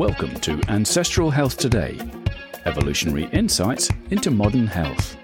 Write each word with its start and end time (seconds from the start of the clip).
Welcome 0.00 0.40
to 0.40 0.58
Ancestral 0.68 1.30
Health 1.30 1.58
Today, 1.58 2.00
evolutionary 2.64 3.24
insights 3.32 3.90
into 4.08 4.30
modern 4.30 4.66
health. 4.66 5.14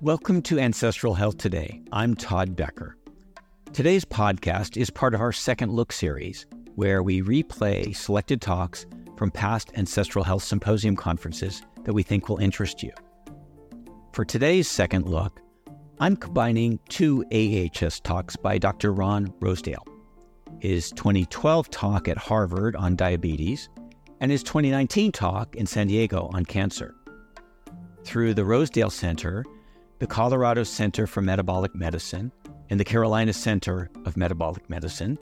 Welcome 0.00 0.42
to 0.42 0.60
Ancestral 0.60 1.12
Health 1.12 1.38
Today. 1.38 1.82
I'm 1.90 2.14
Todd 2.14 2.54
Becker. 2.54 2.96
Today's 3.72 4.04
podcast 4.04 4.76
is 4.76 4.90
part 4.90 5.12
of 5.12 5.20
our 5.20 5.32
Second 5.32 5.72
Look 5.72 5.90
series, 5.90 6.46
where 6.76 7.02
we 7.02 7.20
replay 7.20 7.96
selected 7.96 8.40
talks 8.40 8.86
from 9.16 9.32
past 9.32 9.72
Ancestral 9.74 10.24
Health 10.24 10.44
Symposium 10.44 10.94
conferences 10.94 11.60
that 11.82 11.94
we 11.94 12.04
think 12.04 12.28
will 12.28 12.38
interest 12.38 12.80
you. 12.80 12.92
For 14.12 14.24
today's 14.24 14.68
Second 14.68 15.08
Look, 15.08 15.40
I'm 15.98 16.14
combining 16.14 16.78
two 16.90 17.24
AHS 17.32 17.98
talks 17.98 18.36
by 18.36 18.56
Dr. 18.56 18.92
Ron 18.92 19.34
Rosedale 19.40 19.84
his 20.60 20.90
2012 20.90 21.70
talk 21.70 22.08
at 22.08 22.16
Harvard 22.16 22.76
on 22.76 22.96
diabetes, 22.96 23.68
and 24.20 24.30
his 24.30 24.42
2019 24.42 25.12
talk 25.12 25.54
in 25.56 25.66
San 25.66 25.86
Diego 25.86 26.30
on 26.32 26.44
cancer. 26.44 26.94
Through 28.04 28.34
the 28.34 28.44
Rosedale 28.44 28.90
Center, 28.90 29.44
the 29.98 30.06
Colorado 30.06 30.62
Center 30.64 31.06
for 31.06 31.20
Metabolic 31.20 31.74
Medicine, 31.74 32.32
and 32.70 32.80
the 32.80 32.84
Carolina 32.84 33.32
Center 33.32 33.90
of 34.04 34.16
Metabolic 34.16 34.68
Medicine, 34.70 35.18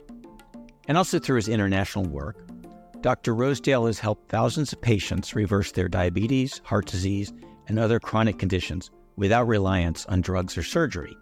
and 0.87 0.97
also 0.97 1.19
through 1.19 1.37
his 1.37 1.49
international 1.49 2.05
work, 2.05 2.37
Dr. 3.01 3.35
Rosedale 3.35 3.85
has 3.85 3.99
helped 3.99 4.29
thousands 4.29 4.71
of 4.71 4.81
patients 4.81 5.35
reverse 5.35 5.71
their 5.73 5.89
diabetes, 5.89 6.61
heart 6.63 6.85
disease, 6.85 7.33
and 7.67 7.77
other 7.77 7.99
chronic 7.99 8.39
conditions 8.39 8.91
without 9.17 9.47
reliance 9.47 10.05
on 10.05 10.21
drugs 10.21 10.57
or 10.57 10.63
surgery. 10.63 11.15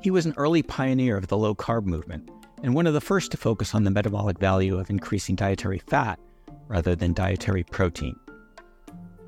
He 0.00 0.10
was 0.10 0.26
an 0.26 0.34
early 0.36 0.62
pioneer 0.62 1.16
of 1.16 1.26
the 1.26 1.36
low 1.36 1.54
carb 1.54 1.84
movement 1.84 2.30
and 2.62 2.74
one 2.74 2.86
of 2.86 2.94
the 2.94 3.00
first 3.00 3.30
to 3.30 3.36
focus 3.36 3.74
on 3.74 3.84
the 3.84 3.90
metabolic 3.90 4.38
value 4.38 4.78
of 4.78 4.90
increasing 4.90 5.34
dietary 5.34 5.78
fat 5.78 6.18
rather 6.68 6.94
than 6.94 7.12
dietary 7.12 7.64
protein. 7.64 8.16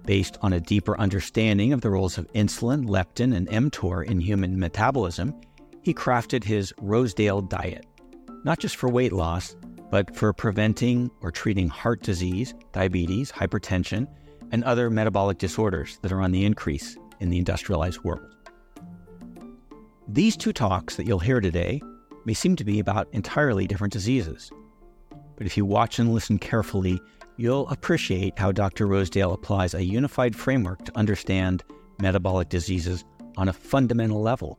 Based 0.04 0.36
on 0.42 0.52
a 0.52 0.60
deeper 0.60 0.98
understanding 0.98 1.72
of 1.72 1.80
the 1.80 1.90
roles 1.90 2.18
of 2.18 2.30
insulin, 2.32 2.86
leptin, 2.86 3.34
and 3.34 3.48
mTOR 3.48 4.04
in 4.04 4.20
human 4.20 4.58
metabolism, 4.58 5.34
he 5.82 5.94
crafted 5.94 6.44
his 6.44 6.72
Rosedale 6.80 7.42
diet, 7.42 7.86
not 8.44 8.58
just 8.58 8.76
for 8.76 8.88
weight 8.88 9.12
loss, 9.12 9.56
but 9.90 10.14
for 10.16 10.32
preventing 10.32 11.10
or 11.20 11.30
treating 11.30 11.68
heart 11.68 12.02
disease, 12.02 12.54
diabetes, 12.72 13.30
hypertension, 13.30 14.06
and 14.50 14.64
other 14.64 14.90
metabolic 14.90 15.38
disorders 15.38 15.98
that 16.02 16.12
are 16.12 16.20
on 16.20 16.32
the 16.32 16.44
increase 16.44 16.96
in 17.20 17.30
the 17.30 17.38
industrialized 17.38 18.02
world. 18.02 18.34
These 20.08 20.36
two 20.36 20.52
talks 20.52 20.96
that 20.96 21.06
you'll 21.06 21.18
hear 21.18 21.40
today 21.40 21.80
may 22.24 22.34
seem 22.34 22.56
to 22.56 22.64
be 22.64 22.78
about 22.78 23.08
entirely 23.12 23.66
different 23.66 23.92
diseases. 23.92 24.50
But 25.36 25.46
if 25.46 25.56
you 25.56 25.64
watch 25.64 25.98
and 25.98 26.12
listen 26.12 26.38
carefully, 26.38 27.00
you'll 27.36 27.68
appreciate 27.68 28.38
how 28.38 28.52
Dr. 28.52 28.86
Rosedale 28.86 29.32
applies 29.32 29.74
a 29.74 29.84
unified 29.84 30.36
framework 30.36 30.84
to 30.84 30.96
understand 30.96 31.64
metabolic 32.00 32.48
diseases 32.48 33.04
on 33.36 33.48
a 33.48 33.52
fundamental 33.52 34.20
level, 34.20 34.58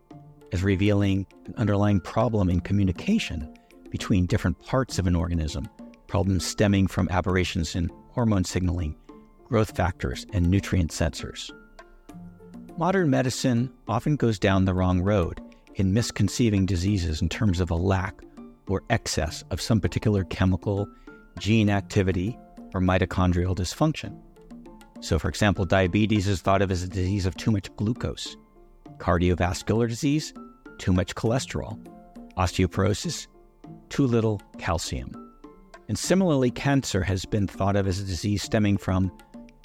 as 0.52 0.64
revealing 0.64 1.26
an 1.46 1.54
underlying 1.58 2.00
problem 2.00 2.50
in 2.50 2.60
communication 2.60 3.54
between 3.90 4.26
different 4.26 4.60
parts 4.66 4.98
of 4.98 5.08
an 5.08 5.16
organism, 5.16 5.68
problems 6.08 6.46
stemming 6.46 6.88
from 6.88 7.08
aberrations 7.10 7.76
in 7.76 7.92
hormone 8.10 8.44
signaling, 8.44 8.96
growth 9.46 9.76
factors, 9.76 10.26
and 10.34 10.50
nutrient 10.50 10.92
sensors. 10.92 11.52
Modern 12.78 13.10
medicine 13.12 13.72
often 13.88 14.16
goes 14.16 14.40
down 14.40 14.66
the 14.66 14.74
wrong 14.74 15.02
road 15.02 15.40
in 15.76 15.94
misconceiving 15.94 16.66
diseases 16.66 17.22
in 17.22 17.30
terms 17.30 17.60
of 17.60 17.72
a 17.72 17.76
lack 17.76 18.22
or 18.68 18.84
excess 18.90 19.44
of 19.52 19.62
some 19.62 19.80
particular 19.80 20.24
chemical, 20.26 20.88
gene 21.40 21.70
activity, 21.70 22.38
or 22.74 22.82
mitochondrial 22.82 23.56
dysfunction. 23.56 24.20
So, 25.02 25.20
for 25.20 25.28
example, 25.28 25.66
diabetes 25.66 26.28
is 26.28 26.42
thought 26.42 26.62
of 26.62 26.72
as 26.72 26.84
a 26.84 26.88
disease 26.88 27.26
of 27.26 27.36
too 27.36 27.52
much 27.52 27.76
glucose, 27.76 28.38
cardiovascular 28.98 29.88
disease, 29.88 30.34
too 30.78 30.94
much 30.94 31.16
cholesterol, 31.16 31.78
osteoporosis, 32.38 33.28
too 33.90 34.08
little 34.08 34.42
calcium. 34.58 35.12
And 35.90 36.00
similarly, 36.00 36.52
cancer 36.52 37.04
has 37.04 37.26
been 37.26 37.48
thought 37.48 37.76
of 37.76 37.88
as 37.88 38.00
a 38.00 38.06
disease 38.06 38.44
stemming 38.44 38.78
from 38.78 39.12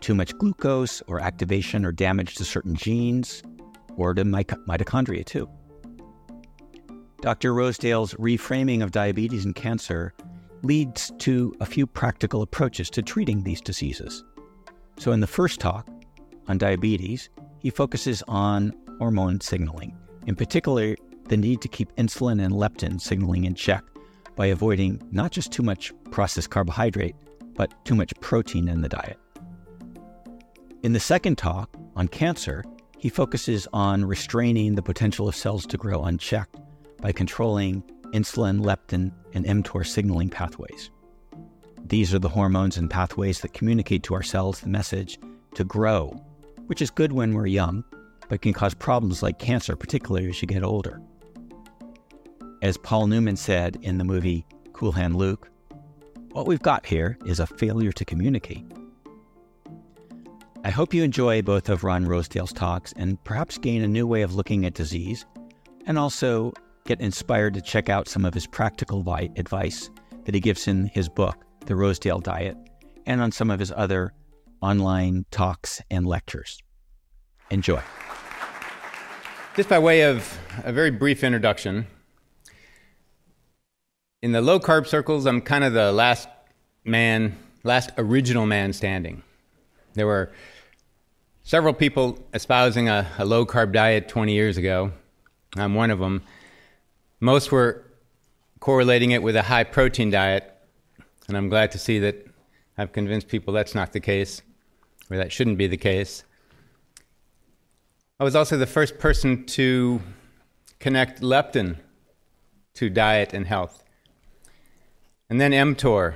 too 0.00 0.14
much 0.14 0.36
glucose 0.38 1.02
or 1.06 1.20
activation 1.20 1.84
or 1.84 1.92
damage 1.92 2.34
to 2.34 2.44
certain 2.44 2.74
genes 2.74 3.42
or 3.96 4.14
to 4.14 4.24
mitochondria, 4.24 5.24
too. 5.24 5.48
Dr. 7.20 7.52
Rosedale's 7.52 8.14
reframing 8.14 8.82
of 8.82 8.92
diabetes 8.92 9.44
and 9.44 9.54
cancer 9.54 10.14
leads 10.62 11.10
to 11.18 11.52
a 11.60 11.66
few 11.66 11.84
practical 11.84 12.42
approaches 12.42 12.88
to 12.90 13.02
treating 13.02 13.42
these 13.42 13.60
diseases. 13.60 14.24
So, 14.98 15.10
in 15.10 15.20
the 15.20 15.26
first 15.26 15.58
talk 15.58 15.88
on 16.46 16.58
diabetes, 16.58 17.28
he 17.58 17.70
focuses 17.70 18.22
on 18.28 18.72
hormone 18.98 19.40
signaling, 19.40 19.96
in 20.26 20.36
particular, 20.36 20.94
the 21.24 21.36
need 21.36 21.60
to 21.62 21.68
keep 21.68 21.94
insulin 21.96 22.42
and 22.42 22.54
leptin 22.54 23.00
signaling 23.00 23.44
in 23.44 23.54
check 23.54 23.82
by 24.36 24.46
avoiding 24.46 25.02
not 25.10 25.32
just 25.32 25.50
too 25.50 25.62
much 25.62 25.92
processed 26.10 26.50
carbohydrate, 26.50 27.16
but 27.54 27.72
too 27.84 27.96
much 27.96 28.14
protein 28.20 28.68
in 28.68 28.80
the 28.80 28.88
diet. 28.88 29.18
In 30.84 30.92
the 30.92 31.00
second 31.00 31.36
talk 31.36 31.68
on 31.96 32.06
cancer, 32.06 32.64
he 32.96 33.08
focuses 33.08 33.66
on 33.72 34.04
restraining 34.04 34.76
the 34.76 34.82
potential 34.82 35.28
of 35.28 35.34
cells 35.34 35.66
to 35.66 35.76
grow 35.76 36.04
unchecked 36.04 36.56
by 37.00 37.12
controlling 37.12 37.82
insulin, 38.12 38.60
leptin, 38.60 39.12
and 39.34 39.44
mTOR 39.44 39.86
signaling 39.86 40.28
pathways. 40.28 40.90
These 41.84 42.12
are 42.14 42.18
the 42.18 42.28
hormones 42.28 42.76
and 42.76 42.90
pathways 42.90 43.40
that 43.40 43.54
communicate 43.54 44.02
to 44.04 44.14
our 44.14 44.22
cells 44.22 44.60
the 44.60 44.68
message 44.68 45.18
to 45.54 45.64
grow, 45.64 46.10
which 46.66 46.82
is 46.82 46.90
good 46.90 47.12
when 47.12 47.32
we're 47.32 47.46
young, 47.46 47.84
but 48.28 48.42
can 48.42 48.52
cause 48.52 48.74
problems 48.74 49.22
like 49.22 49.38
cancer, 49.38 49.74
particularly 49.74 50.28
as 50.28 50.42
you 50.42 50.48
get 50.48 50.62
older. 50.62 51.00
As 52.60 52.76
Paul 52.76 53.06
Newman 53.06 53.36
said 53.36 53.78
in 53.82 53.98
the 53.98 54.04
movie 54.04 54.44
Cool 54.72 54.92
Hand 54.92 55.16
Luke, 55.16 55.48
what 56.32 56.46
we've 56.46 56.62
got 56.62 56.84
here 56.84 57.16
is 57.24 57.40
a 57.40 57.46
failure 57.46 57.92
to 57.92 58.04
communicate. 58.04 58.64
I 60.64 60.70
hope 60.70 60.92
you 60.92 61.02
enjoy 61.02 61.40
both 61.40 61.68
of 61.68 61.84
Ron 61.84 62.04
Rosedale's 62.04 62.52
talks 62.52 62.92
and 62.96 63.22
perhaps 63.24 63.56
gain 63.58 63.82
a 63.82 63.88
new 63.88 64.06
way 64.06 64.22
of 64.22 64.34
looking 64.34 64.66
at 64.66 64.74
disease 64.74 65.24
and 65.86 65.98
also 65.98 66.52
get 66.88 67.00
inspired 67.02 67.52
to 67.52 67.60
check 67.60 67.90
out 67.90 68.08
some 68.08 68.24
of 68.24 68.32
his 68.32 68.46
practical 68.46 69.02
vi- 69.02 69.28
advice 69.36 69.90
that 70.24 70.34
he 70.34 70.40
gives 70.40 70.66
in 70.66 70.86
his 70.86 71.06
book, 71.06 71.36
The 71.66 71.76
Rosedale 71.76 72.20
Diet, 72.20 72.56
and 73.04 73.20
on 73.20 73.30
some 73.30 73.50
of 73.50 73.60
his 73.60 73.70
other 73.76 74.14
online 74.62 75.26
talks 75.30 75.82
and 75.90 76.06
lectures. 76.06 76.62
Enjoy. 77.50 77.82
Just 79.54 79.68
by 79.68 79.78
way 79.78 80.00
of 80.00 80.38
a 80.64 80.72
very 80.72 80.90
brief 80.90 81.22
introduction, 81.22 81.86
in 84.22 84.32
the 84.32 84.40
low 84.40 84.58
carb 84.58 84.86
circles, 84.86 85.26
I'm 85.26 85.42
kind 85.42 85.64
of 85.64 85.74
the 85.74 85.92
last 85.92 86.26
man, 86.84 87.36
last 87.64 87.90
original 87.98 88.46
man 88.46 88.72
standing. 88.72 89.22
There 89.92 90.06
were 90.06 90.32
several 91.42 91.74
people 91.74 92.18
espousing 92.32 92.88
a, 92.88 93.06
a 93.18 93.26
low 93.26 93.44
carb 93.44 93.74
diet 93.74 94.08
20 94.08 94.32
years 94.32 94.56
ago. 94.56 94.92
I'm 95.54 95.74
one 95.74 95.90
of 95.90 95.98
them. 95.98 96.22
Most 97.20 97.50
were 97.50 97.84
correlating 98.60 99.10
it 99.10 99.22
with 99.22 99.34
a 99.34 99.42
high 99.42 99.64
protein 99.64 100.10
diet, 100.10 100.54
and 101.26 101.36
I'm 101.36 101.48
glad 101.48 101.72
to 101.72 101.78
see 101.78 101.98
that 101.98 102.26
I've 102.76 102.92
convinced 102.92 103.28
people 103.28 103.52
that's 103.52 103.74
not 103.74 103.92
the 103.92 104.00
case, 104.00 104.42
or 105.10 105.16
that 105.16 105.32
shouldn't 105.32 105.58
be 105.58 105.66
the 105.66 105.76
case. 105.76 106.22
I 108.20 108.24
was 108.24 108.36
also 108.36 108.56
the 108.56 108.66
first 108.66 108.98
person 108.98 109.46
to 109.46 110.00
connect 110.78 111.20
leptin 111.20 111.78
to 112.74 112.88
diet 112.88 113.32
and 113.32 113.46
health. 113.46 113.82
And 115.28 115.40
then 115.40 115.50
mTOR. 115.52 116.14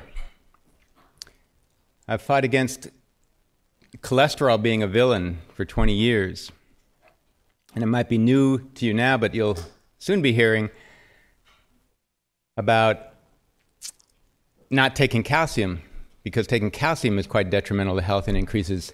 I've 2.06 2.22
fought 2.22 2.44
against 2.44 2.88
cholesterol 3.99 4.62
being 4.62 4.82
a 4.82 4.87
villain 4.87 5.38
for 5.54 5.64
20 5.64 5.93
years. 5.93 6.52
And 7.75 7.82
it 7.82 7.88
might 7.88 8.08
be 8.08 8.19
new 8.19 8.58
to 8.75 8.87
you 8.87 8.94
now, 8.94 9.16
but 9.16 9.34
you'll 9.34 9.58
soon 9.99 10.22
be 10.22 10.32
hearing 10.32 10.70
about 12.56 12.99
not 14.70 14.96
taking 14.96 15.22
calcium 15.22 15.82
because 16.22 16.46
taking 16.46 16.70
calcium 16.70 17.19
is 17.19 17.26
quite 17.26 17.50
detrimental 17.50 17.96
to 17.96 18.02
health 18.02 18.28
and 18.28 18.37
increases 18.37 18.93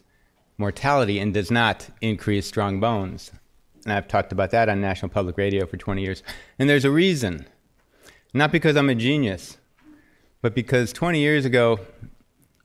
mortality 0.57 1.19
and 1.19 1.33
does 1.33 1.51
not 1.51 1.89
increase 2.01 2.47
strong 2.47 2.81
bones. 2.81 3.31
And 3.85 3.93
I've 3.93 4.09
talked 4.09 4.33
about 4.33 4.51
that 4.51 4.69
on 4.69 4.81
National 4.81 5.09
Public 5.09 5.39
Radio 5.39 5.67
for 5.67 5.77
20 5.77 6.03
years. 6.03 6.23
And 6.59 6.69
there's 6.69 6.85
a 6.85 6.91
reason. 6.91 7.47
Not 8.35 8.53
because 8.53 8.77
I'm 8.77 8.91
a 8.91 8.95
genius, 8.95 9.57
but 10.43 10.55
because 10.55 10.93
20 10.93 11.21
years 11.21 11.45
ago, 11.45 11.81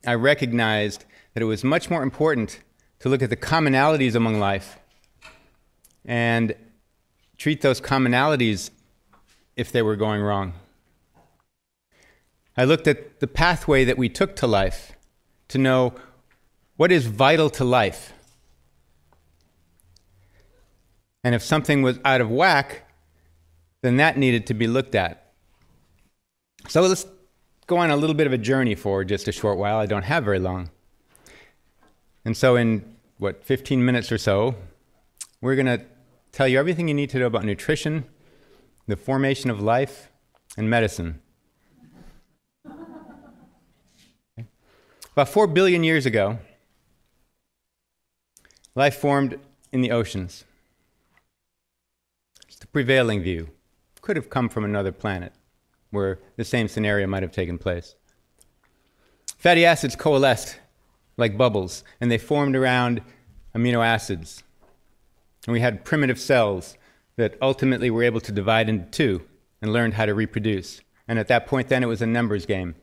I 0.06 0.14
recognized 0.14 1.04
that 1.32 1.42
it 1.42 1.46
was 1.46 1.64
much 1.64 1.88
more 1.88 2.02
important 2.02 2.60
to 3.00 3.08
look 3.08 3.22
at 3.22 3.30
the 3.30 3.36
commonalities 3.36 4.14
among 4.14 4.38
life 4.38 4.78
and 6.04 6.54
treat 7.38 7.62
those 7.62 7.80
commonalities 7.80 8.70
if 9.56 9.72
they 9.72 9.82
were 9.82 9.96
going 9.96 10.20
wrong. 10.20 10.52
I 12.56 12.64
looked 12.64 12.86
at 12.86 13.20
the 13.20 13.26
pathway 13.26 13.84
that 13.84 13.98
we 13.98 14.08
took 14.08 14.36
to 14.36 14.46
life 14.46 14.92
to 15.48 15.58
know 15.58 15.94
what 16.76 16.92
is 16.92 17.06
vital 17.06 17.50
to 17.50 17.64
life. 17.64 18.12
And 21.22 21.34
if 21.34 21.42
something 21.42 21.82
was 21.82 21.98
out 22.04 22.20
of 22.20 22.30
whack, 22.30 22.88
then 23.82 23.96
that 23.96 24.16
needed 24.16 24.46
to 24.48 24.54
be 24.54 24.66
looked 24.66 24.94
at. 24.94 25.32
So 26.68 26.82
let's 26.82 27.06
go 27.66 27.78
on 27.78 27.90
a 27.90 27.96
little 27.96 28.14
bit 28.14 28.26
of 28.26 28.32
a 28.32 28.38
journey 28.38 28.74
for 28.74 29.04
just 29.04 29.28
a 29.28 29.32
short 29.32 29.58
while. 29.58 29.78
I 29.78 29.86
don't 29.86 30.04
have 30.04 30.24
very 30.24 30.38
long. 30.38 30.70
And 32.24 32.36
so, 32.36 32.56
in 32.56 32.96
what, 33.18 33.44
15 33.44 33.84
minutes 33.84 34.10
or 34.10 34.18
so, 34.18 34.54
we're 35.40 35.56
going 35.56 35.66
to 35.66 35.84
tell 36.32 36.48
you 36.48 36.58
everything 36.58 36.88
you 36.88 36.94
need 36.94 37.10
to 37.10 37.18
know 37.18 37.26
about 37.26 37.44
nutrition, 37.44 38.04
the 38.86 38.96
formation 38.96 39.50
of 39.50 39.60
life, 39.60 40.10
and 40.56 40.70
medicine. 40.70 41.20
About 45.14 45.28
4 45.28 45.46
billion 45.46 45.84
years 45.84 46.06
ago, 46.06 46.40
life 48.74 48.96
formed 48.96 49.38
in 49.70 49.80
the 49.80 49.92
oceans. 49.92 50.42
It's 52.48 52.58
the 52.58 52.66
prevailing 52.66 53.22
view. 53.22 53.50
Could 54.00 54.16
have 54.16 54.28
come 54.28 54.48
from 54.48 54.64
another 54.64 54.90
planet 54.90 55.32
where 55.90 56.18
the 56.36 56.44
same 56.44 56.66
scenario 56.66 57.06
might 57.06 57.22
have 57.22 57.30
taken 57.30 57.58
place. 57.58 57.94
Fatty 59.38 59.64
acids 59.64 59.94
coalesced 59.94 60.58
like 61.16 61.38
bubbles, 61.38 61.84
and 62.00 62.10
they 62.10 62.18
formed 62.18 62.56
around 62.56 63.00
amino 63.54 63.86
acids. 63.86 64.42
And 65.46 65.52
we 65.52 65.60
had 65.60 65.84
primitive 65.84 66.18
cells 66.18 66.76
that 67.14 67.38
ultimately 67.40 67.88
were 67.88 68.02
able 68.02 68.20
to 68.20 68.32
divide 68.32 68.68
into 68.68 68.86
two 68.86 69.22
and 69.62 69.72
learned 69.72 69.94
how 69.94 70.06
to 70.06 70.14
reproduce. 70.14 70.80
And 71.06 71.20
at 71.20 71.28
that 71.28 71.46
point, 71.46 71.68
then, 71.68 71.84
it 71.84 71.86
was 71.86 72.02
a 72.02 72.06
numbers 72.06 72.46
game. 72.46 72.74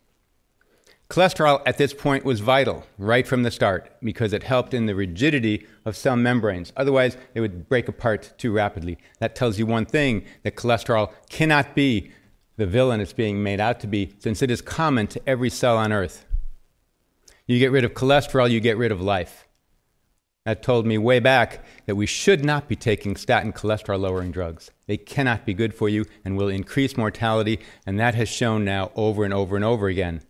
Cholesterol 1.11 1.61
at 1.65 1.77
this 1.77 1.93
point 1.93 2.23
was 2.23 2.39
vital 2.39 2.85
right 2.97 3.27
from 3.27 3.43
the 3.43 3.51
start 3.51 3.91
because 4.01 4.31
it 4.31 4.43
helped 4.43 4.73
in 4.73 4.85
the 4.85 4.95
rigidity 4.95 5.67
of 5.83 5.97
cell 5.97 6.15
membranes. 6.15 6.71
Otherwise, 6.77 7.17
they 7.33 7.41
would 7.41 7.67
break 7.67 7.89
apart 7.89 8.31
too 8.37 8.53
rapidly. 8.53 8.97
That 9.19 9.35
tells 9.35 9.59
you 9.59 9.65
one 9.65 9.85
thing 9.85 10.23
that 10.43 10.55
cholesterol 10.55 11.11
cannot 11.27 11.75
be 11.75 12.11
the 12.55 12.65
villain 12.65 13.01
it's 13.01 13.11
being 13.11 13.43
made 13.43 13.59
out 13.59 13.81
to 13.81 13.87
be, 13.87 14.13
since 14.19 14.41
it 14.41 14.49
is 14.49 14.61
common 14.61 15.05
to 15.07 15.21
every 15.27 15.49
cell 15.49 15.75
on 15.75 15.91
earth. 15.91 16.25
You 17.45 17.59
get 17.59 17.73
rid 17.73 17.83
of 17.83 17.93
cholesterol, 17.93 18.49
you 18.49 18.61
get 18.61 18.77
rid 18.77 18.93
of 18.93 19.01
life. 19.01 19.49
That 20.45 20.63
told 20.63 20.85
me 20.85 20.97
way 20.97 21.19
back 21.19 21.65
that 21.87 21.97
we 21.97 22.05
should 22.05 22.45
not 22.45 22.69
be 22.69 22.77
taking 22.77 23.17
statin 23.17 23.51
cholesterol 23.51 23.99
lowering 23.99 24.31
drugs. 24.31 24.71
They 24.87 24.95
cannot 24.95 25.45
be 25.45 25.53
good 25.53 25.73
for 25.73 25.89
you 25.89 26.05
and 26.23 26.37
will 26.37 26.47
increase 26.47 26.95
mortality, 26.95 27.59
and 27.85 27.99
that 27.99 28.15
has 28.15 28.29
shown 28.29 28.63
now 28.63 28.93
over 28.95 29.25
and 29.25 29.33
over 29.33 29.57
and 29.57 29.65
over 29.65 29.89
again. 29.89 30.21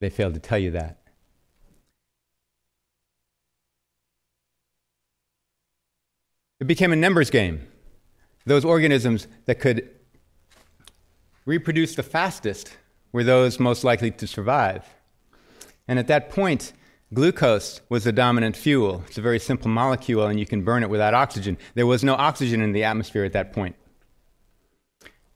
They 0.00 0.10
failed 0.10 0.34
to 0.34 0.40
tell 0.40 0.58
you 0.58 0.70
that. 0.72 0.98
It 6.58 6.66
became 6.66 6.92
a 6.92 6.96
numbers 6.96 7.30
game. 7.30 7.66
Those 8.46 8.64
organisms 8.64 9.26
that 9.46 9.60
could 9.60 9.88
reproduce 11.46 11.94
the 11.94 12.02
fastest 12.02 12.76
were 13.12 13.24
those 13.24 13.58
most 13.58 13.82
likely 13.84 14.10
to 14.10 14.26
survive. 14.26 14.86
And 15.88 15.98
at 15.98 16.06
that 16.08 16.30
point, 16.30 16.72
glucose 17.12 17.80
was 17.88 18.04
the 18.04 18.12
dominant 18.12 18.56
fuel. 18.56 19.02
It's 19.06 19.18
a 19.18 19.22
very 19.22 19.38
simple 19.38 19.70
molecule, 19.70 20.26
and 20.26 20.38
you 20.38 20.46
can 20.46 20.62
burn 20.62 20.82
it 20.82 20.90
without 20.90 21.14
oxygen. 21.14 21.58
There 21.74 21.86
was 21.86 22.04
no 22.04 22.14
oxygen 22.14 22.60
in 22.60 22.72
the 22.72 22.84
atmosphere 22.84 23.24
at 23.24 23.32
that 23.32 23.52
point. 23.52 23.76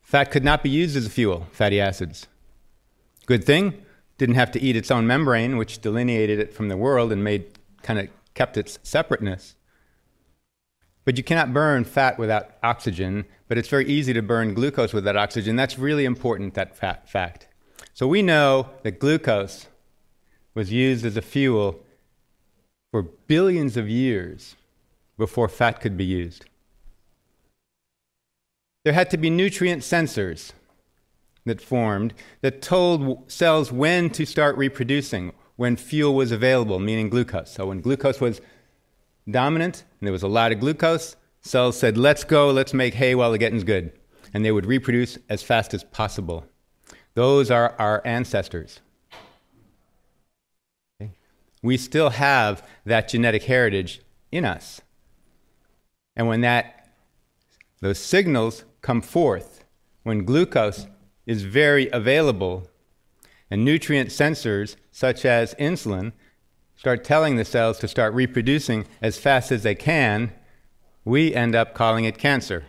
Fat 0.02 0.31
could 0.31 0.44
not 0.44 0.62
be 0.62 0.70
used 0.70 0.96
as 0.96 1.06
a 1.06 1.10
fuel, 1.10 1.46
fatty 1.52 1.81
acids. 1.81 2.28
Good 3.26 3.44
thing, 3.44 3.84
didn't 4.19 4.37
have 4.37 4.50
to 4.52 4.61
eat 4.61 4.76
its 4.76 4.90
own 4.90 5.06
membrane, 5.06 5.56
which 5.56 5.81
delineated 5.81 6.38
it 6.38 6.55
from 6.55 6.69
the 6.69 6.76
world 6.76 7.12
and 7.12 7.25
made 7.25 7.58
kind 7.82 7.99
of 7.99 8.08
kept 8.34 8.56
its 8.56 8.78
separateness. 8.82 9.56
But 11.05 11.19
you 11.19 11.25
cannot 11.25 11.52
burn 11.52 11.84
fat 11.84 12.19
without 12.19 12.52
oxygen, 12.62 13.26
but 13.49 13.58
it's 13.58 13.69
very 13.69 13.87
easy 13.87 14.12
to 14.14 14.22
burn 14.22 14.55
glucose 14.55 14.93
without 14.93 15.16
oxygen. 15.16 15.56
That's 15.56 15.78
really 15.78 16.05
important, 16.05 16.55
that 16.55 16.76
fact. 16.76 17.49
So 17.93 18.06
we 18.06 18.22
know 18.22 18.70
that 18.82 18.99
glucose 18.99 19.66
was 20.55 20.72
used 20.72 21.05
as 21.05 21.17
a 21.17 21.22
fuel 21.22 21.81
for 22.90 23.02
billions 23.02 23.76
of 23.76 23.88
years 23.88 24.55
before 25.19 25.49
fat 25.49 25.81
could 25.81 25.96
be 25.96 26.05
used. 26.05 26.46
There 28.84 28.93
had 28.93 29.10
to 29.10 29.17
be 29.17 29.31
nutrient 29.31 29.82
sensors 29.82 30.52
that 31.44 31.61
formed 31.61 32.14
that 32.41 32.62
told 32.62 33.31
cells 33.31 33.70
when 33.70 34.11
to 34.11 34.25
start 34.25 34.56
reproducing, 34.56 35.32
when 35.56 35.76
fuel 35.76 36.14
was 36.14 36.32
available, 36.32 36.79
meaning 36.79 37.08
glucose. 37.08 37.52
So 37.52 37.67
when 37.67 37.81
glucose 37.81 38.20
was 38.20 38.41
dominant 39.31 39.85
and 40.00 40.06
there 40.06 40.12
was 40.12 40.23
a 40.23 40.29
lot 40.29 40.52
of 40.52 40.61
glucose, 40.61 41.17
cells 41.41 41.79
said, 41.79 41.96
let's 41.96 42.25
go, 42.25 42.50
let's 42.50 42.75
make 42.75 42.94
hay 42.94 43.14
while 43.14 43.31
the 43.31 43.38
getting's 43.38 43.64
good. 43.64 43.93
And 44.32 44.44
they 44.44 44.52
would 44.52 44.67
reproduce 44.67 45.19
as 45.29 45.43
fast 45.43 45.75
as 45.75 45.85
possible. 45.85 46.46
Those 47.14 47.50
are 47.50 47.76
our 47.79 48.02
ancestors 48.05 48.81
we 51.64 51.79
still 51.79 52.11
have 52.11 52.62
that 52.85 53.08
genetic 53.08 53.44
heritage 53.44 54.02
in 54.31 54.44
us. 54.44 54.82
And 56.14 56.29
when 56.29 56.43
that 56.43 56.91
those 57.81 57.99
signals 57.99 58.64
come 58.82 59.00
forth, 59.00 59.64
when 60.02 60.26
glucose 60.26 60.87
is 61.26 61.43
very 61.43 61.88
available, 61.91 62.69
and 63.50 63.65
nutrient 63.65 64.11
sensors 64.11 64.76
such 64.91 65.25
as 65.25 65.55
insulin 65.55 66.12
start 66.76 67.05
telling 67.05 67.37
the 67.37 67.44
cells 67.44 67.79
to 67.79 67.88
start 67.88 68.12
reproducing 68.15 68.87
as 69.00 69.19
fast 69.19 69.53
as 69.53 69.62
they 69.62 69.75
can, 69.75 70.32
we 71.05 71.35
end 71.35 71.55
up 71.55 71.75
calling 71.75 72.05
it 72.05 72.19
cancer. 72.19 72.65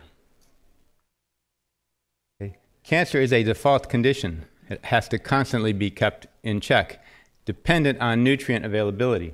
Okay. 2.40 2.56
Cancer 2.84 3.20
is 3.20 3.32
a 3.32 3.42
default 3.42 3.88
condition. 3.88 4.46
It 4.68 4.84
has 4.86 5.08
to 5.08 5.18
constantly 5.18 5.72
be 5.72 5.90
kept 5.90 6.26
in 6.42 6.60
check 6.60 7.02
dependent 7.44 8.00
on 8.00 8.24
nutrient 8.24 8.64
availability. 8.64 9.32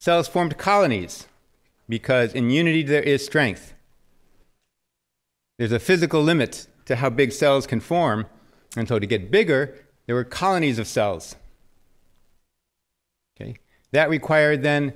Cells 0.00 0.28
formed 0.28 0.58
colonies 0.58 1.26
because 1.88 2.34
in 2.34 2.50
unity 2.50 2.82
there 2.82 3.02
is 3.02 3.24
strength. 3.24 3.72
There's 5.58 5.72
a 5.72 5.78
physical 5.78 6.22
limit 6.22 6.66
to 6.84 6.96
how 6.96 7.10
big 7.10 7.32
cells 7.32 7.66
can 7.66 7.80
form, 7.80 8.26
and 8.76 8.86
so 8.86 8.98
to 8.98 9.06
get 9.06 9.30
bigger, 9.30 9.74
there 10.06 10.14
were 10.14 10.24
colonies 10.24 10.78
of 10.78 10.86
cells. 10.86 11.36
Okay? 13.40 13.56
That 13.92 14.10
required 14.10 14.62
then 14.62 14.92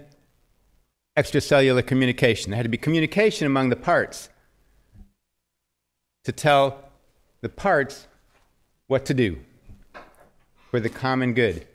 extracellular 1.16 1.84
communication. 1.87 2.50
There 2.50 2.56
had 2.56 2.64
to 2.64 2.68
be 2.68 2.78
communication 2.78 3.46
among 3.46 3.70
the 3.70 3.76
parts 3.76 4.28
to 6.25 6.32
tell 6.32 6.90
the 7.40 7.49
parts 7.49 8.06
what 8.87 9.04
to 9.06 9.14
do 9.14 9.38
for 10.70 10.80
the 10.80 10.88
common 10.88 11.34
good. 11.34 11.66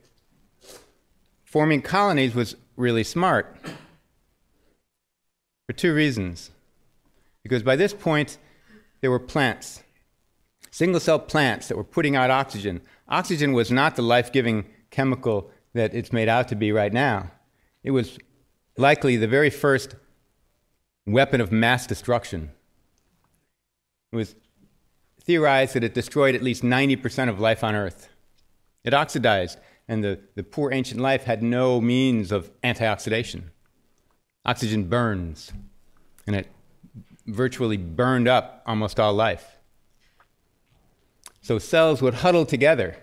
Forming 1.44 1.82
colonies 1.82 2.34
was 2.34 2.56
really 2.76 3.04
smart 3.04 3.56
for 5.66 5.72
two 5.74 5.94
reasons. 5.94 6.50
Because 7.42 7.62
by 7.62 7.76
this 7.76 7.92
point, 7.92 8.38
there 9.00 9.10
were 9.10 9.20
plants, 9.20 9.82
single 10.70 11.00
cell 11.00 11.18
plants 11.18 11.68
that 11.68 11.76
were 11.76 11.84
putting 11.84 12.16
out 12.16 12.30
oxygen. 12.30 12.80
Oxygen 13.08 13.52
was 13.52 13.70
not 13.70 13.96
the 13.96 14.02
life 14.02 14.32
giving 14.32 14.66
chemical 14.90 15.50
that 15.74 15.94
it's 15.94 16.12
made 16.12 16.28
out 16.28 16.48
to 16.48 16.56
be 16.56 16.72
right 16.72 16.92
now. 16.92 17.30
It 17.82 17.90
was 17.90 18.18
likely 18.76 19.16
the 19.16 19.28
very 19.28 19.50
first 19.50 19.94
weapon 21.06 21.40
of 21.40 21.52
mass 21.52 21.86
destruction. 21.86 22.50
It 24.12 24.16
was 24.16 24.34
theorized 25.22 25.74
that 25.74 25.84
it 25.84 25.94
destroyed 25.94 26.34
at 26.34 26.42
least 26.42 26.62
90% 26.62 27.28
of 27.28 27.40
life 27.40 27.62
on 27.62 27.74
Earth. 27.74 28.08
It 28.84 28.94
oxidized, 28.94 29.58
and 29.88 30.02
the, 30.02 30.20
the 30.34 30.42
poor 30.42 30.72
ancient 30.72 31.00
life 31.00 31.24
had 31.24 31.42
no 31.42 31.80
means 31.80 32.32
of 32.32 32.50
antioxidation. 32.62 33.44
Oxygen 34.44 34.84
burns, 34.84 35.52
and 36.26 36.36
it 36.36 36.48
virtually 37.26 37.76
burned 37.76 38.28
up 38.28 38.62
almost 38.66 39.00
all 39.00 39.14
life. 39.14 39.58
So 41.40 41.58
cells 41.58 42.02
would 42.02 42.14
huddle 42.14 42.46
together, 42.46 42.96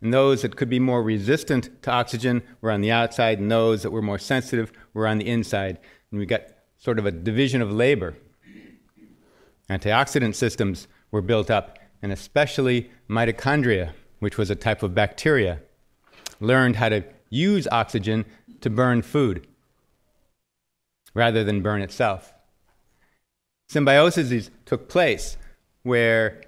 and 0.00 0.12
those 0.12 0.42
that 0.42 0.56
could 0.56 0.68
be 0.68 0.80
more 0.80 1.02
resistant 1.02 1.82
to 1.82 1.90
oxygen 1.90 2.42
were 2.60 2.70
on 2.70 2.80
the 2.80 2.90
outside, 2.90 3.38
and 3.38 3.50
those 3.50 3.82
that 3.82 3.90
were 3.90 4.02
more 4.02 4.18
sensitive 4.18 4.72
were 4.92 5.06
on 5.06 5.18
the 5.18 5.28
inside. 5.28 5.78
And 6.10 6.18
we 6.18 6.26
got 6.26 6.42
sort 6.78 6.98
of 6.98 7.06
a 7.06 7.12
division 7.12 7.62
of 7.62 7.72
labor. 7.72 8.14
Antioxidant 9.70 10.34
systems 10.34 10.88
were 11.10 11.22
built 11.22 11.50
up, 11.50 11.78
and 12.02 12.12
especially 12.12 12.90
mitochondria 13.08 13.94
which 14.24 14.38
was 14.38 14.50
a 14.50 14.56
type 14.56 14.82
of 14.82 14.94
bacteria, 14.94 15.60
learned 16.40 16.76
how 16.76 16.88
to 16.88 17.04
use 17.28 17.68
oxygen 17.70 18.24
to 18.60 18.70
burn 18.70 19.02
food 19.02 19.46
rather 21.12 21.44
than 21.44 21.60
burn 21.60 21.82
itself. 21.82 22.33
Symbiosis 23.68 24.50
took 24.64 24.88
place 24.88 25.36
where 25.82 26.42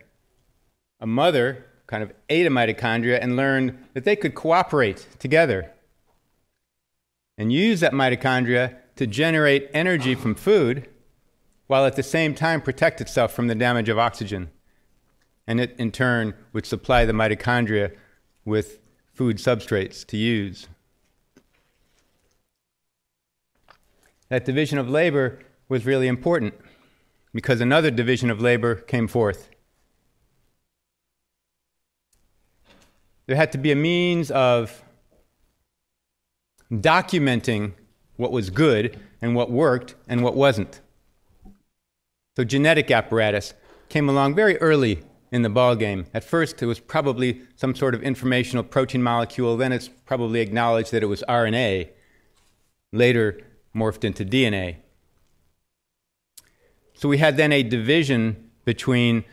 a 1.01 1.07
mother 1.07 1.67
kind 1.87 2.03
of 2.03 2.13
ate 2.29 2.47
a 2.47 2.51
mitochondria 2.51 3.19
and 3.21 3.37
learned 3.37 3.79
that 3.95 4.05
they 4.05 4.17
could 4.17 4.35
cooperate 4.35 5.07
together 5.19 5.71
and 7.39 7.53
use 7.53 7.81
that 7.81 7.93
mitochondria 7.93 8.77
to 8.97 9.07
generate 9.07 9.71
energy 9.75 10.15
from 10.15 10.35
food 10.35 10.89
while 11.67 11.85
at 11.85 11.97
the 11.97 12.03
same 12.03 12.35
time 12.35 12.61
protect 12.61 13.01
itself 13.01 13.33
from 13.33 13.47
the 13.47 13.55
damage 13.55 13.89
of 13.89 13.99
oxygen. 13.99 14.51
And 15.47 15.61
it, 15.61 15.77
in 15.79 15.93
turn, 15.93 16.35
would 16.53 16.67
supply 16.67 17.05
the 17.05 17.13
mitochondria 17.13 17.95
with 18.45 18.79
food 19.13 19.37
substrates 19.37 20.05
to 20.07 20.17
use. 20.17 20.67
That 24.29 24.45
division 24.45 24.79
of 24.79 24.89
labor 24.89 25.39
was 25.69 25.87
really 25.87 26.09
important 26.09 26.55
because 27.37 27.61
another 27.61 27.91
division 27.91 28.31
of 28.31 28.41
labor 28.41 28.77
came 28.77 29.07
forth. 29.07 29.51
There 33.27 33.37
had 33.37 33.53
to 33.53 33.59
be 33.59 33.71
a 33.71 33.77
means 33.77 34.31
of 34.31 34.83
documenting 36.73 37.73
what 38.17 38.33
was 38.33 38.49
good 38.49 38.99
and 39.21 39.35
what 39.35 39.51
worked 39.51 39.97
and 40.09 40.23
what 40.23 40.35
wasn't. 40.35 40.81
So 42.39 42.45
genetic 42.45 42.91
apparatus 42.91 43.53
came 43.91 44.09
along 44.09 44.35
very 44.35 44.57
early 44.59 45.03
in 45.31 45.43
the 45.43 45.51
ballgame. 45.51 46.07
At 46.15 46.25
first, 46.25 46.63
it 46.63 46.67
was 46.67 46.81
probably 46.81 47.43
some 47.55 47.75
sort 47.75 47.95
of 47.95 48.03
informational 48.03 48.65
protein 48.65 49.03
molecule. 49.03 49.59
Then 49.59 49.73
it's 49.73 49.89
probably 49.89 50.41
acknowledged 50.41 50.91
that 50.93 51.03
it 51.03 51.07
was 51.07 51.23
RNA. 51.29 51.91
Later, 52.95 53.43
morphed 53.75 54.05
into 54.05 54.25
DNA. 54.25 54.77
So 56.97 57.11
we 57.11 57.19
had 57.19 57.37
then 57.37 57.53
a 57.53 57.63
division 57.63 58.51
between 58.65 59.25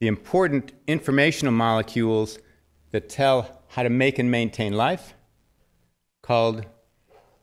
the 0.00 0.06
important 0.06 0.72
informational 0.86 1.52
molecules 1.52 2.38
that 2.92 3.10
tell 3.10 3.62
how 3.68 3.82
to 3.82 3.90
make 3.90 4.18
and 4.18 4.30
maintain 4.30 4.72
life, 4.72 5.14
called 6.22 6.64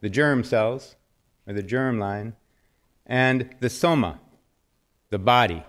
the 0.02 0.10
germ 0.10 0.44
cells, 0.44 0.96
or 1.48 1.54
the 1.54 1.62
germ 1.62 2.00
line, 2.00 2.34
and 3.06 3.56
the 3.60 3.70
soma, 3.70 4.20
the 5.12 5.20
body, 5.20 5.64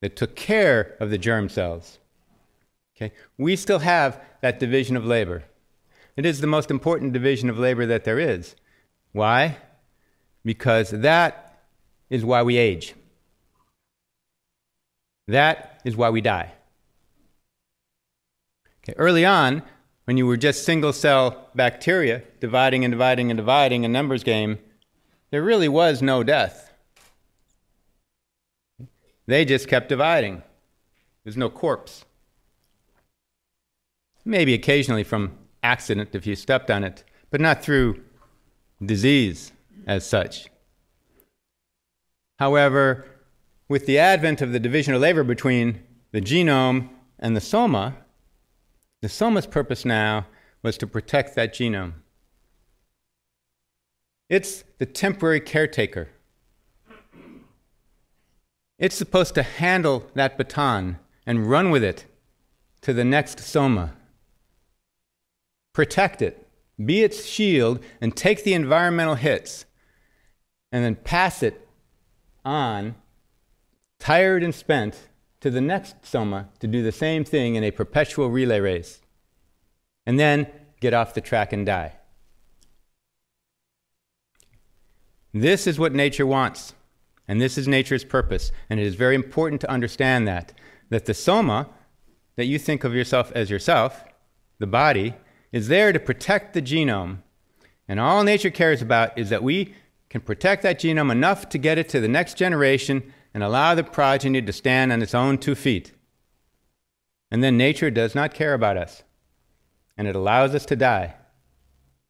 that 0.00 0.16
took 0.16 0.34
care 0.34 0.96
of 0.98 1.10
the 1.10 1.18
germ 1.18 1.50
cells. 1.50 1.98
Okay? 2.96 3.14
We 3.36 3.54
still 3.56 3.80
have 3.80 4.18
that 4.40 4.58
division 4.58 4.96
of 4.96 5.04
labor. 5.04 5.44
It 6.16 6.24
is 6.24 6.40
the 6.40 6.46
most 6.46 6.70
important 6.70 7.12
division 7.12 7.50
of 7.50 7.58
labor 7.58 7.84
that 7.84 8.04
there 8.04 8.18
is. 8.18 8.56
Why? 9.12 9.58
Because 10.42 10.90
that 10.90 11.45
is 12.10 12.24
why 12.24 12.42
we 12.42 12.56
age. 12.56 12.94
That 15.28 15.80
is 15.84 15.96
why 15.96 16.10
we 16.10 16.20
die. 16.20 16.52
Okay, 18.82 18.94
early 18.96 19.24
on, 19.24 19.62
when 20.04 20.16
you 20.16 20.26
were 20.26 20.36
just 20.36 20.64
single 20.64 20.92
cell 20.92 21.48
bacteria 21.54 22.22
dividing 22.38 22.84
and 22.84 22.92
dividing 22.92 23.30
and 23.30 23.36
dividing 23.36 23.84
a 23.84 23.88
numbers 23.88 24.22
game, 24.22 24.58
there 25.30 25.42
really 25.42 25.68
was 25.68 26.00
no 26.00 26.22
death. 26.22 26.72
They 29.26 29.44
just 29.44 29.66
kept 29.66 29.88
dividing. 29.88 30.42
There's 31.24 31.36
no 31.36 31.50
corpse. 31.50 32.04
Maybe 34.24 34.54
occasionally 34.54 35.02
from 35.02 35.36
accident 35.62 36.10
if 36.14 36.26
you 36.26 36.36
stepped 36.36 36.70
on 36.70 36.84
it, 36.84 37.02
but 37.30 37.40
not 37.40 37.62
through 37.62 38.00
disease 38.84 39.50
as 39.88 40.06
such. 40.06 40.48
However, 42.38 43.06
with 43.68 43.86
the 43.86 43.98
advent 43.98 44.42
of 44.42 44.52
the 44.52 44.60
division 44.60 44.94
of 44.94 45.00
labor 45.00 45.24
between 45.24 45.80
the 46.12 46.20
genome 46.20 46.90
and 47.18 47.36
the 47.36 47.40
soma, 47.40 47.96
the 49.02 49.08
soma's 49.08 49.46
purpose 49.46 49.84
now 49.84 50.26
was 50.62 50.76
to 50.78 50.86
protect 50.86 51.34
that 51.34 51.54
genome. 51.54 51.94
It's 54.28 54.64
the 54.78 54.86
temporary 54.86 55.40
caretaker. 55.40 56.08
It's 58.78 58.96
supposed 58.96 59.34
to 59.36 59.42
handle 59.42 60.10
that 60.14 60.36
baton 60.36 60.98
and 61.24 61.48
run 61.48 61.70
with 61.70 61.82
it 61.82 62.04
to 62.82 62.92
the 62.92 63.04
next 63.04 63.40
soma. 63.40 63.94
Protect 65.72 66.20
it, 66.20 66.46
be 66.84 67.02
its 67.02 67.24
shield, 67.24 67.80
and 68.00 68.16
take 68.16 68.44
the 68.44 68.54
environmental 68.54 69.14
hits, 69.14 69.64
and 70.70 70.84
then 70.84 70.96
pass 70.96 71.42
it 71.42 71.65
on, 72.46 72.94
tired 73.98 74.42
and 74.42 74.54
spent, 74.54 75.08
to 75.40 75.50
the 75.50 75.60
next 75.60 76.04
soma 76.04 76.48
to 76.60 76.66
do 76.66 76.82
the 76.82 76.92
same 76.92 77.24
thing 77.24 77.54
in 77.54 77.62
a 77.62 77.70
perpetual 77.70 78.30
relay 78.30 78.58
race, 78.58 79.00
and 80.06 80.18
then 80.18 80.46
get 80.80 80.94
off 80.94 81.14
the 81.14 81.20
track 81.20 81.52
and 81.52 81.66
die. 81.66 81.92
This 85.34 85.66
is 85.66 85.78
what 85.78 85.92
nature 85.92 86.26
wants, 86.26 86.74
and 87.28 87.40
this 87.40 87.58
is 87.58 87.68
nature's 87.68 88.04
purpose, 88.04 88.50
and 88.70 88.80
it 88.80 88.86
is 88.86 88.94
very 88.94 89.14
important 89.14 89.60
to 89.60 89.70
understand 89.70 90.26
that 90.26 90.52
that 90.88 91.06
the 91.06 91.14
soma 91.14 91.68
that 92.36 92.46
you 92.46 92.58
think 92.58 92.84
of 92.84 92.94
yourself 92.94 93.32
as 93.34 93.50
yourself, 93.50 94.04
the 94.58 94.66
body, 94.66 95.14
is 95.52 95.68
there 95.68 95.92
to 95.92 95.98
protect 95.98 96.54
the 96.54 96.62
genome. 96.62 97.18
And 97.88 97.98
all 97.98 98.22
nature 98.22 98.50
cares 98.50 98.82
about 98.82 99.16
is 99.18 99.30
that 99.30 99.42
we 99.42 99.74
can 100.16 100.24
protect 100.24 100.62
that 100.62 100.80
genome 100.80 101.12
enough 101.12 101.46
to 101.50 101.58
get 101.58 101.76
it 101.76 101.90
to 101.90 102.00
the 102.00 102.08
next 102.08 102.38
generation 102.38 103.12
and 103.34 103.42
allow 103.42 103.74
the 103.74 103.84
progeny 103.84 104.40
to 104.40 104.52
stand 104.52 104.90
on 104.90 105.02
its 105.02 105.14
own 105.14 105.36
two 105.36 105.54
feet. 105.54 105.92
And 107.30 107.44
then 107.44 107.58
nature 107.58 107.90
does 107.90 108.14
not 108.14 108.32
care 108.32 108.54
about 108.54 108.78
us, 108.78 109.02
and 109.94 110.08
it 110.08 110.16
allows 110.16 110.54
us 110.54 110.64
to 110.66 110.76
die 110.76 111.16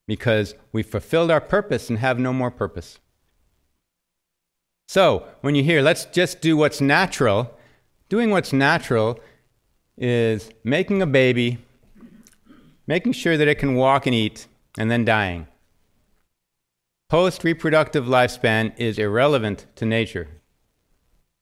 because 0.06 0.54
we've 0.70 0.86
fulfilled 0.86 1.32
our 1.32 1.40
purpose 1.40 1.90
and 1.90 1.98
have 1.98 2.16
no 2.16 2.32
more 2.32 2.52
purpose. 2.52 3.00
So, 4.86 5.26
when 5.40 5.56
you 5.56 5.64
hear, 5.64 5.82
let's 5.82 6.04
just 6.04 6.40
do 6.40 6.56
what's 6.56 6.80
natural, 6.80 7.58
doing 8.08 8.30
what's 8.30 8.52
natural 8.52 9.18
is 9.98 10.48
making 10.62 11.02
a 11.02 11.06
baby, 11.06 11.58
making 12.86 13.14
sure 13.14 13.36
that 13.36 13.48
it 13.48 13.58
can 13.58 13.74
walk 13.74 14.06
and 14.06 14.14
eat, 14.14 14.46
and 14.78 14.92
then 14.92 15.04
dying. 15.04 15.48
Post 17.08 17.44
reproductive 17.44 18.06
lifespan 18.06 18.74
is 18.78 18.98
irrelevant 18.98 19.66
to 19.76 19.86
nature 19.86 20.26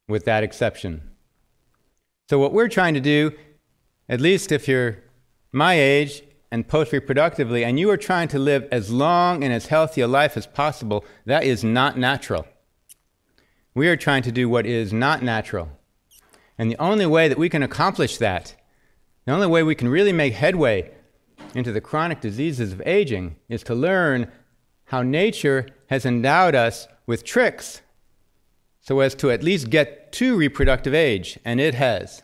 with 0.06 0.26
that 0.26 0.42
exception. 0.42 1.10
So, 2.28 2.38
what 2.38 2.52
we're 2.52 2.68
trying 2.68 2.92
to 2.92 3.00
do, 3.00 3.32
at 4.06 4.20
least 4.20 4.52
if 4.52 4.68
you're 4.68 5.02
my 5.52 5.72
age 5.72 6.22
and 6.50 6.68
post 6.68 6.92
reproductively, 6.92 7.64
and 7.64 7.80
you 7.80 7.88
are 7.88 7.96
trying 7.96 8.28
to 8.28 8.38
live 8.38 8.68
as 8.70 8.92
long 8.92 9.42
and 9.42 9.54
as 9.54 9.68
healthy 9.68 10.02
a 10.02 10.06
life 10.06 10.36
as 10.36 10.46
possible, 10.46 11.02
that 11.24 11.44
is 11.44 11.64
not 11.64 11.96
natural. 11.96 12.46
We 13.74 13.88
are 13.88 13.96
trying 13.96 14.22
to 14.24 14.32
do 14.32 14.50
what 14.50 14.66
is 14.66 14.92
not 14.92 15.22
natural. 15.22 15.70
And 16.58 16.70
the 16.70 16.78
only 16.78 17.06
way 17.06 17.26
that 17.26 17.38
we 17.38 17.48
can 17.48 17.62
accomplish 17.62 18.18
that, 18.18 18.54
the 19.24 19.32
only 19.32 19.46
way 19.46 19.62
we 19.62 19.74
can 19.74 19.88
really 19.88 20.12
make 20.12 20.34
headway 20.34 20.90
into 21.54 21.72
the 21.72 21.80
chronic 21.80 22.20
diseases 22.20 22.74
of 22.74 22.82
aging, 22.84 23.36
is 23.48 23.62
to 23.62 23.74
learn 23.74 24.30
how 24.94 25.02
nature 25.02 25.66
has 25.88 26.06
endowed 26.06 26.54
us 26.54 26.86
with 27.04 27.24
tricks 27.24 27.82
so 28.80 29.00
as 29.00 29.12
to 29.16 29.28
at 29.28 29.42
least 29.42 29.68
get 29.68 30.12
to 30.12 30.36
reproductive 30.36 30.94
age, 30.94 31.36
and 31.44 31.60
it 31.60 31.74
has. 31.74 32.22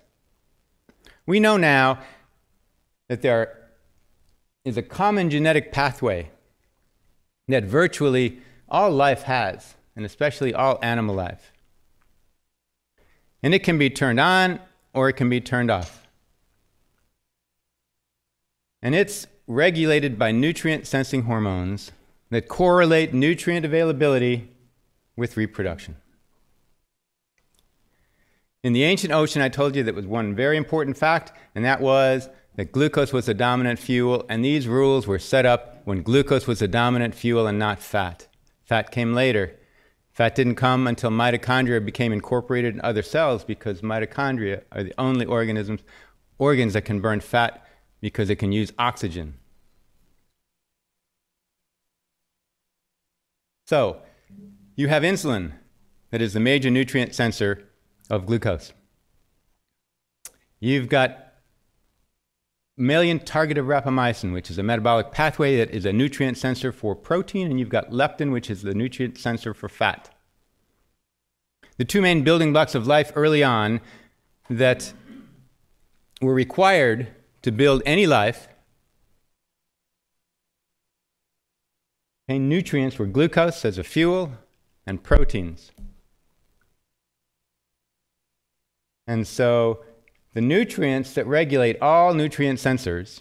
We 1.26 1.40
know 1.40 1.56
now 1.56 1.98
that 3.08 3.22
there 3.22 3.70
is 4.64 4.76
a 4.76 4.82
common 4.82 5.30
genetic 5.30 5.72
pathway 5.72 6.30
that 7.48 7.64
virtually 7.64 8.38
all 8.68 8.92
life 8.92 9.22
has, 9.22 9.74
and 9.96 10.06
especially 10.06 10.54
all 10.54 10.78
animal 10.80 11.16
life. 11.16 11.50
And 13.42 13.52
it 13.52 13.64
can 13.64 13.78
be 13.78 13.90
turned 13.90 14.20
on 14.20 14.60
or 14.94 15.08
it 15.08 15.14
can 15.14 15.28
be 15.28 15.40
turned 15.40 15.72
off. 15.72 16.06
And 18.80 18.94
it's 18.94 19.26
regulated 19.48 20.20
by 20.20 20.30
nutrient 20.30 20.86
sensing 20.86 21.22
hormones 21.22 21.90
that 22.30 22.48
correlate 22.48 23.12
nutrient 23.12 23.66
availability 23.66 24.48
with 25.16 25.36
reproduction. 25.36 25.96
In 28.62 28.72
the 28.72 28.84
ancient 28.84 29.12
ocean, 29.12 29.42
I 29.42 29.48
told 29.48 29.74
you 29.74 29.82
that 29.82 29.94
was 29.94 30.06
one 30.06 30.34
very 30.34 30.56
important 30.56 30.96
fact, 30.96 31.32
and 31.54 31.64
that 31.64 31.80
was 31.80 32.28
that 32.56 32.72
glucose 32.72 33.12
was 33.12 33.26
the 33.26 33.34
dominant 33.34 33.78
fuel, 33.78 34.26
and 34.28 34.44
these 34.44 34.68
rules 34.68 35.06
were 35.06 35.18
set 35.18 35.46
up 35.46 35.80
when 35.86 36.02
glucose 36.02 36.46
was 36.46 36.58
the 36.58 36.68
dominant 36.68 37.14
fuel 37.14 37.46
and 37.46 37.58
not 37.58 37.80
fat. 37.80 38.28
Fat 38.64 38.90
came 38.90 39.14
later. 39.14 39.56
Fat 40.12 40.34
didn't 40.34 40.56
come 40.56 40.86
until 40.86 41.10
mitochondria 41.10 41.82
became 41.84 42.12
incorporated 42.12 42.74
in 42.74 42.80
other 42.82 43.02
cells 43.02 43.44
because 43.44 43.80
mitochondria 43.80 44.62
are 44.72 44.82
the 44.82 44.94
only 44.98 45.24
organisms, 45.24 45.80
organs 46.38 46.74
that 46.74 46.84
can 46.84 47.00
burn 47.00 47.20
fat 47.20 47.66
because 48.00 48.28
it 48.28 48.36
can 48.36 48.52
use 48.52 48.72
oxygen. 48.78 49.39
So, 53.70 53.98
you 54.74 54.88
have 54.88 55.04
insulin, 55.04 55.52
that 56.10 56.20
is 56.20 56.32
the 56.32 56.40
major 56.40 56.70
nutrient 56.70 57.14
sensor 57.14 57.68
of 58.10 58.26
glucose. 58.26 58.72
You've 60.58 60.88
got 60.88 61.34
mammalian 62.76 63.20
targeted 63.20 63.62
rapamycin, 63.62 64.32
which 64.32 64.50
is 64.50 64.58
a 64.58 64.64
metabolic 64.64 65.12
pathway 65.12 65.56
that 65.56 65.70
is 65.70 65.86
a 65.86 65.92
nutrient 65.92 66.36
sensor 66.36 66.72
for 66.72 66.96
protein, 66.96 67.48
and 67.48 67.60
you've 67.60 67.68
got 67.68 67.92
leptin, 67.92 68.32
which 68.32 68.50
is 68.50 68.62
the 68.62 68.74
nutrient 68.74 69.16
sensor 69.16 69.54
for 69.54 69.68
fat. 69.68 70.12
The 71.76 71.84
two 71.84 72.02
main 72.02 72.24
building 72.24 72.52
blocks 72.52 72.74
of 72.74 72.88
life 72.88 73.12
early 73.14 73.44
on 73.44 73.80
that 74.48 74.92
were 76.20 76.34
required 76.34 77.06
to 77.42 77.52
build 77.52 77.84
any 77.86 78.08
life 78.08 78.48
nutrients 82.38 82.98
were 82.98 83.06
glucose 83.06 83.64
as 83.64 83.78
a 83.78 83.84
fuel 83.84 84.32
and 84.86 85.02
proteins. 85.02 85.72
And 89.06 89.26
so 89.26 89.82
the 90.34 90.40
nutrients 90.40 91.14
that 91.14 91.26
regulate 91.26 91.80
all 91.82 92.14
nutrient 92.14 92.60
sensors, 92.60 93.20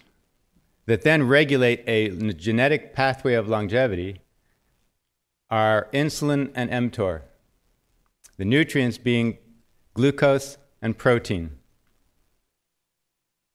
that 0.86 1.02
then 1.02 1.26
regulate 1.26 1.82
a 1.86 2.10
genetic 2.34 2.94
pathway 2.94 3.34
of 3.34 3.48
longevity, 3.48 4.20
are 5.50 5.88
insulin 5.92 6.52
and 6.54 6.70
mTOR. 6.70 7.22
The 8.36 8.44
nutrients 8.44 8.98
being 8.98 9.38
glucose 9.94 10.56
and 10.80 10.96
protein. 10.96 11.58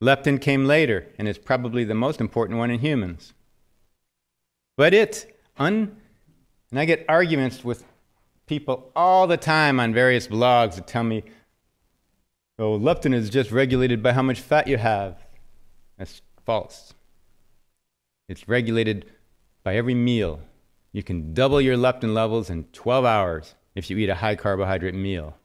Leptin 0.04 0.42
came 0.42 0.66
later 0.66 1.08
and 1.18 1.28
is 1.28 1.38
probably 1.38 1.86
the 1.86 1.96
most 1.96 2.20
important 2.20 2.60
one 2.60 2.70
in 2.70 2.80
humans. 2.80 3.34
But 4.76 4.94
it, 4.94 5.35
un, 5.58 5.96
and 6.72 6.80
I 6.80 6.86
get 6.86 7.06
arguments 7.08 7.64
with 7.64 7.84
people 8.46 8.92
all 8.96 9.28
the 9.28 9.38
time 9.38 9.80
on 9.80 9.94
various 9.94 10.28
blogs 10.28 10.76
that 10.76 10.88
tell 10.88 11.04
me 11.04 11.24
so 12.58 12.80
leptin 12.80 13.14
is 13.14 13.30
just 13.30 13.52
regulated 13.52 14.02
by 14.02 14.14
how 14.14 14.22
much 14.22 14.40
fat 14.40 14.68
you 14.68 14.78
have. 14.78 15.18
That's 15.98 16.22
false. 16.46 16.94
It's 18.30 18.48
regulated 18.48 19.06
by 19.64 19.76
every 19.76 19.94
meal. 19.94 20.40
You 20.94 21.04
can 21.04 21.34
double 21.34 21.60
your 21.60 21.76
leptin 21.76 22.14
levels 22.14 22.50
in 22.50 22.64
12 22.72 23.04
hours 23.04 23.56
if 23.76 23.90
you 23.90 23.98
eat 23.98 24.10
a 24.10 24.16
high 24.16 24.36
carbohydrate 24.36 24.96
meal. 24.96 25.36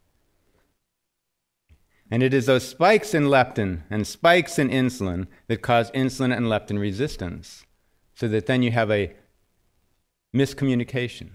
And 2.12 2.22
it 2.22 2.32
is 2.32 2.46
those 2.46 2.66
spikes 2.66 3.12
in 3.12 3.24
leptin 3.24 3.82
and 3.90 4.06
spikes 4.06 4.58
in 4.58 4.68
insulin 4.68 5.26
that 5.48 5.62
cause 5.62 5.90
insulin 5.90 6.36
and 6.36 6.46
leptin 6.46 6.78
resistance, 6.78 7.64
so 8.14 8.28
that 8.28 8.46
then 8.46 8.62
you 8.62 8.70
have 8.70 8.90
a 8.90 9.14
miscommunication. 10.34 11.30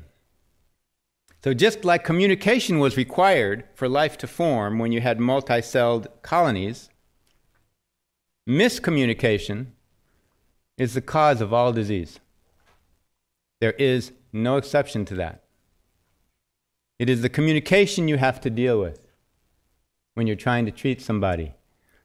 So, 1.44 1.54
just 1.54 1.86
like 1.86 2.04
communication 2.04 2.80
was 2.80 2.98
required 2.98 3.66
for 3.76 3.88
life 3.88 4.18
to 4.20 4.28
form 4.28 4.80
when 4.80 4.92
you 4.92 5.02
had 5.02 5.20
multi-celled 5.20 6.08
colonies, 6.24 6.90
miscommunication 8.50 9.68
is 10.78 10.94
the 10.94 11.02
cause 11.02 11.42
of 11.42 11.54
all 11.54 11.72
disease. 11.72 12.20
There 13.62 13.74
is 13.74 14.12
no 14.34 14.58
exception 14.58 15.06
to 15.06 15.16
that. 15.16 15.44
It 16.98 17.10
is 17.10 17.22
the 17.22 17.30
communication 17.30 18.08
you 18.08 18.18
have 18.18 18.42
to 18.42 18.50
deal 18.50 18.80
with 18.80 19.08
when 20.14 20.28
you're 20.28 20.36
trying 20.36 20.66
to 20.66 20.72
treat 20.72 21.02
somebody. 21.02 21.54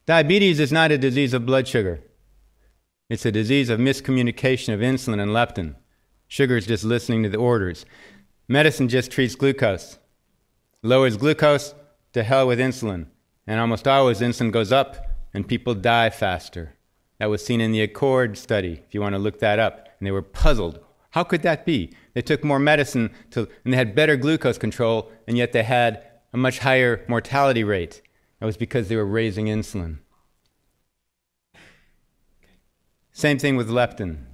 Diabetes 0.05 0.61
is 0.61 0.73
not 0.73 0.91
a 0.91 0.99
disease 0.99 1.33
of 1.33 1.47
blood 1.47 1.67
sugar. 1.69 2.01
It's 3.09 3.25
a 3.25 3.33
disease 3.33 3.69
of 3.69 3.81
miscommunication 3.81 4.75
of 4.75 4.81
insulin 4.81 5.21
and 5.21 5.31
leptin. 5.31 5.77
Sugar 6.31 6.57
is 6.57 6.65
just 6.65 6.85
listening 6.85 7.25
to 7.25 7.29
the 7.29 7.39
orders. 7.39 7.85
Medicine 8.47 8.89
just 8.89 9.11
treats 9.11 9.35
glucose, 9.35 9.99
lowers 10.81 11.17
glucose 11.17 11.75
to 12.13 12.23
hell 12.23 12.47
with 12.47 12.61
insulin. 12.61 13.07
And 13.49 13.59
almost 13.59 13.89
always 13.89 14.21
insulin 14.21 14.53
goes 14.53 14.71
up 14.71 15.09
and 15.35 15.49
people 15.49 15.75
die 15.75 16.09
faster. 16.09 16.77
That 17.19 17.31
was 17.31 17.45
seen 17.45 17.61
in 17.61 17.73
the 17.73 17.83
Accord 17.83 18.39
study, 18.39 18.81
if 18.87 18.95
you 18.95 19.01
want 19.01 19.17
to 19.17 19.19
look 19.19 19.41
that 19.41 19.59
up. 19.59 19.89
And 19.99 20.07
they 20.07 20.13
were 20.13 20.23
puzzled. 20.23 20.79
How 21.11 21.25
could 21.25 21.43
that 21.43 21.67
be? 21.67 21.93
They 22.15 22.23
took 22.23 22.45
more 22.45 22.61
medicine 22.61 23.11
to, 23.33 23.49
and 23.65 23.73
they 23.73 23.77
had 23.77 23.97
better 23.97 24.17
glucose 24.17 24.57
control, 24.57 25.11
and 25.27 25.37
yet 25.37 25.51
they 25.51 25.65
had 25.65 26.07
a 26.33 26.37
much 26.37 26.61
higher 26.61 27.05
mortality 27.09 27.65
rate. 27.65 28.03
That 28.39 28.47
was 28.47 28.57
because 28.57 28.87
they 28.87 28.95
were 28.95 29.05
raising 29.05 29.47
insulin. 29.47 29.99
Same 33.11 33.37
thing 33.41 33.57
with 33.57 33.69
leptin. 33.69 34.27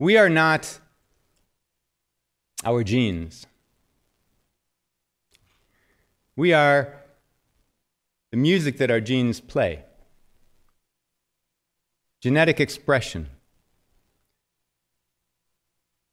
We 0.00 0.16
are 0.16 0.30
not 0.30 0.80
our 2.64 2.82
genes. 2.82 3.46
We 6.34 6.54
are 6.54 6.94
the 8.30 8.38
music 8.38 8.78
that 8.78 8.90
our 8.90 9.02
genes 9.02 9.40
play, 9.40 9.84
genetic 12.22 12.60
expression. 12.60 13.28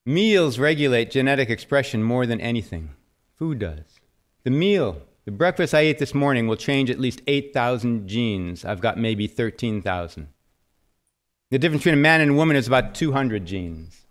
Meals 0.06 0.60
regulate 0.60 1.10
genetic 1.10 1.50
expression 1.50 2.04
more 2.04 2.26
than 2.26 2.42
anything. 2.42 2.90
Food 3.38 3.60
does. 3.60 4.02
The 4.44 4.52
meal, 4.52 5.02
the 5.24 5.32
breakfast 5.32 5.74
I 5.74 5.80
ate 5.80 6.00
this 6.00 6.14
morning 6.14 6.46
will 6.46 6.58
change 6.58 6.90
at 6.90 7.00
least 7.00 7.22
8,000 7.26 8.06
genes. 8.06 8.66
I've 8.66 8.82
got 8.82 8.98
maybe 8.98 9.28
13,000. 9.28 10.28
The 11.50 11.60
difference 11.60 11.84
between 11.84 12.00
a 12.00 12.02
man 12.02 12.22
and 12.22 12.32
a 12.32 12.34
woman 12.34 12.58
is 12.58 12.68
about 12.68 12.94
200 12.94 13.46
genes. 13.46 14.06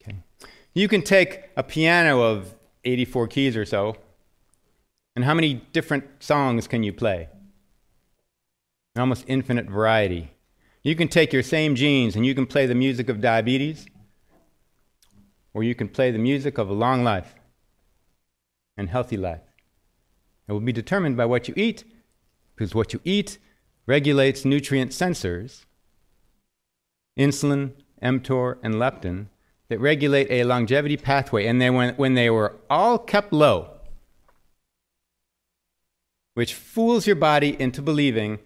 Okay. 0.00 0.18
You 0.72 0.86
can 0.86 1.02
take 1.02 1.44
a 1.56 1.62
piano 1.62 2.22
of 2.22 2.54
84 2.84 3.26
keys 3.26 3.56
or 3.56 3.64
so, 3.64 3.96
and 5.16 5.24
how 5.24 5.34
many 5.34 5.54
different 5.72 6.04
songs 6.20 6.68
can 6.68 6.84
you 6.84 6.92
play? 6.92 7.28
An 8.94 9.00
almost 9.00 9.24
infinite 9.26 9.66
variety. 9.66 10.30
You 10.84 10.94
can 10.94 11.08
take 11.08 11.32
your 11.32 11.42
same 11.42 11.74
genes 11.74 12.14
and 12.14 12.24
you 12.24 12.36
can 12.36 12.46
play 12.46 12.66
the 12.66 12.74
music 12.74 13.08
of 13.08 13.20
diabetes, 13.20 13.86
or 15.52 15.64
you 15.64 15.74
can 15.74 15.88
play 15.88 16.12
the 16.12 16.18
music 16.18 16.56
of 16.56 16.70
a 16.70 16.72
long 16.72 17.02
life 17.02 17.34
and 18.76 18.88
healthy 18.88 19.16
life. 19.16 19.42
It 20.46 20.52
will 20.52 20.60
be 20.60 20.72
determined 20.72 21.16
by 21.16 21.26
what 21.26 21.48
you 21.48 21.54
eat, 21.56 21.82
because 22.54 22.76
what 22.76 22.92
you 22.92 23.00
eat 23.02 23.38
regulates 23.88 24.44
nutrient 24.44 24.92
sensors, 24.92 25.64
insulin, 27.18 27.72
mTOR, 28.02 28.58
and 28.62 28.74
leptin, 28.74 29.26
that 29.68 29.80
regulate 29.80 30.30
a 30.30 30.44
longevity 30.44 30.96
pathway, 30.96 31.46
and 31.46 31.60
then 31.60 31.74
when, 31.74 31.94
when 31.94 32.14
they 32.14 32.28
were 32.28 32.54
all 32.68 32.98
kept 32.98 33.32
low, 33.32 33.70
which 36.34 36.54
fools 36.54 37.06
your 37.06 37.16
body 37.16 37.56
into 37.60 37.82
believing 37.82 38.38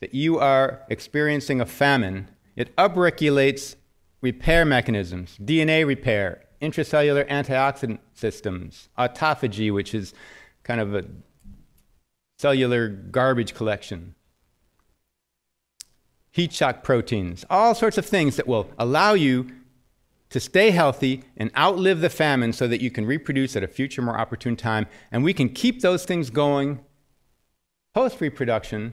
that 0.00 0.14
you 0.14 0.38
are 0.38 0.82
experiencing 0.88 1.60
a 1.60 1.66
famine, 1.66 2.28
it 2.54 2.74
upregulates 2.76 3.74
repair 4.20 4.64
mechanisms, 4.64 5.36
DNA 5.42 5.84
repair, 5.84 6.44
intracellular 6.62 7.28
antioxidant 7.28 7.98
systems, 8.14 8.88
autophagy, 8.96 9.72
which 9.72 9.94
is 9.94 10.14
kind 10.62 10.80
of 10.80 10.94
a 10.94 11.04
cellular 12.38 12.88
garbage 12.88 13.52
collection, 13.54 14.14
heat 16.36 16.52
shock 16.52 16.82
proteins, 16.82 17.46
all 17.48 17.74
sorts 17.74 17.96
of 17.96 18.04
things 18.04 18.36
that 18.36 18.46
will 18.46 18.68
allow 18.78 19.14
you 19.14 19.50
to 20.28 20.38
stay 20.38 20.70
healthy 20.70 21.24
and 21.34 21.50
outlive 21.56 22.02
the 22.02 22.10
famine 22.10 22.52
so 22.52 22.68
that 22.68 22.82
you 22.82 22.90
can 22.90 23.06
reproduce 23.06 23.56
at 23.56 23.62
a 23.62 23.66
future, 23.66 24.02
more 24.02 24.20
opportune 24.20 24.54
time. 24.54 24.86
And 25.10 25.24
we 25.24 25.32
can 25.32 25.48
keep 25.48 25.80
those 25.80 26.04
things 26.04 26.28
going 26.28 26.80
post 27.94 28.20
reproduction 28.20 28.92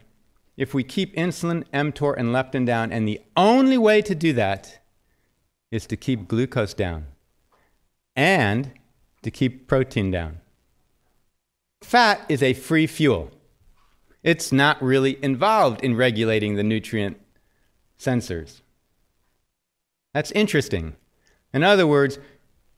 if 0.56 0.74
we 0.74 0.86
keep 0.86 1.14
insulin, 1.18 1.66
mTOR, 1.74 2.16
and 2.16 2.30
leptin 2.30 2.66
down. 2.66 2.94
And 2.94 3.06
the 3.06 3.20
only 3.36 3.78
way 3.78 4.02
to 4.04 4.16
do 4.16 4.32
that 4.32 4.80
is 5.70 5.86
to 5.88 5.98
keep 5.98 6.30
glucose 6.30 6.74
down 6.74 7.08
and 8.16 8.72
to 9.22 9.30
keep 9.30 9.68
protein 9.68 10.12
down. 10.12 10.40
Fat 11.82 12.22
is 12.30 12.42
a 12.42 12.54
free 12.54 12.88
fuel. 12.88 13.32
It's 14.24 14.54
not 14.54 14.82
really 14.82 15.22
involved 15.22 15.84
in 15.84 15.98
regulating 15.98 16.56
the 16.56 16.64
nutrient 16.64 17.18
sensors. 18.04 18.62
That's 20.14 20.32
interesting. 20.32 20.96
In 21.54 21.64
other 21.64 21.88
words, 21.88 22.20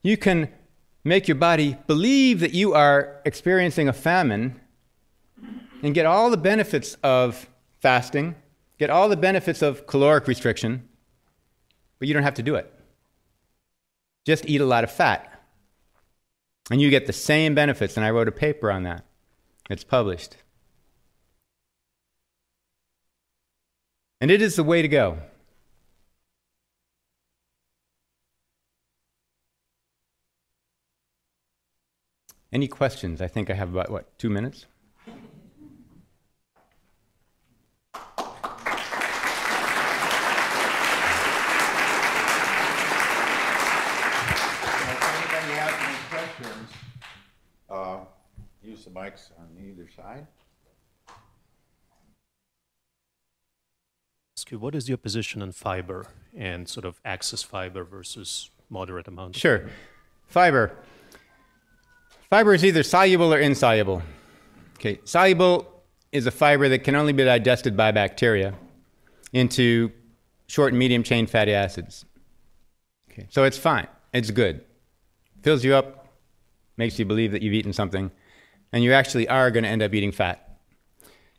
you 0.02 0.16
can 0.16 0.50
make 1.04 1.28
your 1.28 1.36
body 1.36 1.76
believe 1.86 2.40
that 2.40 2.52
you 2.52 2.74
are 2.74 3.20
experiencing 3.24 3.88
a 3.88 3.92
famine 3.92 4.60
and 5.82 5.94
get 5.94 6.06
all 6.06 6.30
the 6.30 6.36
benefits 6.36 6.96
of 7.02 7.48
fasting, 7.80 8.34
get 8.78 8.90
all 8.90 9.08
the 9.08 9.16
benefits 9.16 9.62
of 9.62 9.86
caloric 9.86 10.26
restriction, 10.26 10.88
but 11.98 12.08
you 12.08 12.14
don't 12.14 12.22
have 12.22 12.34
to 12.34 12.42
do 12.42 12.54
it. 12.54 12.72
Just 14.24 14.48
eat 14.48 14.60
a 14.60 14.66
lot 14.66 14.84
of 14.84 14.90
fat. 14.90 15.32
And 16.70 16.80
you 16.80 16.90
get 16.90 17.06
the 17.06 17.12
same 17.12 17.54
benefits, 17.54 17.96
and 17.96 18.04
I 18.04 18.10
wrote 18.10 18.26
a 18.26 18.32
paper 18.32 18.72
on 18.72 18.82
that. 18.82 19.04
It's 19.70 19.84
published. 19.84 20.36
And 24.26 24.32
it 24.32 24.42
is 24.42 24.56
the 24.56 24.64
way 24.64 24.82
to 24.82 24.88
go. 24.88 25.18
Any 32.52 32.66
questions? 32.66 33.22
I 33.22 33.28
think 33.28 33.50
I 33.50 33.54
have 33.54 33.72
about, 33.72 33.88
what, 33.88 34.18
two 34.18 34.28
minutes? 34.28 34.66
Uh, 47.70 47.98
use 48.60 48.84
the 48.86 48.90
mics 48.90 49.30
on 49.38 49.46
either 49.64 49.88
side. 49.94 50.26
Ask 54.46 54.52
you, 54.52 54.60
what 54.60 54.76
is 54.76 54.88
your 54.88 54.96
position 54.96 55.42
on 55.42 55.50
fiber 55.50 56.06
and 56.36 56.68
sort 56.68 56.84
of 56.84 57.00
excess 57.04 57.42
fiber 57.42 57.82
versus 57.82 58.48
moderate 58.70 59.08
amount? 59.08 59.34
Sure. 59.34 59.68
Fiber. 60.28 60.70
Fiber 62.30 62.54
is 62.54 62.64
either 62.64 62.84
soluble 62.84 63.34
or 63.34 63.40
insoluble. 63.40 64.02
Okay, 64.76 65.00
soluble 65.02 65.82
is 66.12 66.28
a 66.28 66.30
fiber 66.30 66.68
that 66.68 66.84
can 66.84 66.94
only 66.94 67.12
be 67.12 67.24
digested 67.24 67.76
by 67.76 67.90
bacteria 67.90 68.54
into 69.32 69.90
short 70.46 70.72
and 70.72 70.78
medium 70.78 71.02
chain 71.02 71.26
fatty 71.26 71.52
acids. 71.52 72.04
Okay, 73.10 73.26
so 73.30 73.42
it's 73.42 73.58
fine. 73.58 73.88
It's 74.12 74.30
good. 74.30 74.64
Fills 75.42 75.64
you 75.64 75.74
up, 75.74 76.06
makes 76.76 77.00
you 77.00 77.04
believe 77.04 77.32
that 77.32 77.42
you've 77.42 77.54
eaten 77.54 77.72
something, 77.72 78.12
and 78.72 78.84
you 78.84 78.92
actually 78.92 79.28
are 79.28 79.50
going 79.50 79.64
to 79.64 79.68
end 79.68 79.82
up 79.82 79.92
eating 79.92 80.12
fat. 80.12 80.60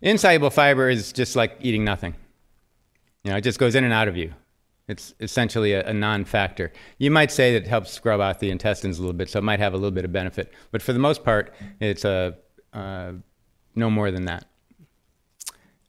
Insoluble 0.02 0.50
fiber 0.50 0.90
is 0.90 1.14
just 1.14 1.38
like 1.38 1.56
eating 1.62 1.86
nothing. 1.86 2.14
You 3.28 3.34
know, 3.34 3.38
it 3.40 3.42
just 3.42 3.60
goes 3.60 3.76
in 3.76 3.84
and 3.84 3.92
out 3.92 4.08
of 4.08 4.16
you. 4.16 4.34
It's 4.88 5.14
essentially 5.20 5.74
a, 5.74 5.86
a 5.86 5.94
non 5.94 6.24
factor. 6.24 6.72
You 6.98 7.12
might 7.12 7.30
say 7.30 7.52
that 7.52 7.64
it 7.64 7.68
helps 7.68 7.92
scrub 7.92 8.22
out 8.22 8.40
the 8.40 8.50
intestines 8.52 9.00
a 9.00 9.02
little 9.02 9.18
bit, 9.18 9.30
so 9.30 9.40
it 9.40 9.42
might 9.42 9.60
have 9.60 9.74
a 9.74 9.76
little 9.76 9.92
bit 9.92 10.06
of 10.06 10.14
benefit. 10.14 10.54
But 10.72 10.82
for 10.82 10.94
the 10.94 11.00
most 11.00 11.26
part, 11.26 11.54
it's 11.82 12.06
a, 12.06 12.38
uh, 12.72 13.12
no 13.76 13.90
more 13.90 14.12
than 14.12 14.24
that. 14.26 14.46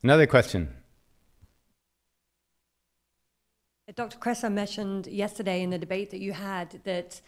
Another 0.03 0.27
question. 0.27 0.75
Dr. 3.95 4.19
Kresser 4.19 4.53
mentioned 4.53 5.07
yesterday 5.07 5.63
in 5.63 5.71
the 5.71 5.79
debate 5.79 6.11
that 6.11 6.21
you 6.21 6.33
had 6.33 6.81
that 6.83 7.21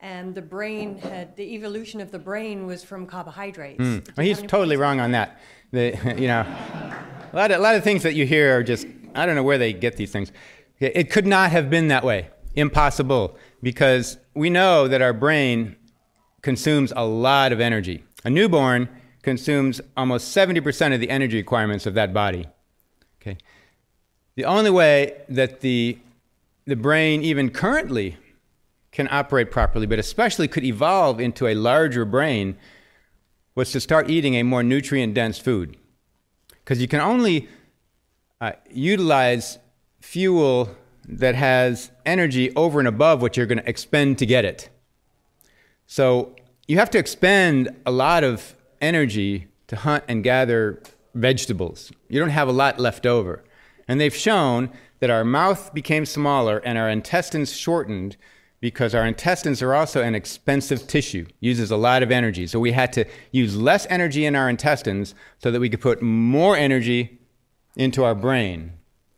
um, 0.00 0.32
the 0.32 0.40
brain 0.40 0.96
had 0.96 1.36
the 1.36 1.54
evolution 1.54 2.00
of 2.00 2.10
the 2.10 2.18
brain 2.18 2.64
was 2.64 2.82
from 2.82 3.06
carbohydrates. 3.06 3.84
Mm. 3.84 4.16
Well, 4.16 4.24
he's 4.24 4.40
totally 4.40 4.78
wrong 4.78 4.98
on 4.98 5.12
that. 5.12 5.38
The, 5.72 5.88
you 6.18 6.28
know, 6.28 6.40
a 6.40 7.36
lot, 7.36 7.50
of, 7.50 7.58
a 7.58 7.62
lot 7.62 7.74
of 7.74 7.84
things 7.84 8.02
that 8.04 8.14
you 8.14 8.24
hear 8.24 8.56
are 8.56 8.62
just 8.62 8.86
I 9.14 9.26
don't 9.26 9.34
know 9.34 9.42
where 9.42 9.58
they 9.58 9.72
get 9.72 9.96
these 9.96 10.10
things. 10.10 10.32
It 10.80 11.10
could 11.10 11.26
not 11.26 11.50
have 11.50 11.70
been 11.70 11.88
that 11.88 12.04
way. 12.04 12.30
Impossible. 12.54 13.36
Because 13.62 14.18
we 14.34 14.50
know 14.50 14.88
that 14.88 15.02
our 15.02 15.12
brain 15.12 15.76
consumes 16.42 16.92
a 16.94 17.04
lot 17.04 17.52
of 17.52 17.60
energy. 17.60 18.04
A 18.24 18.30
newborn 18.30 18.88
consumes 19.22 19.80
almost 19.96 20.34
70% 20.34 20.94
of 20.94 21.00
the 21.00 21.10
energy 21.10 21.36
requirements 21.36 21.86
of 21.86 21.94
that 21.94 22.14
body. 22.14 22.46
Okay? 23.20 23.38
The 24.36 24.44
only 24.44 24.70
way 24.70 25.20
that 25.28 25.60
the, 25.60 25.98
the 26.64 26.76
brain, 26.76 27.22
even 27.22 27.50
currently, 27.50 28.16
can 28.92 29.08
operate 29.10 29.50
properly, 29.50 29.86
but 29.86 29.98
especially 29.98 30.48
could 30.48 30.64
evolve 30.64 31.20
into 31.20 31.46
a 31.46 31.54
larger 31.54 32.04
brain, 32.04 32.56
was 33.54 33.72
to 33.72 33.80
start 33.80 34.08
eating 34.08 34.34
a 34.34 34.44
more 34.44 34.62
nutrient 34.62 35.14
dense 35.14 35.38
food. 35.38 35.76
Because 36.50 36.80
you 36.80 36.88
can 36.88 37.00
only 37.00 37.48
uh, 38.40 38.52
utilize 38.70 39.58
fuel 40.00 40.70
that 41.06 41.34
has 41.34 41.90
energy 42.04 42.54
over 42.54 42.78
and 42.78 42.88
above 42.88 43.22
what 43.22 43.36
you're 43.36 43.46
going 43.46 43.58
to 43.58 43.68
expend 43.68 44.18
to 44.18 44.26
get 44.26 44.44
it. 44.44 44.68
So 45.86 46.36
you 46.66 46.78
have 46.78 46.90
to 46.90 46.98
expend 46.98 47.74
a 47.86 47.90
lot 47.90 48.24
of 48.24 48.54
energy 48.80 49.48
to 49.68 49.76
hunt 49.76 50.04
and 50.06 50.22
gather 50.22 50.82
vegetables. 51.14 51.90
You 52.08 52.20
don't 52.20 52.30
have 52.30 52.48
a 52.48 52.52
lot 52.52 52.78
left 52.78 53.06
over. 53.06 53.42
And 53.88 54.00
they've 54.00 54.14
shown 54.14 54.70
that 55.00 55.10
our 55.10 55.24
mouth 55.24 55.72
became 55.72 56.04
smaller 56.04 56.58
and 56.58 56.76
our 56.76 56.90
intestines 56.90 57.56
shortened 57.56 58.16
because 58.60 58.94
our 58.94 59.06
intestines 59.06 59.62
are 59.62 59.74
also 59.74 60.02
an 60.02 60.14
expensive 60.14 60.86
tissue, 60.88 61.26
uses 61.40 61.70
a 61.70 61.76
lot 61.76 62.02
of 62.02 62.10
energy. 62.10 62.46
So 62.46 62.58
we 62.58 62.72
had 62.72 62.92
to 62.94 63.04
use 63.30 63.56
less 63.56 63.86
energy 63.88 64.26
in 64.26 64.34
our 64.34 64.50
intestines 64.50 65.14
so 65.38 65.50
that 65.50 65.60
we 65.60 65.70
could 65.70 65.80
put 65.80 66.02
more 66.02 66.56
energy 66.56 67.18
into 67.78 68.04
our 68.04 68.14
brain. 68.14 68.72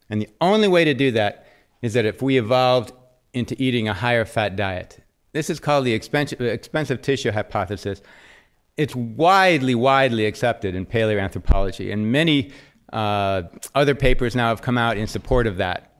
And 0.09 0.23
the 0.23 0.29
only 0.40 0.68
way 0.68 0.85
to 0.85 0.94
do 0.94 1.11
that 1.12 1.46
is 1.83 1.94
that 1.94 2.05
if 2.05 2.23
we 2.23 2.38
evolved 2.38 2.92
into 3.33 3.61
eating 3.62 3.88
a 3.88 3.94
higher 3.94 4.25
fat 4.25 4.57
diet. 4.57 5.03
This 5.33 5.51
is 5.51 5.61
called 5.61 5.85
the 5.85 5.92
expensive, 5.92 6.40
expensive 6.40 7.01
tissue 7.03 7.31
hypothesis. 7.31 8.03
It's 8.77 8.94
widely, 8.96 9.75
widely 9.75 10.27
accepted 10.27 10.75
in 10.75 10.87
paleoanthropology, 10.87 11.92
and 11.92 12.11
many 12.11 12.51
uh, 12.92 13.42
other 13.75 13.94
papers 13.94 14.35
now 14.35 14.49
have 14.49 14.62
come 14.62 14.77
out 14.77 14.96
in 14.96 15.07
support 15.07 15.46
of 15.46 15.59
that. 15.59 15.92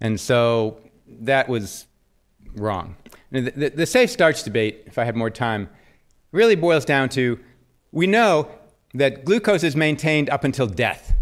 And 0.00 0.20
so 0.20 0.80
that 1.20 1.48
was 1.48 1.86
wrong. 2.56 2.96
The, 3.30 3.40
the, 3.40 3.70
the 3.70 3.86
safe 3.86 4.10
starch 4.10 4.42
debate, 4.42 4.82
if 4.86 4.98
I 4.98 5.04
had 5.04 5.16
more 5.16 5.30
time, 5.30 5.70
really 6.32 6.56
boils 6.56 6.84
down 6.84 7.08
to 7.10 7.38
we 7.92 8.06
know 8.06 8.50
that 8.94 9.24
glucose 9.24 9.62
is 9.62 9.74
maintained 9.76 10.28
up 10.28 10.44
until 10.44 10.66
death. 10.66 11.14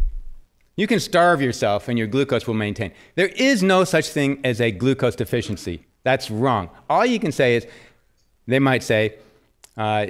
You 0.80 0.86
can 0.86 0.98
starve 0.98 1.42
yourself 1.42 1.88
and 1.88 1.98
your 1.98 2.06
glucose 2.06 2.46
will 2.46 2.54
maintain. 2.54 2.92
There 3.14 3.28
is 3.28 3.62
no 3.62 3.84
such 3.84 4.08
thing 4.08 4.40
as 4.44 4.62
a 4.62 4.70
glucose 4.70 5.14
deficiency. 5.14 5.84
That's 6.04 6.30
wrong. 6.30 6.70
All 6.88 7.04
you 7.04 7.18
can 7.20 7.32
say 7.32 7.56
is, 7.56 7.66
they 8.46 8.60
might 8.60 8.82
say, 8.82 9.16
uh, 9.76 10.06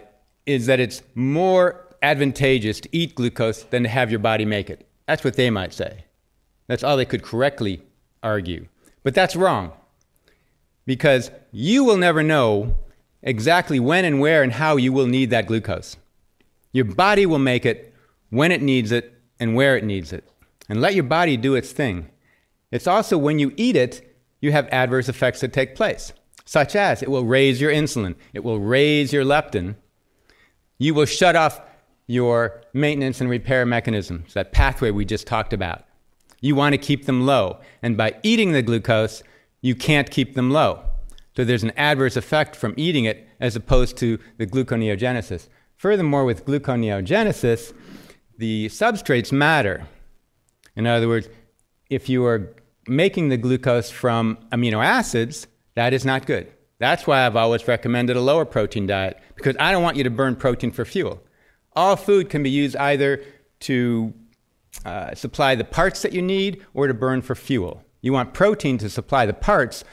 is 0.47 0.67
that 0.67 0.79
it's 0.79 1.03
more 1.17 1.89
advantageous 2.03 2.79
to 2.83 2.89
eat 2.93 3.17
glucose 3.17 3.65
than 3.65 3.83
to 3.83 3.89
have 3.89 4.13
your 4.13 4.21
body 4.21 4.45
make 4.45 4.71
it. 4.71 4.87
That's 5.09 5.25
what 5.25 5.35
they 5.35 5.51
might 5.51 5.73
say. 5.73 6.05
That's 6.69 6.85
all 6.85 6.97
they 6.97 7.05
could 7.05 7.25
correctly 7.25 7.83
argue. 8.23 8.69
But 9.03 9.17
that's 9.17 9.35
wrong. 9.35 9.73
Because 10.87 11.33
you 11.51 11.83
will 11.83 11.97
never 11.97 12.23
know 12.23 12.77
exactly 13.25 13.81
when 13.81 14.05
and 14.05 14.21
where 14.21 14.45
and 14.45 14.53
how 14.53 14.77
you 14.77 14.93
will 14.93 15.09
need 15.09 15.31
that 15.31 15.49
glucose. 15.49 15.97
Your 16.71 16.85
body 16.85 17.27
will 17.27 17.41
make 17.41 17.67
it 17.67 17.93
when 18.29 18.53
it 18.53 18.63
needs 18.63 18.93
it 18.93 19.21
and 19.41 19.57
where 19.57 19.77
it 19.77 19.83
needs 19.83 20.13
it 20.13 20.31
and 20.71 20.81
let 20.81 20.95
your 20.95 21.05
body 21.05 21.37
do 21.37 21.57
its 21.57 21.73
thing. 21.73 22.09
It's 22.71 22.87
also 22.87 23.19
when 23.19 23.41
you 23.41 23.53
eat 23.57 23.77
it, 23.77 24.17
you 24.41 24.53
have 24.53 24.69
adverse 24.69 25.09
effects 25.09 25.41
that 25.41 25.53
take 25.53 25.75
place, 25.75 26.13
such 26.45 26.77
as 26.77 27.03
it 27.03 27.11
will 27.11 27.25
raise 27.25 27.61
your 27.61 27.73
insulin, 27.73 28.15
it 28.33 28.45
will 28.45 28.61
raise 28.61 29.13
your 29.13 29.25
leptin, 29.25 29.75
you 30.79 30.95
will 30.95 31.05
shut 31.05 31.37
off 31.37 31.61
your 32.07 32.63
maintenance 32.73 33.21
and 33.21 33.29
repair 33.29 33.67
mechanisms, 33.67 34.33
that 34.35 34.53
pathway 34.53 34.91
we 34.91 35.05
just 35.05 35.27
talked 35.27 35.53
about. 35.53 35.85
You 36.41 36.55
want 36.55 36.73
to 36.73 36.79
keep 36.79 37.05
them 37.05 37.27
low, 37.27 37.59
and 37.83 37.97
by 37.97 38.15
eating 38.23 38.53
the 38.53 38.63
glucose, 38.63 39.23
you 39.61 39.75
can't 39.75 40.11
keep 40.11 40.35
them 40.35 40.51
low. 40.51 40.85
So 41.37 41.45
there's 41.45 41.65
an 41.65 41.73
adverse 41.77 42.17
effect 42.17 42.57
from 42.57 42.75
eating 42.77 43.05
it 43.05 43.29
as 43.41 43.57
opposed 43.57 43.97
to 43.99 44.19
the 44.39 44.47
gluconeogenesis. 44.47 45.49
Furthermore, 45.77 46.25
with 46.25 46.47
gluconeogenesis, 46.47 47.75
the 48.39 48.67
substrates 48.67 49.33
matter. 49.33 49.87
In 50.81 50.87
other 50.87 51.09
words, 51.09 51.29
if 51.91 52.09
you 52.09 52.25
are 52.25 52.57
making 52.89 53.29
the 53.29 53.37
glucose 53.37 53.91
from 53.91 54.39
amino 54.51 54.83
acids, 54.83 55.47
that 55.75 55.93
is 55.93 56.07
not 56.07 56.25
good. 56.25 56.51
That's 56.79 57.07
why 57.07 57.27
I've 57.27 57.37
always 57.37 57.69
recommended 57.69 58.17
a 58.17 58.23
lower 58.23 58.47
protein 58.47 58.87
diet, 58.87 59.21
because 59.35 59.57
I 59.61 59.73
don't 59.73 59.83
want 59.83 59.99
you 59.99 60.05
to 60.05 60.11
burn 60.11 60.37
protein 60.37 60.71
for 60.71 60.87
fuel. 60.87 61.23
All 61.77 61.97
food 61.97 62.31
can 62.31 62.43
be 62.43 62.49
used 62.49 62.77
either 62.77 63.23
to 63.69 64.15
uh, 64.87 65.15
supply 65.15 65.55
the 65.55 65.65
parts 65.65 66.01
that 66.01 66.15
you 66.15 66.23
need 66.23 66.65
or 66.73 66.87
to 66.87 66.95
burn 66.95 67.21
for 67.21 67.35
fuel. 67.35 67.85
You 68.01 68.15
want 68.15 68.33
protein 68.33 68.79
to 68.79 68.89
supply 68.89 69.27
the 69.27 69.35
parts, 69.35 69.85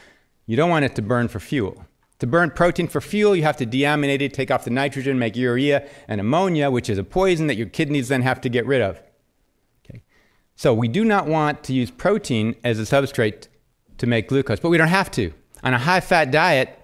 you 0.45 0.55
don't 0.55 0.69
want 0.69 0.85
it 0.85 0.95
to 0.95 1.01
burn 1.01 1.27
for 1.27 1.41
fuel. 1.41 1.85
To 2.19 2.27
burn 2.27 2.51
protein 2.51 2.87
for 2.87 3.01
fuel, 3.01 3.35
you 3.35 3.43
have 3.43 3.57
to 3.57 3.65
deaminate 3.65 4.21
it, 4.21 4.33
take 4.33 4.51
off 4.51 4.63
the 4.63 4.69
nitrogen, 4.69 5.19
make 5.19 5.35
urea 5.35 5.85
and 6.07 6.21
ammonia, 6.21 6.71
which 6.71 6.89
is 6.89 6.97
a 6.97 7.03
poison 7.03 7.47
that 7.47 7.57
your 7.57 7.67
kidneys 7.67 8.07
then 8.07 8.21
have 8.21 8.39
to 8.39 8.47
get 8.47 8.65
rid 8.65 8.81
of. 8.81 9.01
So 10.57 10.73
we 10.73 10.87
do 10.87 11.05
not 11.05 11.27
want 11.27 11.63
to 11.65 11.73
use 11.73 11.91
protein 11.91 12.55
as 12.63 12.79
a 12.79 12.81
substrate 12.81 13.47
to 13.99 14.07
make 14.07 14.27
glucose, 14.27 14.59
but 14.59 14.69
we 14.69 14.77
don't 14.77 14.87
have 14.87 15.11
to. 15.11 15.31
On 15.63 15.73
a 15.73 15.77
high 15.77 15.99
fat 15.99 16.31
diet, 16.31 16.79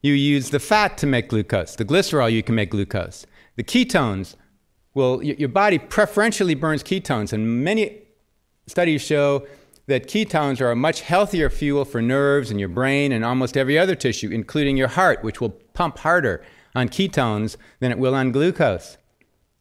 you 0.00 0.14
use 0.14 0.48
the 0.48 0.58
fat 0.58 0.96
to 0.98 1.06
make 1.06 1.28
glucose. 1.28 1.76
The 1.76 1.84
glycerol, 1.84 2.32
you 2.32 2.42
can 2.42 2.54
make 2.54 2.70
glucose. 2.70 3.26
The 3.56 3.62
ketones, 3.62 4.36
well, 4.94 5.22
your 5.22 5.50
body 5.50 5.78
preferentially 5.78 6.54
burns 6.54 6.82
ketones, 6.82 7.34
and 7.34 7.62
many 7.62 8.02
studies 8.66 9.02
show 9.02 9.46
that 9.86 10.08
ketones 10.08 10.62
are 10.62 10.70
a 10.70 10.76
much 10.76 11.02
healthier 11.02 11.50
fuel 11.50 11.84
for 11.84 12.00
nerves 12.00 12.50
and 12.50 12.58
your 12.58 12.70
brain 12.70 13.12
and 13.12 13.22
almost 13.22 13.54
every 13.54 13.78
other 13.78 13.94
tissue, 13.94 14.30
including 14.30 14.78
your 14.78 14.88
heart, 14.88 15.22
which 15.22 15.42
will 15.42 15.50
pump 15.50 15.98
harder 15.98 16.42
on 16.74 16.88
ketones 16.88 17.56
than 17.80 17.90
it 17.90 17.98
will 17.98 18.14
on 18.14 18.32
glucose. 18.32 18.96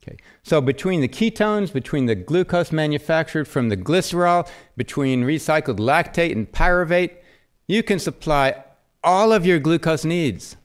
Okay. 0.02 0.18
So 0.44 0.62
between 0.62 1.02
the 1.02 1.08
ketones, 1.08 1.74
between 1.74 2.06
the 2.06 2.16
glucose 2.16 2.72
manufactured 2.72 3.48
from 3.48 3.70
the 3.70 3.78
glycerol, 3.78 4.48
between 4.78 5.24
recycled 5.24 5.78
lactate 5.78 6.32
and 6.32 6.50
pyruvate, 6.52 7.18
you 7.68 7.84
can 7.84 8.00
supply 8.00 8.64
all 9.04 9.34
of 9.34 9.46
your 9.46 9.60
glucose 9.60 10.06
needs. 10.06 10.56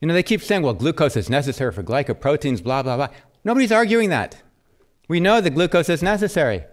You 0.00 0.08
know, 0.08 0.14
they 0.14 0.24
keep 0.24 0.42
saying, 0.42 0.62
well, 0.62 0.74
glucose 0.74 1.16
is 1.16 1.30
necessary 1.30 1.72
for 1.72 1.84
glycoproteins, 1.84 2.62
blah, 2.62 2.82
blah, 2.82 2.96
blah. 2.96 3.08
Nobody's 3.44 3.72
arguing 3.72 4.10
that. 4.10 4.42
We 5.08 5.20
know 5.20 5.40
that 5.40 5.50
glucose 5.50 5.88
is 5.88 6.02
necessary. 6.02 6.64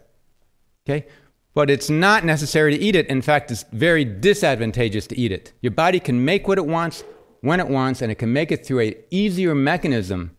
Okay? 0.88 1.08
But 1.54 1.70
it's 1.70 1.90
not 1.90 2.26
necessary 2.26 2.76
to 2.76 2.84
eat 2.84 2.96
it. 2.96 3.08
In 3.08 3.22
fact, 3.22 3.52
it's 3.52 3.66
very 3.72 4.04
disadvantageous 4.04 5.08
to 5.08 5.18
eat 5.18 5.32
it. 5.32 5.54
Your 5.62 5.72
body 5.72 6.00
can 6.00 6.26
make 6.26 6.48
what 6.48 6.58
it 6.58 6.66
wants 6.66 7.04
when 7.42 7.60
it 7.60 7.68
wants, 7.68 8.02
and 8.02 8.12
it 8.12 8.16
can 8.16 8.34
make 8.34 8.52
it 8.52 8.66
through 8.66 8.80
an 8.80 8.96
easier 9.12 9.54
mechanism 9.54 10.36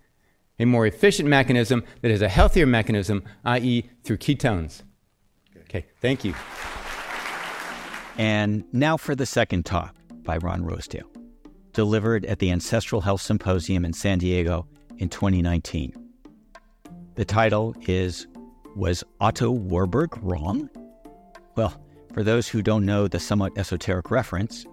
a 0.60 0.66
more 0.66 0.86
efficient 0.86 1.28
mechanism 1.28 1.82
that 2.02 2.10
is 2.10 2.20
a 2.20 2.28
healthier 2.28 2.66
mechanism, 2.66 3.24
i.e., 3.44 3.88
through 4.04 4.18
ketones. 4.18 4.82
Okay, 5.62 5.86
thank 6.00 6.24
you. 6.24 6.34
And 8.18 8.64
now 8.72 8.98
for 8.98 9.14
the 9.14 9.24
second 9.24 9.64
talk 9.64 9.96
by 10.22 10.36
Ron 10.36 10.62
Rosedale, 10.62 11.10
delivered 11.72 12.26
at 12.26 12.40
the 12.40 12.50
Ancestral 12.50 13.00
Health 13.00 13.22
Symposium 13.22 13.86
in 13.86 13.94
San 13.94 14.18
Diego 14.18 14.66
in 14.98 15.08
2019. 15.08 15.94
The 17.14 17.24
title 17.24 17.74
is 17.86 18.26
Was 18.76 19.02
Otto 19.18 19.50
Warburg 19.50 20.18
Wrong? 20.22 20.68
Well, 21.56 21.82
for 22.12 22.22
those 22.22 22.48
who 22.48 22.60
don't 22.60 22.84
know 22.84 23.08
the 23.08 23.18
somewhat 23.18 23.56
esoteric 23.56 24.10
reference, 24.10 24.66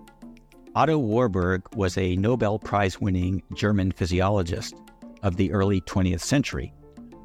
Otto 0.76 0.98
Warburg 0.98 1.64
was 1.76 1.98
a 1.98 2.18
Nobel 2.18 2.60
Prize 2.60 3.00
winning 3.00 3.42
German 3.54 3.94
physiologist 3.94 4.76
of 5.24 5.36
the 5.36 5.52
early 5.52 5.82
20th 5.82 6.22
century 6.22 6.74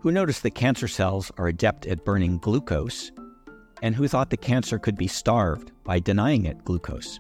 who 0.01 0.11
noticed 0.11 0.43
that 0.43 0.51
cancer 0.51 0.89
cells 0.89 1.31
are 1.39 1.47
adept 1.47 1.87
at 1.87 2.05
burning 2.05 2.39
glucose 2.39 3.13
and 3.83 3.95
who 3.95 4.09
thought 4.09 4.31
the 4.31 4.37
cancer 4.37 4.79
could 4.79 4.97
be 4.97 5.07
starved 5.07 5.71
by 5.85 5.99
denying 5.99 6.45
it 6.45 6.65
glucose. 6.65 7.19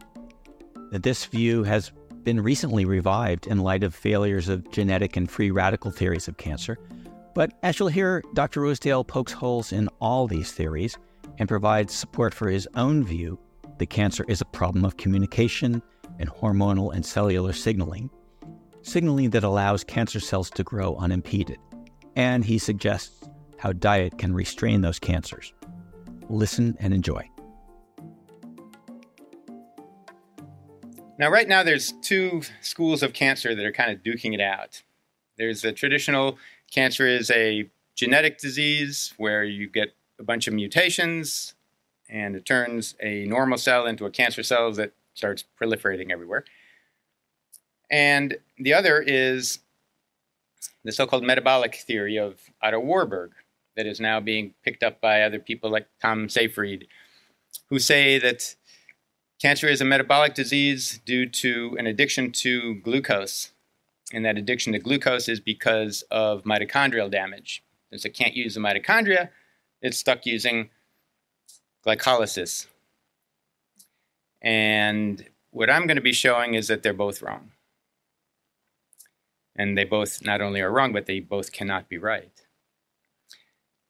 This 0.90 1.24
view 1.26 1.62
has 1.62 1.92
been 2.24 2.40
recently 2.40 2.84
revived 2.84 3.46
in 3.46 3.58
light 3.58 3.82
of 3.82 3.94
failures 3.94 4.48
of 4.48 4.68
genetic 4.70 5.16
and 5.16 5.30
free 5.30 5.50
radical 5.50 5.90
theories 5.90 6.28
of 6.28 6.36
cancer. 6.36 6.78
But 7.34 7.52
as 7.62 7.78
you'll 7.78 7.88
hear, 7.88 8.22
Dr. 8.34 8.60
Rosedale 8.60 9.04
pokes 9.04 9.32
holes 9.32 9.72
in 9.72 9.88
all 10.00 10.26
these 10.26 10.52
theories 10.52 10.96
and 11.38 11.48
provides 11.48 11.94
support 11.94 12.34
for 12.34 12.48
his 12.48 12.68
own 12.74 13.04
view 13.04 13.38
that 13.78 13.90
cancer 13.90 14.24
is 14.28 14.40
a 14.40 14.46
problem 14.46 14.84
of 14.84 14.96
communication 14.96 15.82
and 16.18 16.28
hormonal 16.30 16.94
and 16.94 17.04
cellular 17.04 17.52
signaling, 17.52 18.10
signaling 18.82 19.30
that 19.30 19.44
allows 19.44 19.84
cancer 19.84 20.20
cells 20.20 20.50
to 20.50 20.62
grow 20.62 20.96
unimpeded. 20.96 21.58
And 22.16 22.44
he 22.44 22.58
suggests 22.58 23.28
how 23.58 23.72
diet 23.72 24.18
can 24.18 24.34
restrain 24.34 24.80
those 24.80 24.98
cancers. 24.98 25.52
Listen 26.28 26.76
and 26.80 26.92
enjoy. 26.92 27.28
Now, 31.18 31.30
right 31.30 31.46
now, 31.46 31.62
there's 31.62 31.92
two 32.02 32.42
schools 32.60 33.02
of 33.02 33.12
cancer 33.12 33.54
that 33.54 33.64
are 33.64 33.72
kind 33.72 33.92
of 33.92 34.02
duking 34.02 34.34
it 34.34 34.40
out. 34.40 34.82
There's 35.36 35.62
the 35.62 35.72
traditional 35.72 36.38
cancer 36.72 37.06
is 37.06 37.30
a 37.30 37.70
genetic 37.94 38.38
disease 38.38 39.14
where 39.18 39.44
you 39.44 39.68
get 39.68 39.94
a 40.18 40.24
bunch 40.24 40.48
of 40.48 40.54
mutations 40.54 41.54
and 42.08 42.34
it 42.34 42.44
turns 42.44 42.94
a 43.00 43.24
normal 43.24 43.58
cell 43.58 43.86
into 43.86 44.04
a 44.04 44.10
cancer 44.10 44.42
cell 44.42 44.72
that 44.72 44.92
starts 45.14 45.44
proliferating 45.60 46.10
everywhere. 46.10 46.44
And 47.92 48.38
the 48.58 48.72
other 48.72 49.04
is 49.06 49.58
the 50.82 50.92
so 50.92 51.06
called 51.06 51.22
metabolic 51.22 51.76
theory 51.76 52.18
of 52.18 52.40
Otto 52.62 52.80
Warburg 52.80 53.32
that 53.76 53.86
is 53.86 54.00
now 54.00 54.18
being 54.18 54.54
picked 54.64 54.82
up 54.82 55.00
by 55.00 55.22
other 55.22 55.38
people 55.38 55.70
like 55.70 55.86
Tom 56.00 56.28
Seyfried, 56.28 56.88
who 57.68 57.78
say 57.78 58.18
that 58.18 58.56
cancer 59.40 59.68
is 59.68 59.82
a 59.82 59.84
metabolic 59.84 60.34
disease 60.34 61.00
due 61.04 61.26
to 61.26 61.76
an 61.78 61.86
addiction 61.86 62.32
to 62.32 62.76
glucose. 62.76 63.52
And 64.12 64.24
that 64.24 64.38
addiction 64.38 64.72
to 64.72 64.78
glucose 64.78 65.28
is 65.28 65.40
because 65.40 66.02
of 66.10 66.44
mitochondrial 66.44 67.10
damage. 67.10 67.62
Since 67.90 68.04
it 68.06 68.10
can't 68.10 68.34
use 68.34 68.54
the 68.54 68.60
mitochondria, 68.60 69.28
it's 69.82 69.98
stuck 69.98 70.24
using 70.24 70.70
glycolysis. 71.86 72.66
And 74.40 75.26
what 75.50 75.70
I'm 75.70 75.86
going 75.86 75.96
to 75.96 76.02
be 76.02 76.12
showing 76.12 76.54
is 76.54 76.68
that 76.68 76.82
they're 76.82 76.94
both 76.94 77.20
wrong. 77.20 77.52
And 79.54 79.76
they 79.76 79.84
both 79.84 80.24
not 80.24 80.40
only 80.40 80.60
are 80.60 80.70
wrong, 80.70 80.92
but 80.92 81.06
they 81.06 81.20
both 81.20 81.52
cannot 81.52 81.88
be 81.88 81.98
right. 81.98 82.32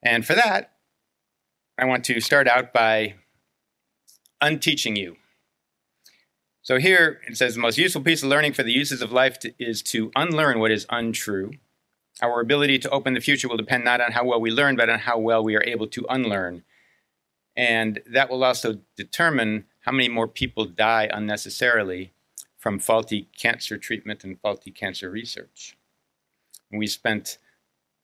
And 0.02 0.26
for 0.26 0.34
that, 0.34 0.72
I 1.78 1.84
want 1.84 2.04
to 2.06 2.20
start 2.20 2.48
out 2.48 2.72
by 2.72 3.14
unteaching 4.40 4.96
you. 4.96 5.16
So 6.62 6.78
here 6.78 7.20
it 7.26 7.36
says 7.36 7.54
the 7.54 7.60
most 7.60 7.78
useful 7.78 8.02
piece 8.02 8.22
of 8.22 8.28
learning 8.28 8.52
for 8.52 8.62
the 8.62 8.72
uses 8.72 9.02
of 9.02 9.12
life 9.12 9.38
to, 9.40 9.52
is 9.58 9.82
to 9.84 10.12
unlearn 10.14 10.58
what 10.58 10.70
is 10.70 10.86
untrue. 10.90 11.52
Our 12.20 12.40
ability 12.40 12.78
to 12.80 12.90
open 12.90 13.14
the 13.14 13.20
future 13.20 13.48
will 13.48 13.56
depend 13.56 13.84
not 13.84 14.00
on 14.00 14.12
how 14.12 14.24
well 14.24 14.40
we 14.40 14.50
learn, 14.50 14.76
but 14.76 14.88
on 14.88 15.00
how 15.00 15.18
well 15.18 15.42
we 15.42 15.56
are 15.56 15.64
able 15.64 15.88
to 15.88 16.06
unlearn. 16.08 16.62
And 17.56 18.00
that 18.06 18.30
will 18.30 18.44
also 18.44 18.78
determine 18.96 19.64
how 19.80 19.92
many 19.92 20.08
more 20.08 20.28
people 20.28 20.64
die 20.66 21.08
unnecessarily 21.12 22.12
from 22.62 22.78
faulty 22.78 23.28
cancer 23.36 23.76
treatment 23.76 24.22
and 24.22 24.40
faulty 24.40 24.70
cancer 24.70 25.10
research. 25.10 25.76
And 26.70 26.78
we 26.78 26.86
spent 26.86 27.38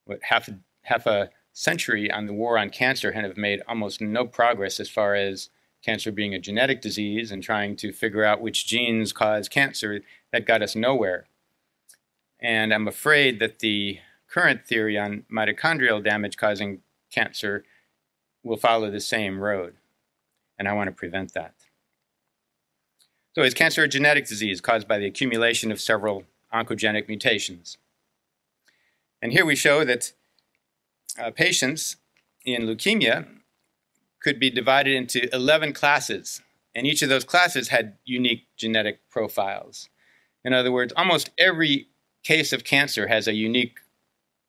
what 0.05 0.19
half 0.25 0.49
a, 0.49 0.59
half 0.83 1.07
a 1.07 1.31
century 1.53 2.11
on 2.11 2.27
the 2.27 2.33
war 2.33 2.59
on 2.59 2.71
cancer 2.71 3.09
and 3.09 3.25
have 3.25 3.37
made 3.37 3.63
almost 3.69 4.01
no 4.01 4.27
progress 4.27 4.81
as 4.81 4.91
far 4.91 5.15
as 5.15 5.51
cancer 5.85 6.11
being 6.11 6.35
a 6.35 6.41
genetic 6.41 6.83
disease 6.83 7.31
and 7.31 7.41
trying 7.41 7.77
to 7.77 7.93
figure 7.93 8.25
out 8.25 8.41
which 8.41 8.67
genes 8.67 9.13
cause 9.13 9.49
cancer. 9.49 10.01
That 10.33 10.45
got 10.45 10.61
us 10.61 10.75
nowhere. 10.75 11.29
And 12.41 12.75
I'm 12.75 12.89
afraid 12.89 13.39
that 13.39 13.61
the 13.61 14.01
current 14.29 14.67
theory 14.67 14.99
on 14.99 15.25
mitochondrial 15.33 16.03
damage 16.03 16.37
causing 16.37 16.81
cancer 17.13 17.65
will 18.43 18.57
follow 18.57 18.91
the 18.91 19.01
same 19.01 19.39
road. 19.39 19.77
And 20.59 20.67
I 20.67 20.73
want 20.73 20.89
to 20.89 20.93
prevent 20.93 21.33
that. 21.35 21.55
So, 23.39 23.45
is 23.45 23.55
cancer 23.55 23.85
a 23.85 23.89
genetic 23.89 24.27
disease 24.27 24.61
caused 24.61 24.89
by 24.89 24.99
the 24.99 25.07
accumulation 25.07 25.71
of 25.71 25.81
several 25.81 26.25
oncogenic 26.53 27.07
mutations? 27.07 27.79
And 29.23 29.31
here 29.31 29.47
we 29.47 29.55
show 29.55 29.85
that 29.85 30.13
uh, 31.17 31.31
patients 31.31 31.99
in 32.45 32.63
leukemia 32.63 33.29
could 34.21 34.41
be 34.41 34.51
divided 34.51 34.97
into 34.97 35.33
11 35.33 35.73
classes, 35.73 36.43
and 36.75 36.85
each 36.85 37.01
of 37.01 37.11
those 37.11 37.23
classes 37.23 37.69
had 37.69 37.99
unique 38.05 38.49
genetic 38.57 39.09
profiles. 39.09 39.89
In 40.45 40.53
other 40.53 40.73
words, 40.73 40.93
almost 40.97 41.31
every 41.39 41.91
case 42.25 42.53
of 42.53 42.65
cancer 42.65 43.07
has 43.07 43.29
a 43.29 43.35
unique 43.35 43.79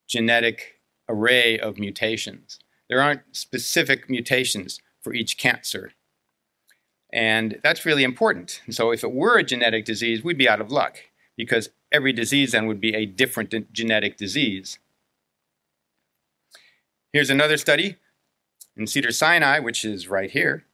genetic 0.08 0.80
array 1.08 1.60
of 1.60 1.78
mutations. 1.78 2.58
There 2.90 3.04
aren't 3.04 3.22
specific 3.34 4.10
mutations 4.10 4.80
for 5.00 5.14
each 5.14 5.38
cancer. 5.38 5.92
And 7.12 7.60
that's 7.64 7.86
really 7.86 8.04
important. 8.04 8.62
And 8.66 8.76
so, 8.76 8.92
if 8.92 9.04
it 9.04 9.12
were 9.12 9.38
a 9.38 9.44
genetic 9.44 9.86
disease, 9.86 10.24
we'd 10.24 10.38
be 10.38 10.50
out 10.50 10.62
of 10.62 10.72
luck 10.72 10.98
because 11.36 11.70
every 11.92 12.14
disease 12.14 12.52
then 12.52 12.68
would 12.68 12.80
be 12.80 12.94
a 12.94 13.06
different 13.06 13.74
genetic 13.74 14.18
disease. 14.18 14.78
Here's 17.12 17.30
another 17.30 17.58
study 17.58 17.96
in 18.78 18.86
Cedar 18.86 19.12
Sinai, 19.12 19.60
which 19.60 19.84
is 19.84 20.08
right 20.08 20.30
here, 20.30 20.66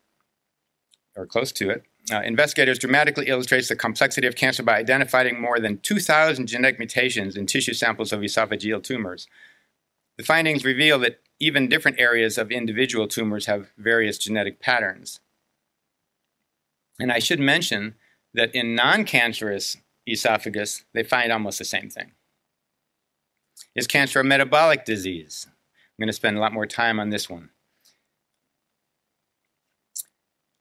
or 1.15 1.25
close 1.25 1.51
to 1.53 1.69
it. 1.69 1.83
Uh, 2.11 2.21
investigators 2.21 2.77
dramatically 2.77 3.27
illustrates 3.27 3.69
the 3.69 3.75
complexity 3.75 4.27
of 4.27 4.35
cancer 4.35 4.61
by 4.61 4.77
identifying 4.77 5.41
more 5.41 5.59
than 5.59 5.79
2,000 5.79 6.45
genetic 6.45 6.77
mutations 6.77 7.35
in 7.35 7.47
tissue 7.47 7.73
samples 7.73 8.13
of 8.13 8.19
esophageal 8.19 8.83
tumors. 8.83 9.27
The 10.17 10.23
findings 10.23 10.63
reveal 10.63 10.99
that 10.99 11.19
even 11.39 11.67
different 11.67 11.99
areas 11.99 12.37
of 12.37 12.51
individual 12.51 13.07
tumors 13.07 13.47
have 13.47 13.69
various 13.77 14.17
genetic 14.17 14.59
patterns. 14.59 15.19
And 16.99 17.11
I 17.11 17.19
should 17.19 17.39
mention 17.39 17.95
that 18.33 18.53
in 18.53 18.75
non 18.75 19.05
cancerous 19.05 19.77
esophagus, 20.07 20.83
they 20.93 21.03
find 21.03 21.31
almost 21.31 21.59
the 21.59 21.65
same 21.65 21.89
thing. 21.89 22.11
Is 23.75 23.87
cancer 23.87 24.19
a 24.19 24.23
metabolic 24.23 24.85
disease? 24.85 25.47
I'm 25.47 26.03
going 26.03 26.07
to 26.07 26.13
spend 26.13 26.37
a 26.37 26.39
lot 26.39 26.53
more 26.53 26.65
time 26.65 26.99
on 26.99 27.09
this 27.09 27.29
one. 27.29 27.49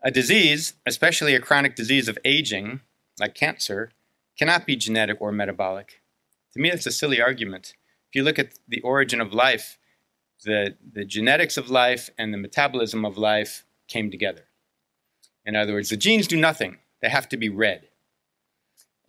A 0.02 0.10
disease, 0.10 0.74
especially 0.84 1.34
a 1.34 1.40
chronic 1.40 1.74
disease 1.74 2.08
of 2.08 2.18
aging, 2.24 2.80
like 3.18 3.34
cancer, 3.34 3.92
cannot 4.38 4.66
be 4.66 4.76
genetic 4.76 5.16
or 5.20 5.32
metabolic. 5.32 6.02
To 6.52 6.60
me, 6.60 6.70
that's 6.70 6.86
a 6.86 6.92
silly 6.92 7.20
argument. 7.20 7.74
If 8.10 8.16
you 8.16 8.22
look 8.22 8.38
at 8.38 8.54
the 8.68 8.80
origin 8.82 9.20
of 9.20 9.32
life, 9.32 9.78
the, 10.44 10.76
the 10.92 11.04
genetics 11.04 11.56
of 11.56 11.70
life 11.70 12.10
and 12.18 12.32
the 12.32 12.38
metabolism 12.38 13.04
of 13.04 13.16
life 13.16 13.64
came 13.88 14.10
together. 14.10 14.44
In 15.46 15.56
other 15.56 15.74
words, 15.74 15.90
the 15.90 15.96
genes 15.96 16.26
do 16.26 16.36
nothing, 16.36 16.78
they 17.02 17.08
have 17.08 17.28
to 17.30 17.36
be 17.36 17.48
read. 17.48 17.88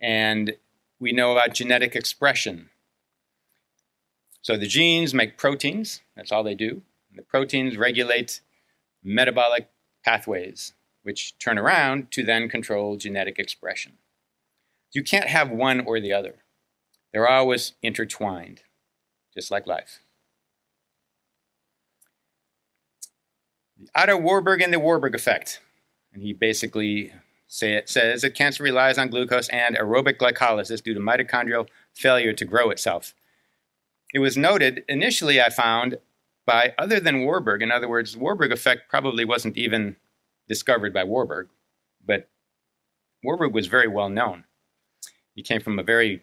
And 0.00 0.56
we 1.00 1.12
know 1.12 1.32
about 1.32 1.54
genetic 1.54 1.96
expression. 1.96 2.70
So 4.42 4.56
the 4.56 4.66
genes 4.66 5.14
make 5.14 5.38
proteins, 5.38 6.02
that's 6.14 6.30
all 6.30 6.44
they 6.44 6.54
do. 6.54 6.82
The 7.14 7.22
proteins 7.22 7.76
regulate 7.76 8.40
metabolic 9.02 9.68
pathways, 10.04 10.74
which 11.02 11.38
turn 11.38 11.58
around 11.58 12.10
to 12.12 12.22
then 12.22 12.48
control 12.48 12.96
genetic 12.96 13.38
expression. 13.38 13.94
You 14.92 15.02
can't 15.02 15.28
have 15.28 15.50
one 15.50 15.80
or 15.80 16.00
the 16.00 16.12
other, 16.12 16.36
they're 17.12 17.28
always 17.28 17.72
intertwined, 17.82 18.62
just 19.34 19.50
like 19.50 19.66
life. 19.66 20.00
Otto 23.94 24.16
Warburg 24.16 24.62
and 24.62 24.72
the 24.72 24.78
Warburg 24.78 25.14
effect. 25.14 25.60
And 26.16 26.24
he 26.24 26.32
basically 26.32 27.12
say 27.46 27.74
it, 27.74 27.90
says 27.90 28.22
that 28.22 28.34
cancer 28.34 28.62
relies 28.62 28.96
on 28.96 29.10
glucose 29.10 29.50
and 29.50 29.76
aerobic 29.76 30.16
glycolysis 30.16 30.82
due 30.82 30.94
to 30.94 31.00
mitochondrial 31.00 31.68
failure 31.92 32.32
to 32.32 32.44
grow 32.46 32.70
itself. 32.70 33.14
it 34.14 34.20
was 34.20 34.34
noted 34.34 34.82
initially, 34.88 35.42
I 35.42 35.50
found, 35.50 35.98
by 36.46 36.72
other 36.78 37.00
than 37.00 37.24
Warburg. 37.24 37.60
In 37.60 37.70
other 37.70 37.86
words, 37.86 38.16
Warburg 38.16 38.50
effect 38.50 38.88
probably 38.88 39.26
wasn't 39.26 39.58
even 39.58 39.96
discovered 40.48 40.94
by 40.94 41.04
Warburg, 41.04 41.48
but 42.02 42.30
Warburg 43.22 43.52
was 43.52 43.66
very 43.66 43.88
well 43.88 44.08
known. 44.08 44.44
He 45.34 45.42
came 45.42 45.60
from 45.60 45.78
a 45.78 45.82
very 45.82 46.22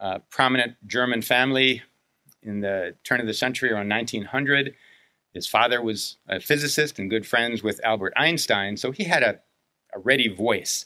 uh, 0.00 0.20
prominent 0.30 0.76
German 0.86 1.20
family 1.20 1.82
in 2.44 2.60
the 2.60 2.94
turn 3.02 3.20
of 3.20 3.26
the 3.26 3.34
century, 3.34 3.72
around 3.72 3.88
1900. 3.88 4.76
His 5.32 5.46
father 5.46 5.80
was 5.80 6.18
a 6.28 6.40
physicist 6.40 6.98
and 6.98 7.08
good 7.08 7.26
friends 7.26 7.62
with 7.62 7.80
Albert 7.84 8.12
Einstein, 8.16 8.76
so 8.76 8.90
he 8.90 9.04
had 9.04 9.22
a, 9.22 9.40
a 9.94 9.98
ready 9.98 10.28
voice. 10.28 10.84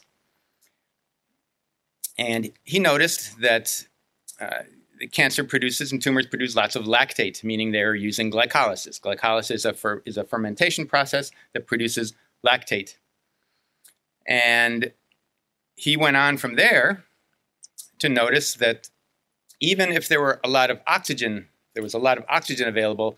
And 2.17 2.51
he 2.63 2.79
noticed 2.79 3.39
that 3.41 3.87
uh, 4.39 4.63
cancer 5.11 5.43
produces 5.43 5.91
and 5.91 6.01
tumors 6.01 6.25
produce 6.25 6.55
lots 6.55 6.75
of 6.75 6.85
lactate, 6.85 7.43
meaning 7.43 7.71
they're 7.71 7.95
using 7.95 8.31
glycolysis. 8.31 8.99
Glycolysis 8.99 9.51
is 9.51 9.65
a, 9.65 9.73
fer- 9.73 10.01
is 10.05 10.17
a 10.17 10.23
fermentation 10.23 10.87
process 10.87 11.31
that 11.53 11.67
produces 11.67 12.13
lactate. 12.45 12.95
And 14.25 14.91
he 15.75 15.95
went 15.95 16.17
on 16.17 16.37
from 16.37 16.55
there 16.55 17.03
to 17.99 18.09
notice 18.09 18.55
that 18.55 18.89
even 19.59 19.91
if 19.91 20.07
there 20.07 20.21
were 20.21 20.39
a 20.43 20.49
lot 20.49 20.69
of 20.69 20.79
oxygen, 20.87 21.47
there 21.73 21.83
was 21.83 21.93
a 21.93 21.99
lot 21.99 22.17
of 22.17 22.25
oxygen 22.27 22.67
available, 22.67 23.17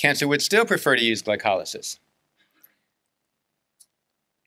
cancer 0.00 0.26
would 0.26 0.42
still 0.42 0.64
prefer 0.64 0.96
to 0.96 1.04
use 1.04 1.22
glycolysis. 1.22 1.98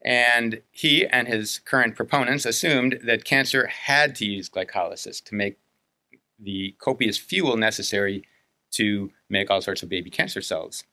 And 0.04 0.62
he 0.72 1.08
and 1.08 1.28
his 1.28 1.60
current 1.60 1.96
proponents 1.96 2.46
assumed 2.46 3.00
that 3.04 3.24
cancer 3.24 3.68
had 3.68 4.16
to 4.16 4.26
use 4.26 4.50
glycolysis 4.50 5.24
to 5.26 5.36
make 5.36 5.60
the 6.40 6.76
copious 6.80 7.18
fuel 7.18 7.56
necessary 7.56 8.24
to 8.72 9.12
make 9.30 9.50
all 9.50 9.62
sorts 9.62 9.84
of 9.84 9.90
baby 9.90 10.10
cancer 10.10 10.42
cells. 10.42 10.84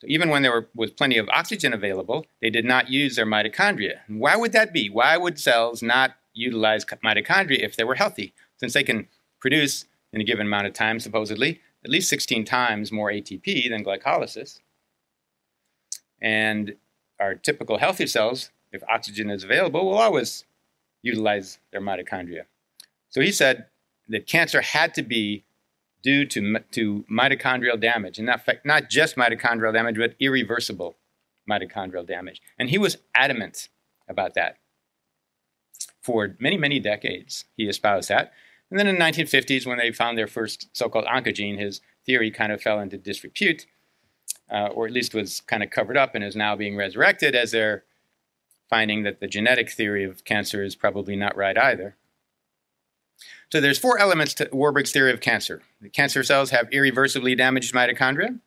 So 0.00 0.06
even 0.08 0.28
when 0.28 0.42
there 0.42 0.52
were, 0.52 0.68
was 0.74 0.90
plenty 0.90 1.18
of 1.18 1.28
oxygen 1.30 1.72
available, 1.72 2.26
they 2.40 2.50
did 2.50 2.64
not 2.64 2.90
use 2.90 3.16
their 3.16 3.26
mitochondria. 3.26 4.00
Why 4.06 4.36
would 4.36 4.52
that 4.52 4.72
be? 4.72 4.88
Why 4.88 5.16
would 5.16 5.40
cells 5.40 5.82
not 5.82 6.12
utilize 6.32 6.84
mitochondria 6.84 7.64
if 7.64 7.74
they 7.74 7.84
were 7.84 7.94
healthy? 7.94 8.34
Since 8.58 8.74
they 8.74 8.84
can 8.84 9.08
produce 9.40 9.86
in 10.12 10.20
a 10.20 10.24
given 10.24 10.46
amount 10.46 10.66
of 10.66 10.74
time, 10.74 11.00
supposedly, 11.00 11.60
at 11.84 11.90
least 11.90 12.08
16 12.08 12.44
times 12.44 12.90
more 12.90 13.10
ATP 13.10 13.68
than 13.68 13.84
glycolysis. 13.84 14.60
And 16.20 16.76
our 17.20 17.34
typical 17.34 17.78
healthy 17.78 18.06
cells, 18.06 18.50
if 18.72 18.82
oxygen 18.88 19.30
is 19.30 19.44
available, 19.44 19.84
will 19.84 19.98
always 19.98 20.44
utilize 21.02 21.58
their 21.70 21.80
mitochondria. 21.80 22.44
So 23.10 23.20
he 23.20 23.30
said 23.30 23.66
that 24.08 24.26
cancer 24.26 24.60
had 24.60 24.94
to 24.94 25.02
be 25.02 25.44
due 26.02 26.26
to, 26.26 26.58
to 26.72 27.04
mitochondrial 27.10 27.80
damage, 27.80 28.18
and 28.18 28.28
fact, 28.42 28.66
not 28.66 28.90
just 28.90 29.16
mitochondrial 29.16 29.72
damage, 29.72 29.96
but 29.96 30.14
irreversible 30.20 30.96
mitochondrial 31.50 32.06
damage. 32.06 32.40
And 32.58 32.70
he 32.70 32.78
was 32.78 32.98
adamant 33.14 33.68
about 34.08 34.34
that. 34.34 34.58
For 36.02 36.36
many, 36.38 36.58
many 36.58 36.80
decades, 36.80 37.46
he 37.56 37.64
espoused 37.64 38.10
that. 38.10 38.32
And 38.74 38.80
then 38.80 38.88
in 38.88 38.98
the 38.98 39.04
1950s, 39.04 39.66
when 39.66 39.78
they 39.78 39.92
found 39.92 40.18
their 40.18 40.26
first 40.26 40.68
so 40.72 40.88
called 40.88 41.04
oncogene, 41.04 41.60
his 41.60 41.80
theory 42.04 42.32
kind 42.32 42.50
of 42.50 42.60
fell 42.60 42.80
into 42.80 42.98
disrepute, 42.98 43.66
uh, 44.50 44.66
or 44.66 44.84
at 44.84 44.92
least 44.92 45.14
was 45.14 45.42
kind 45.42 45.62
of 45.62 45.70
covered 45.70 45.96
up 45.96 46.16
and 46.16 46.24
is 46.24 46.34
now 46.34 46.56
being 46.56 46.74
resurrected 46.74 47.36
as 47.36 47.52
they're 47.52 47.84
finding 48.68 49.04
that 49.04 49.20
the 49.20 49.28
genetic 49.28 49.70
theory 49.70 50.02
of 50.02 50.24
cancer 50.24 50.64
is 50.64 50.74
probably 50.74 51.14
not 51.14 51.36
right 51.36 51.56
either. 51.56 51.94
So 53.52 53.60
there's 53.60 53.78
four 53.78 53.96
elements 53.96 54.34
to 54.34 54.48
Warburg's 54.50 54.90
theory 54.90 55.12
of 55.12 55.20
cancer. 55.20 55.62
The 55.80 55.88
cancer 55.88 56.24
cells 56.24 56.50
have 56.50 56.66
irreversibly 56.72 57.36
damaged 57.36 57.72
mitochondria. 57.72 58.40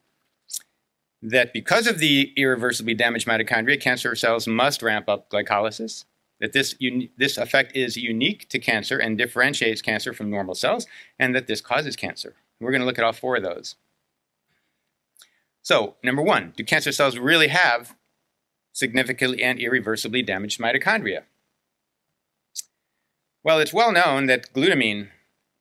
That 1.22 1.54
because 1.54 1.88
of 1.88 2.00
the 2.00 2.34
irreversibly 2.36 2.96
damaged 2.96 3.30
mitochondria, 3.30 3.80
cancer 3.80 4.14
cells 4.14 4.46
must 4.46 4.82
ramp 4.82 5.08
up 5.08 5.30
glycolysis. 5.30 6.04
That 6.40 6.54
this, 6.54 6.76
this 7.18 7.38
effect 7.38 7.76
is 7.76 7.98
unique 7.98 8.48
to 8.50 8.60
cancer 8.60 9.00
and 9.00 9.18
differentiates 9.18 9.82
cancer 9.82 10.14
from 10.14 10.30
normal 10.30 10.54
cells, 10.54 10.86
and 11.18 11.34
that 11.36 11.48
this 11.48 11.62
causes 11.62 11.96
cancer. 11.96 12.36
We're 12.60 12.72
going 12.72 12.82
to 12.82 12.86
look 12.86 13.00
at 13.00 13.04
all 13.04 13.14
four 13.14 13.38
of 13.38 13.44
those. 13.44 13.76
So, 15.62 15.96
number 16.04 16.22
one, 16.22 16.54
do 16.56 16.64
cancer 16.64 16.92
cells 16.92 17.18
really 17.18 17.50
have 17.50 17.96
significantly 18.72 19.44
and 19.44 19.60
irreversibly 19.60 20.22
damaged 20.22 20.60
mitochondria? 20.60 21.24
Well, 23.44 23.60
it's 23.60 23.74
well 23.74 23.92
known 23.92 24.28
that 24.28 24.54
glutamine 24.54 25.10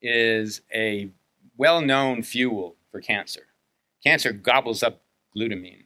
is 0.02 0.60
a 0.72 1.10
well 1.56 1.80
known 1.80 2.22
fuel 2.22 2.76
for 2.90 3.00
cancer. 3.00 3.46
Cancer 4.02 4.32
gobbles 4.32 4.82
up 4.82 5.02
glutamine. 5.36 5.84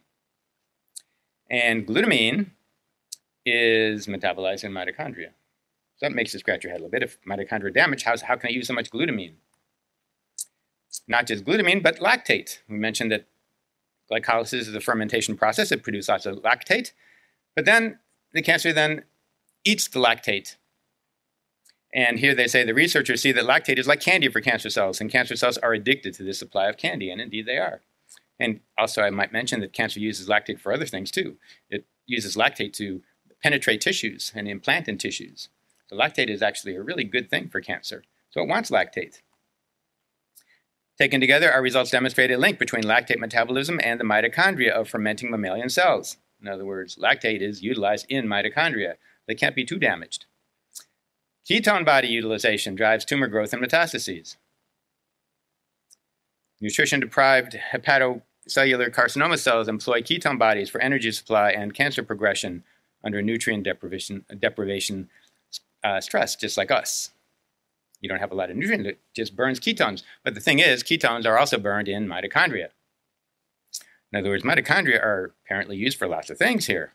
And 1.49 1.87
glutamine 1.87 2.51
is 3.45 4.07
metabolized 4.07 4.63
in 4.63 4.71
mitochondria. 4.71 5.31
So 5.97 6.07
that 6.07 6.13
makes 6.13 6.33
you 6.33 6.39
scratch 6.39 6.63
your 6.63 6.71
head 6.71 6.81
a 6.81 6.83
little 6.83 6.91
bit. 6.91 7.03
If 7.03 7.19
mitochondria 7.23 7.73
damage, 7.73 8.03
how, 8.03 8.15
how 8.17 8.35
can 8.35 8.49
I 8.49 8.51
use 8.51 8.67
so 8.67 8.73
much 8.73 8.91
glutamine? 8.91 9.33
Not 11.07 11.27
just 11.27 11.45
glutamine, 11.45 11.81
but 11.81 11.99
lactate. 11.99 12.59
We 12.67 12.77
mentioned 12.77 13.11
that 13.11 13.27
glycolysis 14.11 14.53
is 14.53 14.75
a 14.75 14.81
fermentation 14.81 15.35
process. 15.35 15.71
It 15.71 15.83
produces 15.83 16.09
lots 16.09 16.25
of 16.25 16.37
lactate. 16.37 16.91
But 17.55 17.65
then 17.65 17.99
the 18.33 18.41
cancer 18.41 18.73
then 18.73 19.03
eats 19.63 19.87
the 19.87 19.99
lactate 19.99 20.55
and 21.93 22.19
here 22.19 22.33
they 22.33 22.47
say 22.47 22.63
the 22.63 22.73
researchers 22.73 23.21
see 23.21 23.31
that 23.33 23.45
lactate 23.45 23.77
is 23.77 23.87
like 23.87 23.99
candy 23.99 24.29
for 24.29 24.41
cancer 24.41 24.69
cells, 24.69 25.01
and 25.01 25.11
cancer 25.11 25.35
cells 25.35 25.57
are 25.57 25.73
addicted 25.73 26.13
to 26.15 26.23
this 26.23 26.39
supply 26.39 26.67
of 26.67 26.77
candy, 26.77 27.09
and 27.09 27.19
indeed 27.19 27.45
they 27.45 27.57
are. 27.57 27.81
And 28.39 28.61
also, 28.77 29.01
I 29.01 29.09
might 29.09 29.33
mention 29.33 29.59
that 29.59 29.73
cancer 29.73 29.99
uses 29.99 30.27
lactate 30.27 30.59
for 30.59 30.73
other 30.73 30.85
things 30.85 31.11
too. 31.11 31.37
It 31.69 31.85
uses 32.07 32.35
lactate 32.35 32.73
to 32.73 33.01
penetrate 33.41 33.81
tissues 33.81 34.31
and 34.35 34.47
implant 34.47 34.87
in 34.87 34.97
tissues. 34.97 35.49
So, 35.87 35.95
lactate 35.95 36.29
is 36.29 36.41
actually 36.41 36.75
a 36.75 36.81
really 36.81 37.03
good 37.03 37.29
thing 37.29 37.49
for 37.49 37.61
cancer. 37.61 38.03
So, 38.29 38.41
it 38.41 38.47
wants 38.47 38.71
lactate. 38.71 39.21
Taken 40.97 41.19
together, 41.19 41.51
our 41.51 41.61
results 41.61 41.91
demonstrate 41.91 42.31
a 42.31 42.37
link 42.37 42.59
between 42.59 42.83
lactate 42.83 43.19
metabolism 43.19 43.79
and 43.83 43.99
the 43.99 44.03
mitochondria 44.03 44.69
of 44.69 44.87
fermenting 44.87 45.31
mammalian 45.31 45.69
cells. 45.69 46.17
In 46.41 46.47
other 46.47 46.65
words, 46.65 46.95
lactate 46.95 47.41
is 47.41 47.63
utilized 47.63 48.05
in 48.09 48.27
mitochondria. 48.27 48.95
They 49.27 49.35
can't 49.35 49.55
be 49.55 49.65
too 49.65 49.79
damaged. 49.79 50.25
Ketone 51.49 51.85
body 51.85 52.07
utilization 52.07 52.75
drives 52.75 53.05
tumor 53.05 53.27
growth 53.27 53.53
and 53.53 53.63
metastases. 53.63 54.37
Nutrition 56.59 56.99
deprived 56.99 57.57
hepatocellular 57.73 58.93
carcinoma 58.93 59.39
cells 59.39 59.67
employ 59.67 60.01
ketone 60.01 60.37
bodies 60.37 60.69
for 60.69 60.79
energy 60.81 61.11
supply 61.11 61.49
and 61.51 61.73
cancer 61.73 62.03
progression 62.03 62.63
under 63.03 63.21
nutrient 63.21 63.63
deprivation, 63.63 64.25
deprivation 64.39 65.09
uh, 65.83 66.01
stress, 66.01 66.35
just 66.35 66.57
like 66.57 66.71
us. 66.71 67.11
You 67.99 68.09
don't 68.09 68.19
have 68.19 68.31
a 68.31 68.35
lot 68.35 68.49
of 68.49 68.57
nutrient, 68.57 68.87
it 68.87 68.99
just 69.13 69.35
burns 69.35 69.59
ketones. 69.59 70.03
But 70.23 70.33
the 70.33 70.41
thing 70.41 70.59
is, 70.59 70.83
ketones 70.83 71.25
are 71.25 71.37
also 71.37 71.57
burned 71.57 71.87
in 71.87 72.07
mitochondria. 72.07 72.69
In 74.11 74.19
other 74.19 74.29
words, 74.29 74.43
mitochondria 74.43 75.01
are 75.01 75.33
apparently 75.45 75.77
used 75.77 75.97
for 75.97 76.07
lots 76.07 76.29
of 76.29 76.37
things 76.37 76.65
here. 76.65 76.93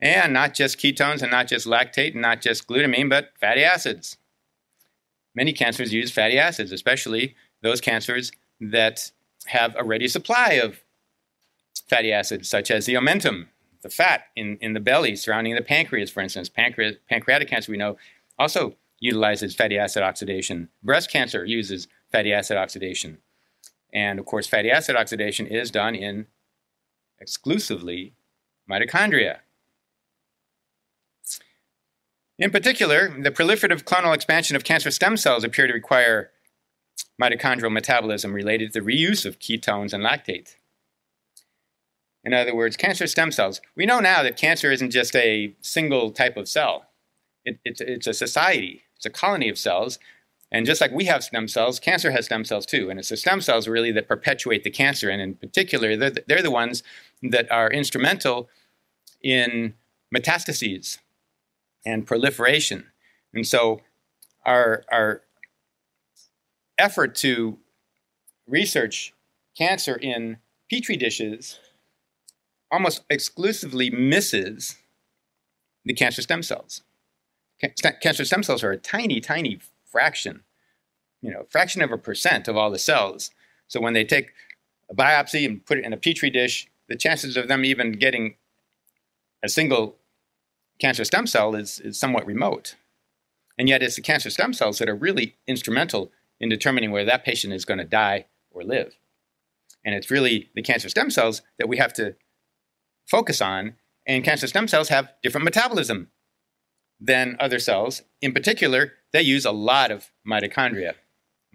And 0.00 0.32
not 0.32 0.54
just 0.54 0.78
ketones 0.78 1.22
and 1.22 1.30
not 1.30 1.48
just 1.48 1.66
lactate 1.66 2.12
and 2.12 2.22
not 2.22 2.40
just 2.40 2.66
glutamine, 2.66 3.08
but 3.08 3.32
fatty 3.40 3.64
acids. 3.64 4.16
Many 5.34 5.52
cancers 5.52 5.92
use 5.92 6.10
fatty 6.10 6.38
acids, 6.38 6.72
especially 6.72 7.34
those 7.62 7.80
cancers 7.80 8.32
that 8.60 9.10
have 9.46 9.74
a 9.76 9.84
ready 9.84 10.08
supply 10.08 10.52
of 10.52 10.80
fatty 11.88 12.12
acids, 12.12 12.48
such 12.48 12.70
as 12.70 12.86
the 12.86 12.94
omentum, 12.94 13.46
the 13.86 13.94
fat 13.94 14.24
in, 14.34 14.58
in 14.60 14.72
the 14.72 14.80
belly 14.80 15.14
surrounding 15.14 15.54
the 15.54 15.62
pancreas, 15.62 16.10
for 16.10 16.20
instance. 16.20 16.48
Pancreas, 16.48 16.96
pancreatic 17.08 17.48
cancer, 17.48 17.70
we 17.70 17.78
know, 17.78 17.96
also 18.38 18.74
utilizes 18.98 19.54
fatty 19.54 19.78
acid 19.78 20.02
oxidation. 20.02 20.68
Breast 20.82 21.10
cancer 21.10 21.44
uses 21.44 21.86
fatty 22.10 22.32
acid 22.32 22.56
oxidation. 22.56 23.18
And 23.92 24.18
of 24.18 24.26
course, 24.26 24.46
fatty 24.46 24.70
acid 24.70 24.96
oxidation 24.96 25.46
is 25.46 25.70
done 25.70 25.94
in 25.94 26.26
exclusively 27.20 28.14
mitochondria. 28.68 29.38
In 32.38 32.50
particular, 32.50 33.08
the 33.18 33.30
proliferative 33.30 33.84
clonal 33.84 34.14
expansion 34.14 34.56
of 34.56 34.64
cancer 34.64 34.90
stem 34.90 35.16
cells 35.16 35.44
appear 35.44 35.66
to 35.66 35.72
require 35.72 36.30
mitochondrial 37.20 37.72
metabolism 37.72 38.34
related 38.34 38.72
to 38.72 38.80
the 38.80 38.86
reuse 38.86 39.24
of 39.24 39.38
ketones 39.38 39.92
and 39.92 40.04
lactate. 40.04 40.55
In 42.26 42.34
other 42.34 42.56
words, 42.56 42.76
cancer 42.76 43.06
stem 43.06 43.30
cells. 43.30 43.60
We 43.76 43.86
know 43.86 44.00
now 44.00 44.24
that 44.24 44.36
cancer 44.36 44.72
isn't 44.72 44.90
just 44.90 45.14
a 45.14 45.54
single 45.60 46.10
type 46.10 46.36
of 46.36 46.48
cell, 46.48 46.86
it, 47.44 47.60
it's, 47.64 47.80
it's 47.80 48.08
a 48.08 48.12
society, 48.12 48.82
it's 48.96 49.06
a 49.06 49.10
colony 49.10 49.48
of 49.48 49.56
cells. 49.56 50.00
And 50.50 50.66
just 50.66 50.80
like 50.80 50.90
we 50.90 51.04
have 51.04 51.22
stem 51.22 51.46
cells, 51.46 51.78
cancer 51.78 52.10
has 52.10 52.24
stem 52.24 52.44
cells 52.44 52.66
too. 52.66 52.90
And 52.90 52.98
it's 52.98 53.10
the 53.10 53.16
stem 53.16 53.40
cells 53.40 53.68
really 53.68 53.92
that 53.92 54.08
perpetuate 54.08 54.64
the 54.64 54.70
cancer. 54.70 55.08
And 55.08 55.22
in 55.22 55.34
particular, 55.34 55.96
they're 55.96 56.10
the, 56.10 56.24
they're 56.26 56.42
the 56.42 56.50
ones 56.50 56.82
that 57.22 57.50
are 57.52 57.70
instrumental 57.70 58.48
in 59.22 59.74
metastases 60.12 60.98
and 61.84 62.08
proliferation. 62.08 62.86
And 63.34 63.46
so 63.46 63.82
our, 64.44 64.84
our 64.90 65.22
effort 66.76 67.14
to 67.16 67.58
research 68.48 69.14
cancer 69.56 69.94
in 69.94 70.38
petri 70.68 70.96
dishes 70.96 71.60
almost 72.76 73.04
exclusively 73.08 73.88
misses 73.88 74.76
the 75.86 75.94
cancer 75.94 76.20
stem 76.20 76.42
cells. 76.42 76.82
Cancer 78.02 78.26
stem 78.26 78.42
cells 78.42 78.62
are 78.62 78.70
a 78.70 78.76
tiny, 78.76 79.18
tiny 79.18 79.60
fraction, 79.90 80.42
you 81.22 81.30
know, 81.30 81.46
fraction 81.48 81.80
of 81.80 81.90
a 81.90 81.96
percent 81.96 82.48
of 82.48 82.56
all 82.56 82.70
the 82.70 82.78
cells. 82.78 83.30
So 83.66 83.80
when 83.80 83.94
they 83.94 84.04
take 84.04 84.32
a 84.90 84.94
biopsy 84.94 85.46
and 85.46 85.64
put 85.64 85.78
it 85.78 85.86
in 85.86 85.94
a 85.94 85.96
petri 85.96 86.28
dish, 86.28 86.68
the 86.86 86.96
chances 86.96 87.38
of 87.38 87.48
them 87.48 87.64
even 87.64 87.92
getting 87.92 88.34
a 89.42 89.48
single 89.48 89.96
cancer 90.78 91.06
stem 91.06 91.26
cell 91.26 91.54
is, 91.54 91.80
is 91.80 91.98
somewhat 91.98 92.26
remote. 92.26 92.76
And 93.56 93.70
yet, 93.70 93.82
it's 93.82 93.96
the 93.96 94.02
cancer 94.02 94.28
stem 94.28 94.52
cells 94.52 94.78
that 94.80 94.88
are 94.90 94.94
really 94.94 95.36
instrumental 95.46 96.12
in 96.38 96.50
determining 96.50 96.90
whether 96.90 97.06
that 97.06 97.24
patient 97.24 97.54
is 97.54 97.64
going 97.64 97.78
to 97.78 97.84
die 97.84 98.26
or 98.50 98.62
live. 98.64 98.96
And 99.82 99.94
it's 99.94 100.10
really 100.10 100.50
the 100.54 100.60
cancer 100.60 100.90
stem 100.90 101.08
cells 101.08 101.40
that 101.58 101.70
we 101.70 101.78
have 101.78 101.94
to 101.94 102.16
focus 103.06 103.40
on. 103.40 103.74
And 104.06 104.24
cancer 104.24 104.46
stem 104.46 104.68
cells 104.68 104.88
have 104.88 105.12
different 105.22 105.44
metabolism 105.44 106.10
than 107.00 107.36
other 107.40 107.58
cells. 107.58 108.02
In 108.22 108.32
particular, 108.32 108.92
they 109.12 109.22
use 109.22 109.44
a 109.44 109.52
lot 109.52 109.90
of 109.90 110.10
mitochondria, 110.26 110.94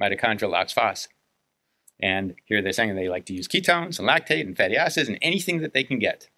mitochondrial 0.01 0.53
oxphos. 0.53 1.07
And 2.01 2.35
here 2.45 2.61
they're 2.61 2.73
saying 2.73 2.95
they 2.95 3.09
like 3.09 3.25
to 3.27 3.33
use 3.33 3.47
ketones 3.47 3.99
and 3.99 4.07
lactate 4.07 4.41
and 4.41 4.57
fatty 4.57 4.75
acids 4.75 5.07
and 5.07 5.19
anything 5.21 5.61
that 5.61 5.73
they 5.73 5.83
can 5.83 5.99
get. 5.99 6.29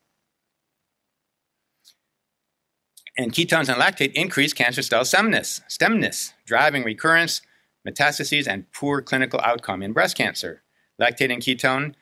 And 3.18 3.32
ketones 3.32 3.70
and 3.70 3.82
lactate 3.82 4.14
increase 4.14 4.53
cancer 4.53 4.82
cell 4.82 5.03
stemness, 5.03 5.61
stemness, 5.70 6.34
driving 6.45 6.84
recurrence, 6.84 7.41
metastases, 7.88 8.47
and 8.47 8.72
poor 8.72 9.01
clinical 9.01 9.39
outcome 9.41 9.84
in 9.84 9.93
breast 9.93 10.18
cancer. 10.18 10.64
Lactate 10.99 11.32
and 11.32 11.41
ketone 11.41 11.93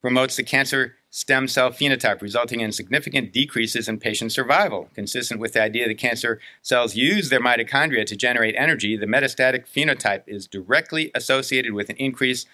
promotes 0.00 0.36
the 0.36 0.42
cancer 0.42 0.96
stem 1.10 1.48
cell 1.48 1.70
phenotype, 1.70 2.22
resulting 2.22 2.60
in 2.60 2.70
significant 2.70 3.32
decreases 3.32 3.88
in 3.88 3.98
patient 3.98 4.32
survival. 4.32 4.88
Consistent 4.94 5.40
with 5.40 5.52
the 5.52 5.62
idea 5.62 5.88
that 5.88 5.98
cancer 5.98 6.40
cells 6.62 6.94
use 6.94 7.28
their 7.28 7.40
mitochondria 7.40 8.06
to 8.06 8.16
generate 8.16 8.54
energy, 8.56 8.96
the 8.96 9.06
metastatic 9.06 9.66
phenotype 9.66 10.22
is 10.26 10.46
directly 10.46 11.10
associated 11.14 11.72
with 11.72 11.90
an 11.90 11.96
increase 11.96 12.46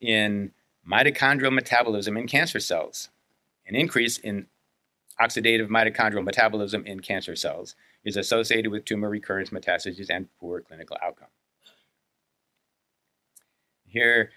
in 0.00 0.52
mitochondrial 0.90 1.52
metabolism 1.52 2.16
in 2.16 2.26
cancer 2.26 2.58
cells. 2.58 3.10
An 3.66 3.74
increase 3.74 4.16
in 4.16 4.46
oxidative 5.20 5.68
mitochondrial 5.68 6.24
metabolism 6.24 6.86
in 6.86 7.00
cancer 7.00 7.36
cells 7.36 7.74
is 8.04 8.16
associated 8.16 8.70
with 8.72 8.86
tumor 8.86 9.10
recurrence, 9.10 9.50
metastases, 9.50 10.08
and 10.08 10.28
poor 10.40 10.62
clinical 10.62 10.96
outcome. 11.02 11.28
Here, 13.84 14.30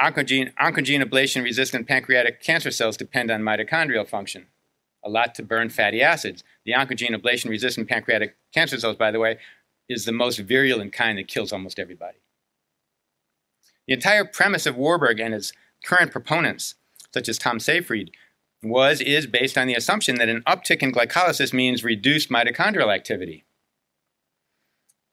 oncogene, 0.00 0.52
oncogene 0.54 1.02
ablation 1.02 1.42
resistant 1.42 1.86
pancreatic 1.86 2.42
cancer 2.42 2.70
cells 2.70 2.96
depend 2.96 3.30
on 3.30 3.42
mitochondrial 3.42 4.08
function, 4.08 4.46
a 5.04 5.08
lot 5.08 5.34
to 5.34 5.42
burn 5.42 5.70
fatty 5.70 6.02
acids. 6.02 6.42
The 6.64 6.72
oncogene 6.72 7.14
ablation 7.14 7.50
resistant 7.50 7.88
pancreatic 7.88 8.36
cancer 8.52 8.78
cells, 8.78 8.96
by 8.96 9.10
the 9.10 9.20
way, 9.20 9.38
is 9.88 10.04
the 10.04 10.12
most 10.12 10.38
virulent 10.38 10.92
kind 10.92 11.18
that 11.18 11.28
kills 11.28 11.52
almost 11.52 11.78
everybody. 11.78 12.18
The 13.86 13.94
entire 13.94 14.24
premise 14.24 14.66
of 14.66 14.76
Warburg 14.76 15.20
and 15.20 15.34
his 15.34 15.52
current 15.84 16.12
proponents, 16.12 16.76
such 17.12 17.28
as 17.28 17.38
Tom 17.38 17.58
Seyfried, 17.58 18.12
was 18.62 19.00
is 19.00 19.26
based 19.26 19.58
on 19.58 19.66
the 19.66 19.74
assumption 19.74 20.16
that 20.16 20.28
an 20.28 20.42
uptick 20.46 20.82
in 20.82 20.92
glycolysis 20.92 21.52
means 21.52 21.82
reduced 21.82 22.30
mitochondrial 22.30 22.94
activity. 22.94 23.44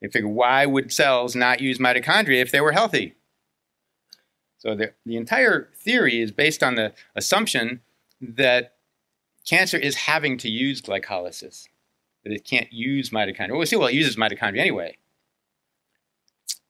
They 0.01 0.07
figure 0.07 0.29
why 0.29 0.65
would 0.65 0.93
cells 0.93 1.35
not 1.35 1.59
use 1.59 1.79
mitochondria 1.79 2.41
if 2.41 2.51
they 2.51 2.61
were 2.61 2.71
healthy? 2.71 3.15
So 4.59 4.75
the, 4.75 4.93
the 5.05 5.15
entire 5.15 5.69
theory 5.75 6.21
is 6.21 6.31
based 6.31 6.61
on 6.61 6.75
the 6.75 6.93
assumption 7.15 7.81
that 8.21 8.75
cancer 9.47 9.77
is 9.77 9.95
having 9.95 10.37
to 10.37 10.49
use 10.49 10.81
glycolysis, 10.81 11.67
that 12.23 12.33
it 12.33 12.45
can't 12.45 12.71
use 12.71 13.09
mitochondria. 13.09 13.51
Well, 13.51 13.59
we 13.59 13.65
see, 13.65 13.77
well, 13.77 13.87
it 13.87 13.95
uses 13.95 14.17
mitochondria 14.17 14.59
anyway. 14.59 14.97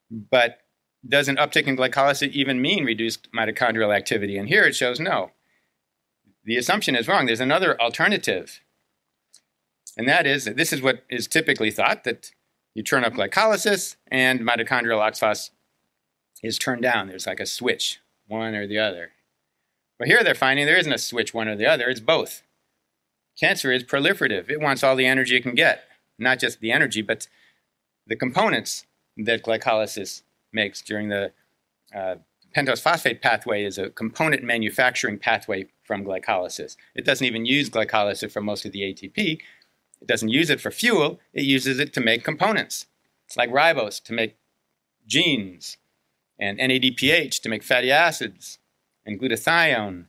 But 0.09 0.59
does 1.07 1.27
an 1.27 1.37
uptick 1.37 1.65
in 1.65 1.77
glycolysis 1.77 2.31
even 2.31 2.61
mean 2.61 2.85
reduced 2.85 3.31
mitochondrial 3.31 3.95
activity? 3.95 4.37
And 4.37 4.47
here 4.47 4.63
it 4.63 4.75
shows 4.75 4.99
no. 4.99 5.31
The 6.45 6.57
assumption 6.57 6.95
is 6.95 7.07
wrong. 7.07 7.25
There's 7.25 7.39
another 7.39 7.79
alternative. 7.81 8.61
And 9.97 10.07
that 10.07 10.27
is 10.27 10.45
that 10.45 10.57
this 10.57 10.71
is 10.71 10.81
what 10.81 11.03
is 11.09 11.27
typically 11.27 11.71
thought 11.71 12.03
that 12.03 12.31
you 12.75 12.83
turn 12.83 13.03
up 13.03 13.13
glycolysis 13.13 13.95
and 14.11 14.41
mitochondrial 14.41 14.99
oxphos 14.99 15.49
is 16.43 16.57
turned 16.57 16.81
down. 16.81 17.07
There's 17.07 17.27
like 17.27 17.39
a 17.39 17.45
switch, 17.45 17.99
one 18.27 18.55
or 18.55 18.67
the 18.67 18.79
other. 18.79 19.11
But 19.97 20.07
here 20.07 20.23
they're 20.23 20.35
finding 20.35 20.65
there 20.65 20.77
isn't 20.77 20.91
a 20.91 20.97
switch, 20.97 21.33
one 21.33 21.47
or 21.47 21.55
the 21.55 21.65
other, 21.65 21.89
it's 21.89 21.99
both. 21.99 22.43
Cancer 23.37 23.71
is 23.71 23.83
proliferative, 23.83 24.49
it 24.49 24.61
wants 24.61 24.83
all 24.83 24.95
the 24.95 25.05
energy 25.05 25.35
it 25.35 25.43
can 25.43 25.55
get. 25.55 25.83
Not 26.17 26.39
just 26.39 26.59
the 26.59 26.71
energy, 26.71 27.01
but 27.01 27.27
the 28.07 28.15
components 28.15 28.85
that 29.17 29.43
glycolysis 29.43 30.23
makes 30.51 30.81
during 30.81 31.09
the 31.09 31.31
uh, 31.93 32.15
pentose 32.55 32.81
phosphate 32.81 33.21
pathway 33.21 33.63
is 33.63 33.77
a 33.77 33.89
component 33.89 34.43
manufacturing 34.43 35.17
pathway 35.17 35.67
from 35.83 36.03
glycolysis. 36.03 36.75
It 36.95 37.05
doesn't 37.05 37.25
even 37.25 37.45
use 37.45 37.69
glycolysis 37.69 38.31
for 38.31 38.41
most 38.41 38.65
of 38.65 38.71
the 38.71 38.81
ATP. 38.81 39.39
It 40.01 40.07
doesn't 40.07 40.29
use 40.29 40.49
it 40.49 40.61
for 40.61 40.71
fuel, 40.71 41.19
it 41.33 41.43
uses 41.43 41.79
it 41.79 41.93
to 41.93 42.01
make 42.01 42.23
components. 42.23 42.85
It's 43.25 43.37
like 43.37 43.51
ribose 43.51 44.01
to 44.03 44.13
make 44.13 44.37
genes 45.05 45.77
and 46.39 46.59
NADPH 46.59 47.41
to 47.41 47.49
make 47.49 47.63
fatty 47.63 47.91
acids, 47.91 48.59
and 49.05 49.19
glutathione 49.19 50.05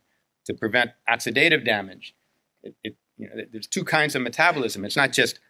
to 0.47 0.55
prevent 0.55 0.91
oxidative 1.09 1.65
damage. 1.65 2.15
It, 2.63 2.75
it, 2.85 2.97
you 3.17 3.29
know, 3.29 3.43
there's 3.53 3.67
two 3.67 3.85
kinds 3.85 4.15
of 4.15 4.23
metabolism. 4.23 4.85
It's 4.85 4.97
not 4.97 5.13
just 5.13 5.41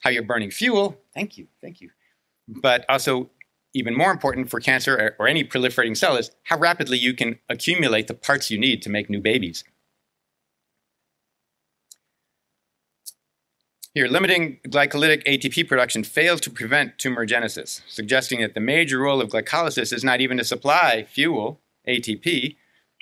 how 0.00 0.10
you're 0.10 0.22
burning 0.22 0.50
fuel. 0.50 0.98
Thank 1.14 1.38
you, 1.38 1.48
thank 1.60 1.80
you. 1.80 1.90
But 2.46 2.84
also, 2.88 3.30
even 3.74 3.96
more 3.96 4.10
important 4.10 4.48
for 4.48 4.60
cancer 4.60 4.96
or, 4.96 5.16
or 5.18 5.28
any 5.28 5.44
proliferating 5.44 5.96
cell 5.96 6.16
is 6.16 6.30
how 6.44 6.58
rapidly 6.58 6.98
you 6.98 7.14
can 7.14 7.38
accumulate 7.48 8.08
the 8.08 8.14
parts 8.14 8.50
you 8.50 8.58
need 8.58 8.82
to 8.82 8.90
make 8.90 9.10
new 9.10 9.20
babies. 9.20 9.62
Here, 13.98 14.06
limiting 14.06 14.60
glycolytic 14.68 15.24
ATP 15.24 15.66
production 15.66 16.04
fails 16.04 16.40
to 16.42 16.50
prevent 16.50 16.98
tumorigenesis, 16.98 17.82
suggesting 17.88 18.40
that 18.42 18.54
the 18.54 18.60
major 18.60 19.00
role 19.00 19.20
of 19.20 19.30
glycolysis 19.30 19.92
is 19.92 20.04
not 20.04 20.20
even 20.20 20.38
to 20.38 20.44
supply 20.44 21.02
fuel, 21.02 21.58
ATP. 21.88 22.54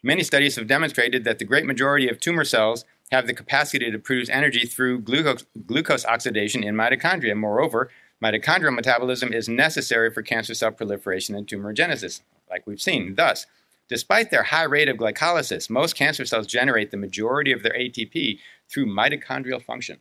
Many 0.03 0.23
studies 0.23 0.57
have 0.57 0.67
demonstrated 0.67 1.25
that 1.25 1.39
the 1.39 1.45
great 1.45 1.67
majority 1.67 2.09
of 2.09 2.19
tumor 2.19 2.45
cells 2.45 2.87
have 3.13 3.27
the 3.27 3.35
capacity 3.35 3.91
to 3.91 3.99
produce 3.99 4.31
energy 4.31 4.65
through 4.65 5.01
glucose, 5.01 5.45
glucose 5.67 6.07
oxidation 6.07 6.65
in 6.65 6.75
mitochondria. 6.75 7.37
Moreover, 7.37 7.91
mitochondrial 8.25 8.75
metabolism 8.75 9.35
is 9.35 9.51
necessary 9.51 10.11
for 10.11 10.23
cancer 10.23 10.55
cell 10.55 10.73
proliferation 10.73 11.35
and 11.35 11.47
tumorigenesis, 11.47 12.23
like 12.49 12.67
we've 12.67 12.81
seen. 12.81 13.17
Thus, 13.17 13.45
despite 13.87 14.31
their 14.31 14.45
high 14.45 14.65
rate 14.65 14.89
of 14.89 14.97
glycolysis, 14.97 15.69
most 15.69 15.95
cancer 15.95 16.25
cells 16.25 16.47
generate 16.47 16.91
the 16.91 16.97
majority 16.97 17.53
of 17.53 17.63
their 17.63 17.75
ATP 17.75 18.39
through 18.71 18.87
mitochondrial 18.87 19.63
function. 19.63 20.01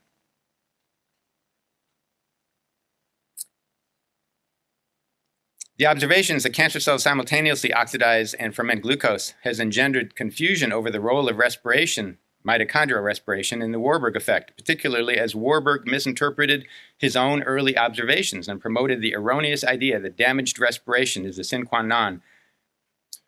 The 5.78 5.88
observations 5.88 6.43
that 6.43 6.53
cancer 6.53 6.80
cells 6.80 7.03
simultaneously 7.03 7.73
oxidize 7.73 8.34
and 8.34 8.55
ferment 8.55 8.82
glucose 8.82 9.34
has 9.43 9.59
engendered 9.59 10.15
confusion 10.15 10.71
over 10.71 10.89
the 10.89 11.01
role 11.01 11.28
of 11.28 11.38
respiration, 11.38 12.17
mitochondrial 12.47 13.03
respiration, 13.03 13.61
in 13.61 13.73
the 13.73 13.80
Warburg 13.80 14.15
effect, 14.15 14.55
particularly 14.55 15.17
as 15.17 15.36
Warburg 15.36 15.86
misinterpreted 15.86 16.65
his 16.97 17.17
own 17.17 17.43
early 17.43 17.78
observations 17.78 18.47
and 18.47 18.61
promoted 18.61 19.01
the 19.01 19.13
erroneous 19.15 19.65
idea 19.65 19.99
that 19.99 20.15
damaged 20.15 20.59
respiration 20.59 21.26
is 21.26 21.36
the 21.36 21.43
sine 21.43 21.65
qua 21.65 21.82
non 21.82 22.21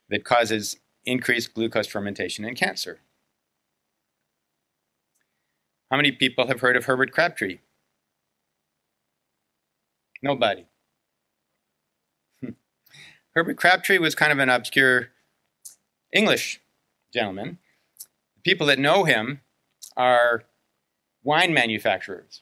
that 0.09 0.23
causes 0.23 0.77
increased 1.05 1.53
glucose 1.53 1.87
fermentation 1.87 2.45
in 2.45 2.55
cancer. 2.55 3.01
How 5.91 5.97
many 5.97 6.13
people 6.13 6.47
have 6.47 6.61
heard 6.61 6.77
of 6.77 6.85
Herbert 6.85 7.11
Crabtree? 7.11 7.59
Nobody. 10.23 10.65
Herbert 13.37 13.57
Crabtree 13.57 13.99
was 13.99 14.15
kind 14.15 14.31
of 14.31 14.39
an 14.39 14.49
obscure 14.49 15.09
English 16.11 16.59
gentleman. 17.13 17.59
The 18.33 18.41
people 18.41 18.65
that 18.65 18.79
know 18.79 19.03
him 19.03 19.41
are 19.95 20.45
wine 21.23 21.53
manufacturers. 21.53 22.41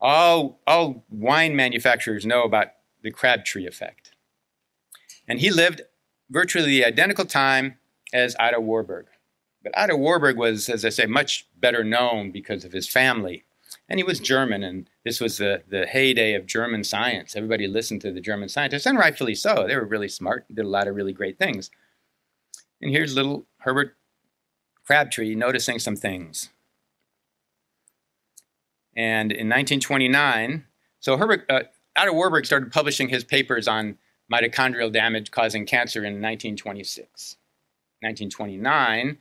All, 0.00 0.58
all 0.66 1.04
wine 1.08 1.54
manufacturers 1.54 2.26
know 2.26 2.42
about 2.42 2.72
the 3.04 3.12
Crabtree 3.12 3.64
effect. 3.64 4.10
And 5.28 5.38
he 5.38 5.52
lived 5.52 5.82
virtually 6.28 6.66
the 6.66 6.84
identical 6.84 7.24
time 7.24 7.78
as 8.12 8.34
Otto 8.40 8.58
Warburg. 8.58 9.06
But 9.62 9.78
Otto 9.78 9.96
Warburg 9.96 10.36
was, 10.36 10.68
as 10.68 10.84
I 10.84 10.88
say, 10.88 11.06
much 11.06 11.46
better 11.56 11.84
known 11.84 12.32
because 12.32 12.64
of 12.64 12.72
his 12.72 12.88
family. 12.88 13.44
And 13.88 13.98
he 13.98 14.04
was 14.04 14.20
German, 14.20 14.62
and 14.62 14.88
this 15.04 15.20
was 15.20 15.38
the, 15.38 15.62
the 15.68 15.86
heyday 15.86 16.34
of 16.34 16.46
German 16.46 16.84
science. 16.84 17.36
Everybody 17.36 17.66
listened 17.66 18.00
to 18.02 18.12
the 18.12 18.20
German 18.20 18.48
scientists, 18.48 18.86
and 18.86 18.96
rightfully 18.96 19.34
so. 19.34 19.66
They 19.66 19.76
were 19.76 19.84
really 19.84 20.08
smart, 20.08 20.46
did 20.52 20.64
a 20.64 20.68
lot 20.68 20.88
of 20.88 20.94
really 20.94 21.12
great 21.12 21.38
things. 21.38 21.70
And 22.80 22.90
here's 22.90 23.14
little 23.14 23.46
Herbert 23.58 23.96
Crabtree 24.86 25.34
noticing 25.34 25.78
some 25.78 25.96
things. 25.96 26.50
And 28.94 29.30
in 29.32 29.48
1929, 29.48 30.64
so 31.00 31.16
Herbert, 31.16 31.44
uh, 31.48 31.62
Otto 31.96 32.12
Warburg 32.12 32.46
started 32.46 32.72
publishing 32.72 33.08
his 33.08 33.24
papers 33.24 33.68
on 33.68 33.98
mitochondrial 34.32 34.92
damage 34.92 35.30
causing 35.30 35.66
cancer 35.66 36.00
in 36.00 36.14
1926. 36.14 37.36
1929, 38.00 39.18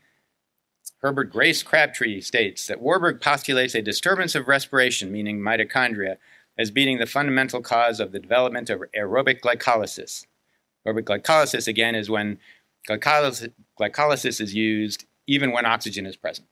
Herbert 1.01 1.31
Grace 1.31 1.63
Crabtree 1.63 2.21
states 2.21 2.67
that 2.67 2.79
Warburg 2.79 3.21
postulates 3.21 3.73
a 3.73 3.81
disturbance 3.81 4.35
of 4.35 4.47
respiration, 4.47 5.11
meaning 5.11 5.39
mitochondria, 5.39 6.17
as 6.59 6.69
being 6.69 6.99
the 6.99 7.07
fundamental 7.07 7.61
cause 7.61 7.99
of 7.99 8.11
the 8.11 8.19
development 8.19 8.69
of 8.69 8.83
aerobic 8.95 9.41
glycolysis. 9.41 10.27
Aerobic 10.85 11.03
glycolysis, 11.05 11.67
again, 11.67 11.95
is 11.95 12.09
when 12.09 12.37
glycolysis, 12.87 13.51
glycolysis 13.79 14.39
is 14.39 14.53
used 14.53 15.05
even 15.25 15.51
when 15.51 15.65
oxygen 15.65 16.05
is 16.05 16.15
present, 16.15 16.47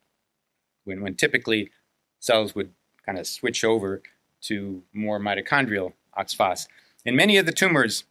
when, 0.84 1.02
when 1.02 1.16
typically 1.16 1.70
cells 2.20 2.56
would 2.56 2.72
kind 3.06 3.20
of 3.20 3.28
switch 3.28 3.64
over 3.64 4.02
to 4.42 4.82
more 4.94 5.20
mitochondrial 5.20 5.94
oxphos. 6.18 6.68
In 7.06 7.16
many 7.16 7.38
of 7.38 7.46
the 7.46 7.52
tumors, 7.52 8.04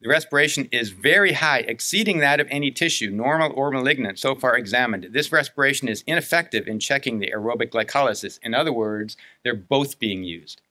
the 0.00 0.08
respiration 0.08 0.66
is 0.72 0.90
very 0.90 1.34
high, 1.34 1.58
exceeding 1.58 2.18
that 2.18 2.40
of 2.40 2.48
any 2.50 2.70
tissue, 2.70 3.10
normal 3.10 3.52
or 3.54 3.70
malignant, 3.70 4.18
so 4.18 4.34
far 4.34 4.56
examined. 4.56 5.08
This 5.12 5.30
respiration 5.30 5.88
is 5.88 6.02
ineffective 6.06 6.66
in 6.66 6.80
checking 6.80 7.18
the 7.18 7.30
aerobic 7.36 7.70
glycolysis. 7.70 8.38
In 8.42 8.54
other 8.54 8.72
words, 8.72 9.18
they're 9.44 9.54
both 9.54 9.98
being 9.98 10.24
used. 10.24 10.62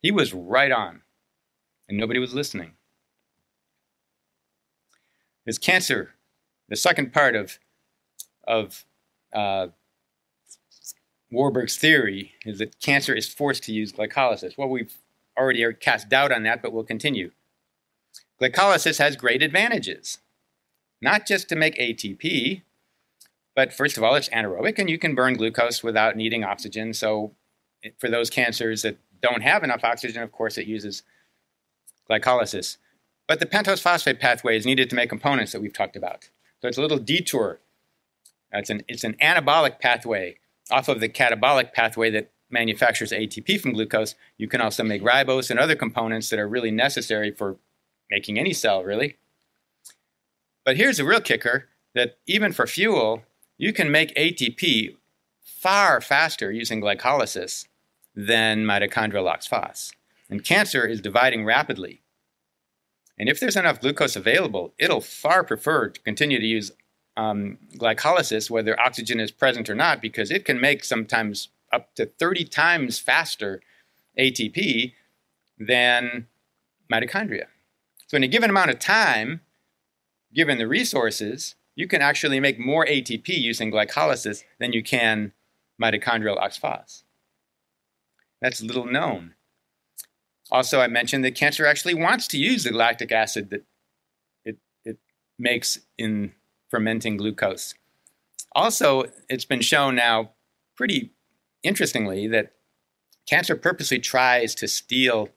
He 0.00 0.10
was 0.10 0.34
right 0.34 0.72
on, 0.72 1.02
and 1.88 1.96
nobody 1.96 2.18
was 2.18 2.34
listening. 2.34 2.72
His 5.46 5.58
cancer, 5.58 6.14
the 6.68 6.76
second 6.76 7.12
part 7.12 7.36
of, 7.36 7.60
of 8.44 8.84
uh, 9.32 9.68
Warburg's 11.30 11.76
theory 11.76 12.32
is 12.44 12.58
that 12.58 12.80
cancer 12.80 13.14
is 13.14 13.28
forced 13.28 13.62
to 13.64 13.72
use 13.72 13.92
glycolysis. 13.92 14.58
Well, 14.58 14.68
we've 14.68 14.96
already 15.38 15.64
cast 15.74 16.08
doubt 16.08 16.32
on 16.32 16.42
that, 16.42 16.60
but 16.60 16.72
we'll 16.72 16.82
continue. 16.82 17.30
Glycolysis 18.42 18.98
has 18.98 19.14
great 19.14 19.42
advantages, 19.42 20.18
not 21.00 21.26
just 21.26 21.48
to 21.48 21.56
make 21.56 21.78
ATP, 21.78 22.62
but 23.54 23.72
first 23.72 23.96
of 23.96 24.02
all, 24.02 24.16
it's 24.16 24.28
anaerobic 24.30 24.78
and 24.78 24.90
you 24.90 24.98
can 24.98 25.14
burn 25.14 25.34
glucose 25.34 25.82
without 25.84 26.16
needing 26.16 26.42
oxygen. 26.42 26.92
So, 26.92 27.32
for 27.98 28.08
those 28.08 28.30
cancers 28.30 28.82
that 28.82 28.96
don't 29.20 29.42
have 29.42 29.62
enough 29.62 29.84
oxygen, 29.84 30.22
of 30.22 30.32
course, 30.32 30.58
it 30.58 30.66
uses 30.66 31.02
glycolysis. 32.10 32.78
But 33.28 33.38
the 33.38 33.46
pentose 33.46 33.80
phosphate 33.80 34.18
pathway 34.18 34.56
is 34.56 34.66
needed 34.66 34.90
to 34.90 34.96
make 34.96 35.08
components 35.08 35.52
that 35.52 35.60
we've 35.60 35.72
talked 35.72 35.96
about. 35.96 36.28
So, 36.60 36.68
it's 36.68 36.78
a 36.78 36.82
little 36.82 36.98
detour. 36.98 37.60
It's 38.52 38.70
an, 38.70 38.82
it's 38.88 39.04
an 39.04 39.14
anabolic 39.14 39.78
pathway 39.78 40.38
off 40.70 40.88
of 40.88 41.00
the 41.00 41.08
catabolic 41.08 41.72
pathway 41.72 42.10
that 42.10 42.30
manufactures 42.50 43.12
ATP 43.12 43.60
from 43.60 43.72
glucose, 43.72 44.14
you 44.36 44.46
can 44.46 44.60
also 44.60 44.84
make 44.84 45.02
ribose 45.02 45.50
and 45.50 45.58
other 45.58 45.74
components 45.74 46.28
that 46.30 46.38
are 46.38 46.46
really 46.46 46.70
necessary 46.70 47.30
for 47.30 47.56
making 48.12 48.38
any 48.38 48.52
cell, 48.52 48.84
really. 48.84 49.16
But 50.64 50.76
here's 50.76 50.98
the 50.98 51.04
real 51.04 51.20
kicker 51.20 51.68
that 51.94 52.18
even 52.26 52.52
for 52.52 52.66
fuel, 52.66 53.22
you 53.56 53.72
can 53.72 53.90
make 53.90 54.14
ATP 54.14 54.96
far 55.42 56.00
faster 56.00 56.52
using 56.52 56.80
glycolysis 56.80 57.66
than 58.14 58.64
mitochondrial 58.64 59.32
oxphos. 59.34 59.92
And 60.28 60.44
cancer 60.44 60.86
is 60.86 61.00
dividing 61.00 61.44
rapidly. 61.44 62.02
And 63.18 63.28
if 63.28 63.40
there's 63.40 63.56
enough 63.56 63.80
glucose 63.80 64.14
available, 64.14 64.74
it'll 64.78 65.00
far 65.00 65.42
prefer 65.42 65.88
to 65.88 66.00
continue 66.02 66.38
to 66.38 66.46
use 66.46 66.70
um, 67.16 67.58
glycolysis, 67.76 68.50
whether 68.50 68.78
oxygen 68.78 69.20
is 69.20 69.30
present 69.30 69.70
or 69.70 69.74
not, 69.74 70.02
because 70.02 70.30
it 70.30 70.44
can 70.44 70.60
make 70.60 70.84
sometimes 70.84 71.48
up 71.72 71.94
to 71.94 72.06
30 72.06 72.44
times 72.44 72.98
faster 72.98 73.60
ATP 74.18 74.92
than 75.58 76.26
mitochondria. 76.92 77.46
So, 78.12 78.16
in 78.16 78.24
a 78.24 78.28
given 78.28 78.50
amount 78.50 78.70
of 78.70 78.78
time, 78.78 79.40
given 80.34 80.58
the 80.58 80.68
resources, 80.68 81.54
you 81.74 81.88
can 81.88 82.02
actually 82.02 82.40
make 82.40 82.58
more 82.58 82.84
ATP 82.84 83.26
using 83.28 83.72
glycolysis 83.72 84.44
than 84.60 84.74
you 84.74 84.82
can 84.82 85.32
mitochondrial 85.82 86.38
oxphos. 86.38 87.04
That's 88.42 88.60
little 88.60 88.84
known. 88.84 89.32
Also, 90.50 90.82
I 90.82 90.88
mentioned 90.88 91.24
that 91.24 91.34
cancer 91.34 91.64
actually 91.64 91.94
wants 91.94 92.28
to 92.28 92.36
use 92.36 92.64
the 92.64 92.74
lactic 92.74 93.12
acid 93.12 93.48
that 93.48 93.64
it, 94.44 94.58
it 94.84 94.98
makes 95.38 95.80
in 95.96 96.34
fermenting 96.68 97.16
glucose. 97.16 97.72
Also, 98.54 99.04
it's 99.30 99.46
been 99.46 99.62
shown 99.62 99.94
now 99.94 100.32
pretty 100.76 101.14
interestingly 101.62 102.28
that 102.28 102.52
cancer 103.26 103.56
purposely 103.56 104.00
tries 104.00 104.54
to 104.56 104.68
steal 104.68 105.30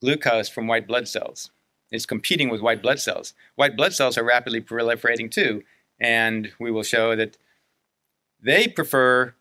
glucose 0.00 0.48
from 0.48 0.66
white 0.66 0.88
blood 0.88 1.06
cells. 1.06 1.50
It's 1.90 2.06
competing 2.06 2.50
with 2.50 2.60
white 2.60 2.82
blood 2.82 3.00
cells. 3.00 3.34
White 3.56 3.76
blood 3.76 3.92
cells 3.92 4.16
are 4.16 4.24
rapidly 4.24 4.60
proliferating 4.60 5.30
too, 5.30 5.62
and 5.98 6.52
we 6.58 6.70
will 6.70 6.82
show 6.82 7.16
that 7.16 7.36
they 8.42 8.68
prefer 8.68 9.34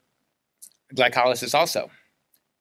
glycolysis 0.96 1.54
also. 1.54 1.92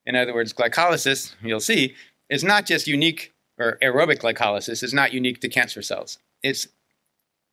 In 0.05 0.15
other 0.15 0.33
words, 0.33 0.53
glycolysis, 0.53 1.35
you'll 1.41 1.59
see, 1.59 1.95
is 2.29 2.43
not 2.43 2.65
just 2.65 2.87
unique, 2.87 3.33
or 3.57 3.77
aerobic 3.81 4.19
glycolysis 4.19 4.83
is 4.83 4.93
not 4.93 5.13
unique 5.13 5.41
to 5.41 5.49
cancer 5.49 5.81
cells. 5.81 6.19
It's 6.41 6.67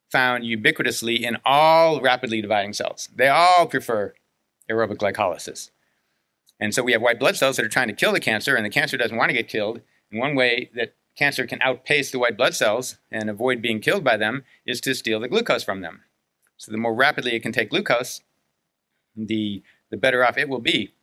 found 0.09 0.43
ubiquitously 0.43 1.19
in 1.19 1.37
all 1.43 1.99
rapidly 1.99 2.41
dividing 2.41 2.73
cells. 2.73 3.09
They 3.13 3.27
all 3.27 3.65
prefer 3.67 4.13
aerobic 4.69 4.97
glycolysis. 4.97 5.71
And 6.59 6.73
so 6.73 6.81
we 6.81 6.93
have 6.93 7.01
white 7.01 7.19
blood 7.19 7.35
cells 7.35 7.57
that 7.57 7.65
are 7.65 7.69
trying 7.69 7.89
to 7.89 7.93
kill 7.93 8.13
the 8.13 8.19
cancer, 8.19 8.55
and 8.55 8.65
the 8.65 8.69
cancer 8.69 8.97
doesn't 8.97 9.17
want 9.17 9.29
to 9.29 9.37
get 9.37 9.47
killed. 9.47 9.81
And 10.11 10.19
one 10.19 10.35
way 10.35 10.69
that 10.75 10.95
cancer 11.17 11.45
can 11.45 11.61
outpace 11.61 12.11
the 12.11 12.19
white 12.19 12.37
blood 12.37 12.55
cells 12.55 12.97
and 13.11 13.29
avoid 13.29 13.61
being 13.61 13.79
killed 13.79 14.03
by 14.03 14.17
them 14.17 14.43
is 14.65 14.79
to 14.81 14.93
steal 14.93 15.19
the 15.19 15.27
glucose 15.27 15.63
from 15.63 15.81
them. 15.81 16.01
So 16.57 16.71
the 16.71 16.77
more 16.77 16.93
rapidly 16.93 17.35
it 17.35 17.41
can 17.41 17.51
take 17.51 17.69
glucose, 17.69 18.21
the, 19.15 19.63
the 19.89 19.97
better 19.97 20.23
off 20.23 20.37
it 20.37 20.49
will 20.49 20.59
be. 20.59 20.93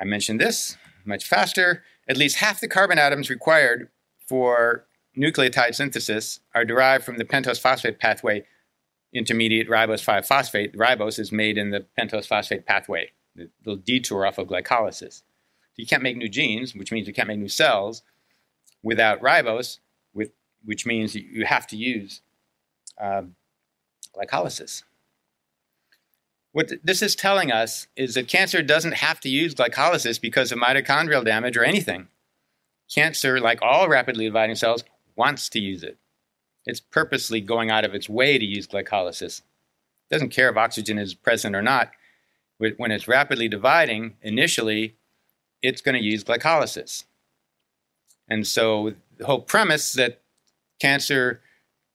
I 0.00 0.04
mentioned 0.04 0.40
this 0.40 0.76
much 1.04 1.26
faster. 1.26 1.84
At 2.08 2.16
least 2.16 2.36
half 2.36 2.60
the 2.60 2.68
carbon 2.68 2.98
atoms 2.98 3.30
required 3.30 3.88
for 4.26 4.86
nucleotide 5.16 5.74
synthesis 5.74 6.40
are 6.54 6.64
derived 6.64 7.04
from 7.04 7.18
the 7.18 7.24
pentose 7.24 7.60
phosphate 7.60 7.98
pathway 7.98 8.44
intermediate 9.14 9.68
ribose 9.68 10.02
5 10.02 10.26
phosphate. 10.26 10.76
Ribose 10.76 11.18
is 11.18 11.30
made 11.30 11.56
in 11.56 11.70
the 11.70 11.86
pentose 11.98 12.26
phosphate 12.26 12.66
pathway, 12.66 13.12
the 13.36 13.48
little 13.64 13.80
detour 13.80 14.26
off 14.26 14.38
of 14.38 14.48
glycolysis. 14.48 15.22
You 15.76 15.86
can't 15.86 16.02
make 16.02 16.16
new 16.16 16.28
genes, 16.28 16.74
which 16.74 16.92
means 16.92 17.06
you 17.06 17.14
can't 17.14 17.28
make 17.28 17.38
new 17.38 17.48
cells 17.48 18.02
without 18.82 19.20
ribose, 19.20 19.78
with, 20.12 20.30
which 20.64 20.86
means 20.86 21.14
you 21.14 21.46
have 21.46 21.66
to 21.68 21.76
use 21.76 22.22
uh, 23.00 23.22
glycolysis. 24.16 24.84
What 26.52 26.70
this 26.84 27.02
is 27.02 27.16
telling 27.16 27.50
us 27.50 27.88
is 27.96 28.14
that 28.14 28.28
cancer 28.28 28.62
doesn't 28.62 28.94
have 28.94 29.18
to 29.20 29.28
use 29.28 29.56
glycolysis 29.56 30.20
because 30.20 30.52
of 30.52 30.58
mitochondrial 30.58 31.24
damage 31.24 31.56
or 31.56 31.64
anything. 31.64 32.06
Cancer, 32.88 33.40
like 33.40 33.60
all 33.60 33.88
rapidly 33.88 34.26
dividing 34.26 34.54
cells, 34.54 34.84
wants 35.16 35.48
to 35.48 35.58
use 35.58 35.82
it. 35.82 35.98
It's 36.64 36.80
purposely 36.80 37.40
going 37.40 37.70
out 37.70 37.84
of 37.84 37.94
its 37.94 38.08
way 38.08 38.38
to 38.38 38.44
use 38.44 38.68
glycolysis. 38.68 39.40
It 39.40 40.14
doesn't 40.14 40.30
care 40.30 40.48
if 40.48 40.56
oxygen 40.56 40.98
is 40.98 41.14
present 41.14 41.56
or 41.56 41.62
not. 41.62 41.90
When 42.58 42.92
it's 42.92 43.08
rapidly 43.08 43.48
dividing, 43.48 44.16
initially, 44.22 44.94
it's 45.64 45.80
going 45.80 45.94
to 45.94 46.04
use 46.04 46.22
glycolysis. 46.22 47.04
And 48.28 48.46
so 48.46 48.92
the 49.16 49.24
whole 49.24 49.40
premise 49.40 49.94
that 49.94 50.20
cancer 50.78 51.40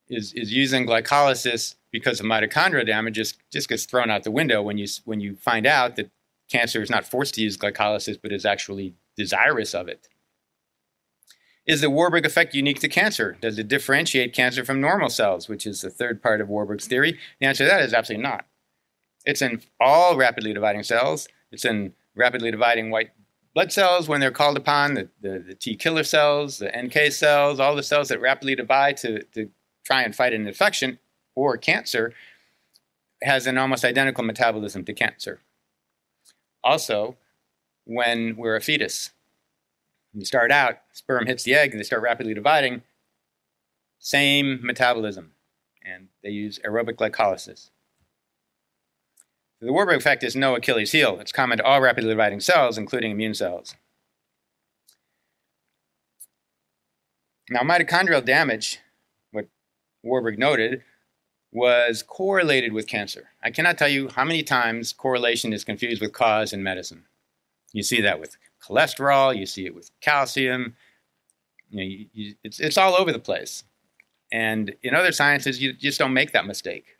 is, 0.08 0.34
is 0.34 0.52
using 0.52 0.88
glycolysis 0.88 1.76
because 1.92 2.20
of 2.20 2.26
mitochondrial 2.26 2.86
damage 2.86 3.16
just, 3.16 3.38
just 3.52 3.70
gets 3.70 3.86
thrown 3.86 4.10
out 4.10 4.24
the 4.24 4.32
window 4.32 4.62
when 4.64 4.80
you, 4.80 4.88
when 5.06 5.20
you 5.20 5.36
find 5.36 5.68
out 5.68 5.96
that 5.98 6.10
cancer 6.52 6.82
is 6.82 6.90
not 6.90 7.06
forced 7.06 7.36
to 7.36 7.42
use 7.42 7.58
glycolysis 7.58 8.18
but 8.22 8.32
is 8.32 8.44
actually 8.44 8.96
desirous 9.16 9.76
of 9.76 9.88
it. 9.88 10.08
Is 11.68 11.82
the 11.82 11.92
Warburg 11.92 12.26
effect 12.26 12.56
unique 12.56 12.80
to 12.80 12.90
cancer? 12.90 13.38
Does 13.40 13.60
it 13.60 13.68
differentiate 13.68 14.34
cancer 14.34 14.66
from 14.66 14.82
normal 14.82 15.10
cells, 15.10 15.48
which 15.48 15.68
is 15.68 15.82
the 15.82 15.92
third 15.92 16.24
part 16.24 16.42
of 16.42 16.50
Warburg's 16.50 16.88
theory? 16.88 17.20
The 17.40 17.46
answer 17.46 17.66
to 17.66 17.70
that 17.70 17.82
is 17.82 17.94
absolutely 17.94 18.24
not. 18.24 18.48
It's 19.26 19.44
in 19.44 19.62
all 19.80 20.18
rapidly 20.18 20.54
dividing 20.54 20.82
cells. 20.82 21.28
It's 21.52 21.66
in 21.66 21.94
rapidly 22.16 22.50
dividing 22.50 22.90
white 22.90 23.12
blood 23.60 23.74
cells 23.74 24.08
when 24.08 24.22
they're 24.22 24.32
called 24.32 24.56
upon, 24.56 24.94
the, 24.94 25.10
the, 25.20 25.44
the, 25.46 25.54
T 25.54 25.76
killer 25.76 26.06
cells, 26.06 26.60
the 26.60 26.72
NK 26.72 27.12
cells, 27.12 27.60
all 27.60 27.76
the 27.76 27.84
cells 27.84 28.08
that 28.08 28.22
rapidly 28.22 28.56
divide 28.56 28.96
to, 28.96 29.22
to 29.34 29.50
try 29.84 30.02
and 30.02 30.16
fight 30.16 30.32
an 30.32 30.48
infection 30.48 30.98
or 31.36 31.58
cancer, 31.58 32.14
has 33.22 33.48
an 33.48 33.58
almost 33.58 33.84
identical 33.84 34.24
metabolism 34.24 34.86
to 34.86 34.94
cancer. 34.94 35.42
also 36.64 37.18
when 37.84 38.38
we're 38.38 38.56
a 38.56 38.62
fetus. 38.62 39.10
When 40.14 40.22
you 40.22 40.26
start 40.26 40.54
out, 40.54 40.78
sperm 40.94 41.26
hits 41.26 41.44
the 41.44 41.54
egg 41.54 41.72
and 41.72 41.82
they 41.82 41.84
start 41.84 42.02
rapidly 42.02 42.34
dividing. 42.34 42.84
Same 43.98 44.62
metabolism, 44.64 45.34
and 45.84 46.08
they 46.24 46.30
use 46.30 46.60
aerobic 46.60 46.94
glycolysis. 46.94 47.72
The 49.62 49.74
Warburg 49.74 49.98
effect 49.98 50.24
is 50.24 50.36
no 50.36 50.56
Achilles 50.56 50.94
heel. 50.94 51.20
It's 51.20 51.34
common 51.34 51.58
to 51.58 51.64
all 51.66 51.82
rapidly 51.82 52.10
dividing 52.10 52.40
cells, 52.40 52.78
including 52.78 53.12
immune 53.12 53.34
cells. 53.34 53.76
Now, 57.50 57.62
mitochondrial 57.62 58.24
damage, 58.24 58.80
what 59.32 59.48
Warburg 60.02 60.40
noted, 60.40 60.84
was 61.52 62.04
correlated 62.04 62.74
with 62.74 62.88
cancer. 62.88 63.30
I 63.44 63.50
cannot 63.50 63.78
tell 63.78 63.90
you 63.90 64.10
how 64.10 64.24
many 64.24 64.44
times 64.44 64.94
correlation 64.94 65.52
is 65.52 65.64
confused 65.64 66.02
with 66.02 66.14
cause 66.14 66.54
in 66.54 66.64
medicine. 66.64 67.06
You 67.74 67.84
see 67.84 68.02
that 68.02 68.20
with 68.20 68.38
cholesterol, 68.64 69.36
you 69.36 69.46
see 69.46 69.66
it 69.66 69.76
with 69.76 69.92
calcium. 70.00 70.76
You 71.70 71.78
know, 71.78 71.84
you, 71.84 72.06
you, 72.14 72.36
it's, 72.44 72.60
it's 72.60 72.78
all 72.78 72.96
over 72.96 73.12
the 73.12 73.20
place. 73.20 73.64
And 74.32 74.76
in 74.84 74.94
other 74.94 75.12
sciences, 75.12 75.62
you 75.62 75.74
just 75.74 76.00
don't 76.00 76.14
make 76.14 76.32
that 76.32 76.46
mistake. 76.46 76.96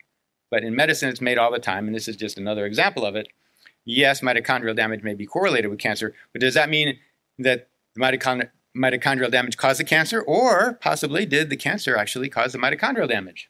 But 0.50 0.64
in 0.64 0.74
medicine, 0.74 1.08
it's 1.08 1.20
made 1.20 1.38
all 1.38 1.52
the 1.52 1.58
time, 1.58 1.86
and 1.86 1.94
this 1.94 2.08
is 2.08 2.16
just 2.16 2.36
another 2.36 2.66
example 2.66 3.04
of 3.04 3.16
it. 3.16 3.28
Yes, 3.84 4.20
mitochondrial 4.20 4.76
damage 4.76 5.02
may 5.02 5.14
be 5.14 5.26
correlated 5.26 5.70
with 5.70 5.78
cancer, 5.78 6.14
but 6.32 6.40
does 6.40 6.54
that 6.54 6.68
mean 6.68 6.98
that 7.38 7.68
the 7.94 8.00
mitochondri- 8.00 8.50
mitochondrial 8.76 9.30
damage 9.30 9.56
caused 9.56 9.80
the 9.80 9.84
cancer, 9.84 10.20
or 10.20 10.74
possibly 10.74 11.24
did 11.24 11.50
the 11.50 11.56
cancer 11.56 11.96
actually 11.96 12.28
cause 12.28 12.52
the 12.52 12.58
mitochondrial 12.58 13.08
damage? 13.08 13.48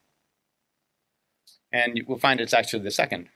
And 1.73 2.03
we'll 2.07 2.19
find 2.19 2.41
it's 2.41 2.55
actually 2.55 2.83
the 2.83 2.91
second. 2.91 3.29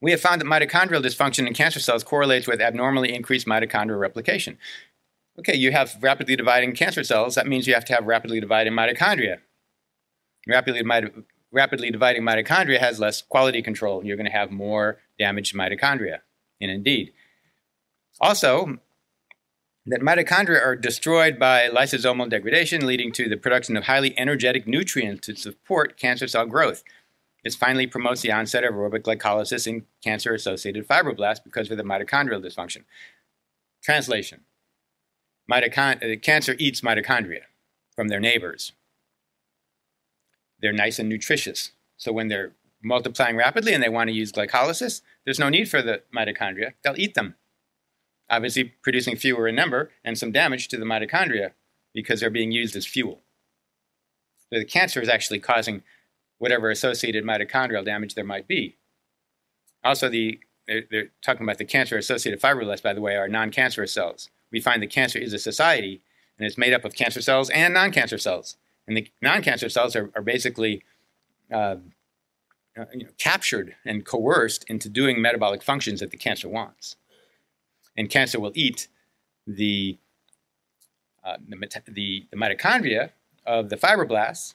We 0.00 0.10
have 0.10 0.20
found 0.20 0.40
that 0.40 0.46
mitochondrial 0.46 1.02
dysfunction 1.02 1.46
in 1.46 1.54
cancer 1.54 1.80
cells 1.80 2.04
correlates 2.04 2.46
with 2.46 2.60
abnormally 2.60 3.14
increased 3.14 3.46
mitochondrial 3.46 3.98
replication. 3.98 4.58
Okay, 5.38 5.56
you 5.56 5.72
have 5.72 5.96
rapidly 6.00 6.36
dividing 6.36 6.74
cancer 6.74 7.02
cells. 7.02 7.34
That 7.34 7.46
means 7.46 7.66
you 7.66 7.74
have 7.74 7.84
to 7.86 7.94
have 7.94 8.04
rapidly 8.06 8.38
dividing 8.38 8.74
mitochondria. 8.74 9.38
Rapidly, 10.46 10.82
rapidly 11.54 11.90
dividing 11.90 12.22
mitochondria 12.22 12.78
has 12.78 13.00
less 13.00 13.22
quality 13.22 13.62
control. 13.62 14.04
You're 14.04 14.16
going 14.16 14.26
to 14.26 14.32
have 14.32 14.50
more 14.50 14.98
damaged 15.18 15.54
mitochondria. 15.54 16.18
And 16.60 16.70
indeed, 16.70 17.12
also, 18.20 18.78
that 19.86 20.00
mitochondria 20.00 20.62
are 20.64 20.76
destroyed 20.76 21.38
by 21.38 21.68
lysosomal 21.68 22.28
degradation, 22.28 22.86
leading 22.86 23.12
to 23.12 23.28
the 23.28 23.36
production 23.36 23.76
of 23.76 23.84
highly 23.84 24.18
energetic 24.18 24.66
nutrients 24.66 25.26
to 25.26 25.36
support 25.36 25.96
cancer 25.96 26.26
cell 26.26 26.46
growth. 26.46 26.82
This 27.42 27.54
finally 27.54 27.86
promotes 27.86 28.22
the 28.22 28.32
onset 28.32 28.64
of 28.64 28.74
aerobic 28.74 29.02
glycolysis 29.02 29.66
in 29.66 29.84
cancer 30.02 30.32
associated 30.34 30.88
fibroblasts 30.88 31.44
because 31.44 31.70
of 31.70 31.76
the 31.76 31.82
mitochondrial 31.82 32.42
dysfunction. 32.42 32.84
Translation 33.82 34.40
Mitochond- 35.50 36.02
uh, 36.02 36.18
Cancer 36.20 36.56
eats 36.58 36.80
mitochondria 36.80 37.42
from 37.94 38.08
their 38.08 38.20
neighbors. 38.20 38.72
They're 40.64 40.72
nice 40.72 40.98
and 40.98 41.08
nutritious. 41.08 41.72
So 41.98 42.10
when 42.10 42.28
they're 42.28 42.52
multiplying 42.82 43.36
rapidly 43.36 43.74
and 43.74 43.82
they 43.82 43.88
want 43.88 44.08
to 44.08 44.14
use 44.14 44.32
glycolysis, 44.32 45.02
there's 45.24 45.38
no 45.38 45.50
need 45.50 45.68
for 45.68 45.82
the 45.82 46.02
mitochondria. 46.14 46.72
They'll 46.82 46.98
eat 46.98 47.14
them 47.14 47.34
obviously 48.30 48.64
producing 48.82 49.16
fewer 49.16 49.46
in 49.48 49.54
number 49.54 49.90
and 50.04 50.18
some 50.18 50.32
damage 50.32 50.68
to 50.68 50.76
the 50.76 50.84
mitochondria 50.84 51.52
because 51.92 52.20
they're 52.20 52.30
being 52.30 52.52
used 52.52 52.76
as 52.76 52.86
fuel. 52.86 53.20
So 54.50 54.58
the 54.58 54.64
cancer 54.64 55.00
is 55.00 55.08
actually 55.08 55.40
causing 55.40 55.82
whatever 56.38 56.70
associated 56.70 57.24
mitochondrial 57.24 57.84
damage 57.84 58.14
there 58.14 58.24
might 58.24 58.48
be. 58.48 58.76
Also, 59.82 60.08
the 60.08 60.40
they're, 60.66 60.84
they're 60.90 61.10
talking 61.22 61.44
about 61.44 61.58
the 61.58 61.64
cancer-associated 61.66 62.40
fibroblasts, 62.40 62.82
by 62.82 62.94
the 62.94 63.02
way, 63.02 63.16
are 63.16 63.28
non-cancerous 63.28 63.92
cells. 63.92 64.30
We 64.50 64.60
find 64.60 64.82
that 64.82 64.88
cancer 64.88 65.18
is 65.18 65.34
a 65.34 65.38
society, 65.38 66.00
and 66.38 66.46
it's 66.46 66.56
made 66.56 66.72
up 66.72 66.86
of 66.86 66.94
cancer 66.94 67.20
cells 67.20 67.50
and 67.50 67.74
non-cancer 67.74 68.16
cells. 68.16 68.56
And 68.86 68.96
the 68.96 69.10
non-cancer 69.22 69.68
cells 69.68 69.96
are, 69.96 70.10
are 70.14 70.22
basically 70.22 70.82
uh, 71.52 71.76
uh, 72.76 72.84
you 72.92 73.04
know, 73.04 73.10
captured 73.18 73.76
and 73.84 74.04
coerced 74.04 74.64
into 74.68 74.88
doing 74.88 75.22
metabolic 75.22 75.62
functions 75.62 76.00
that 76.00 76.10
the 76.10 76.16
cancer 76.16 76.48
wants 76.48 76.96
and 77.96 78.10
cancer 78.10 78.40
will 78.40 78.52
eat 78.54 78.88
the, 79.46 79.98
uh, 81.24 81.36
the, 81.46 81.56
the, 81.86 82.26
the, 82.30 82.36
mitochondria 82.36 83.10
of 83.46 83.68
the 83.68 83.76
fibroblasts, 83.76 84.54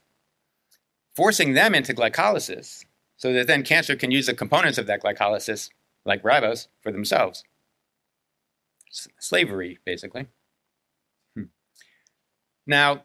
forcing 1.16 1.54
them 1.54 1.76
into 1.76 1.94
glycolysis 1.94 2.86
so 3.18 3.34
that 3.34 3.48
then 3.48 3.64
cancer 3.64 3.96
can 3.96 4.12
use 4.12 4.26
the 4.26 4.34
components 4.34 4.78
of 4.78 4.88
that 4.88 5.04
glycolysis, 5.04 5.70
like 6.06 6.24
ribose, 6.24 6.68
for 6.82 6.92
themselves. 6.92 7.44
S- 8.90 9.08
slavery, 9.20 9.80
basically. 9.86 10.28
Hmm. 11.36 11.44
Now, 12.66 13.04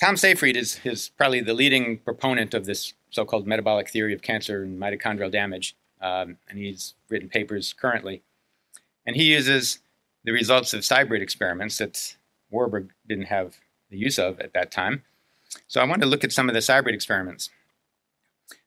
Tom 0.00 0.16
Seyfried 0.16 0.56
is, 0.56 0.80
is 0.84 1.08
probably 1.08 1.40
the 1.40 1.54
leading 1.54 1.98
proponent 1.98 2.54
of 2.54 2.66
this 2.66 2.94
so 3.10 3.24
called 3.24 3.46
metabolic 3.46 3.88
theory 3.88 4.12
of 4.12 4.22
cancer 4.22 4.62
and 4.62 4.78
mitochondrial 4.78 5.30
damage 5.30 5.74
um, 6.00 6.36
and 6.48 6.58
he's 6.58 6.94
written 7.08 7.28
papers 7.28 7.72
currently. 7.72 8.22
And 9.06 9.16
he 9.16 9.24
uses 9.24 9.78
the 10.24 10.32
results 10.32 10.74
of 10.74 10.80
CyBrid 10.80 11.20
experiments 11.20 11.78
that 11.78 12.16
Warburg 12.50 12.90
didn't 13.08 13.26
have 13.26 13.56
the 13.90 13.98
use 13.98 14.18
of 14.18 14.40
at 14.40 14.52
that 14.52 14.70
time. 14.70 15.02
So 15.68 15.80
I 15.80 15.84
want 15.84 16.02
to 16.02 16.08
look 16.08 16.24
at 16.24 16.32
some 16.32 16.48
of 16.48 16.54
the 16.54 16.60
CyBrid 16.60 16.92
experiments. 16.92 17.50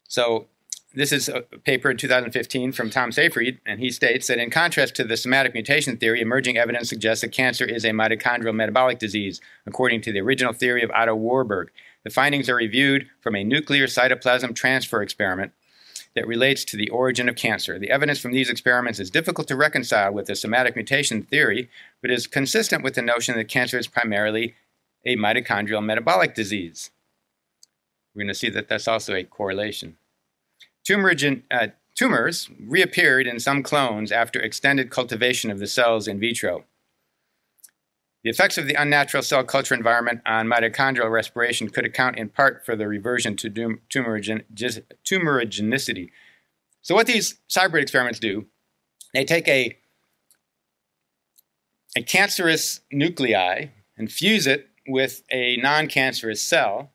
So 0.07 0.47
this 0.93 1.11
is 1.11 1.29
a 1.29 1.41
paper 1.41 1.91
in 1.91 1.97
2015 1.97 2.71
from 2.71 2.89
Tom 2.89 3.11
Seyfried, 3.11 3.59
and 3.65 3.79
he 3.79 3.91
states 3.91 4.27
that 4.27 4.39
in 4.39 4.49
contrast 4.49 4.95
to 4.95 5.03
the 5.03 5.17
somatic 5.17 5.53
mutation 5.53 5.97
theory, 5.97 6.19
emerging 6.19 6.57
evidence 6.57 6.89
suggests 6.89 7.21
that 7.21 7.31
cancer 7.31 7.65
is 7.65 7.85
a 7.85 7.91
mitochondrial 7.91 8.55
metabolic 8.55 8.97
disease, 8.97 9.39
according 9.67 10.01
to 10.01 10.11
the 10.11 10.19
original 10.19 10.53
theory 10.53 10.81
of 10.81 10.89
Otto 10.91 11.15
Warburg. 11.15 11.69
The 12.03 12.09
findings 12.09 12.49
are 12.49 12.55
reviewed 12.55 13.07
from 13.21 13.35
a 13.35 13.43
nuclear 13.43 13.85
cytoplasm 13.85 14.55
transfer 14.55 15.03
experiment 15.03 15.51
that 16.15 16.25
relates 16.25 16.65
to 16.65 16.77
the 16.77 16.89
origin 16.89 17.29
of 17.29 17.35
cancer. 17.35 17.77
The 17.77 17.91
evidence 17.91 18.19
from 18.19 18.31
these 18.31 18.49
experiments 18.49 18.99
is 18.99 19.11
difficult 19.11 19.47
to 19.49 19.55
reconcile 19.55 20.11
with 20.11 20.25
the 20.25 20.35
somatic 20.35 20.75
mutation 20.75 21.21
theory, 21.21 21.69
but 22.01 22.09
is 22.09 22.25
consistent 22.25 22.83
with 22.83 22.95
the 22.95 23.03
notion 23.03 23.35
that 23.35 23.47
cancer 23.47 23.77
is 23.77 23.87
primarily 23.87 24.55
a 25.05 25.15
mitochondrial 25.15 25.83
metabolic 25.83 26.33
disease. 26.33 26.89
We're 28.15 28.23
going 28.23 28.33
to 28.33 28.33
see 28.33 28.49
that 28.49 28.67
that's 28.67 28.87
also 28.87 29.13
a 29.13 29.23
correlation. 29.23 29.97
Uh, 31.51 31.67
tumors 31.95 32.49
reappeared 32.59 33.27
in 33.27 33.39
some 33.39 33.61
clones 33.61 34.11
after 34.11 34.39
extended 34.39 34.89
cultivation 34.89 35.51
of 35.51 35.59
the 35.59 35.67
cells 35.67 36.07
in 36.07 36.19
vitro. 36.19 36.65
The 38.23 38.29
effects 38.29 38.57
of 38.57 38.67
the 38.67 38.73
unnatural 38.73 39.23
cell 39.23 39.43
culture 39.43 39.73
environment 39.73 40.21
on 40.25 40.47
mitochondrial 40.47 41.11
respiration 41.11 41.69
could 41.69 41.85
account 41.85 42.17
in 42.17 42.29
part 42.29 42.65
for 42.65 42.75
the 42.75 42.87
reversion 42.87 43.35
to 43.37 43.49
tumorigenicity. 43.49 46.09
So, 46.81 46.95
what 46.95 47.07
these 47.07 47.35
CyBrid 47.49 47.81
experiments 47.81 48.19
do, 48.19 48.45
they 49.13 49.25
take 49.25 49.47
a, 49.47 49.77
a 51.95 52.01
cancerous 52.01 52.81
nuclei 52.91 53.67
and 53.97 54.11
fuse 54.11 54.47
it 54.47 54.67
with 54.87 55.23
a 55.31 55.57
non 55.57 55.87
cancerous 55.87 56.43
cell, 56.43 56.91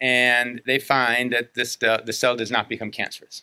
and 0.00 0.60
they 0.66 0.78
find 0.78 1.32
that 1.32 1.54
this, 1.54 1.76
uh, 1.82 2.02
the 2.04 2.12
cell 2.12 2.36
does 2.36 2.50
not 2.50 2.68
become 2.68 2.90
cancerous. 2.90 3.42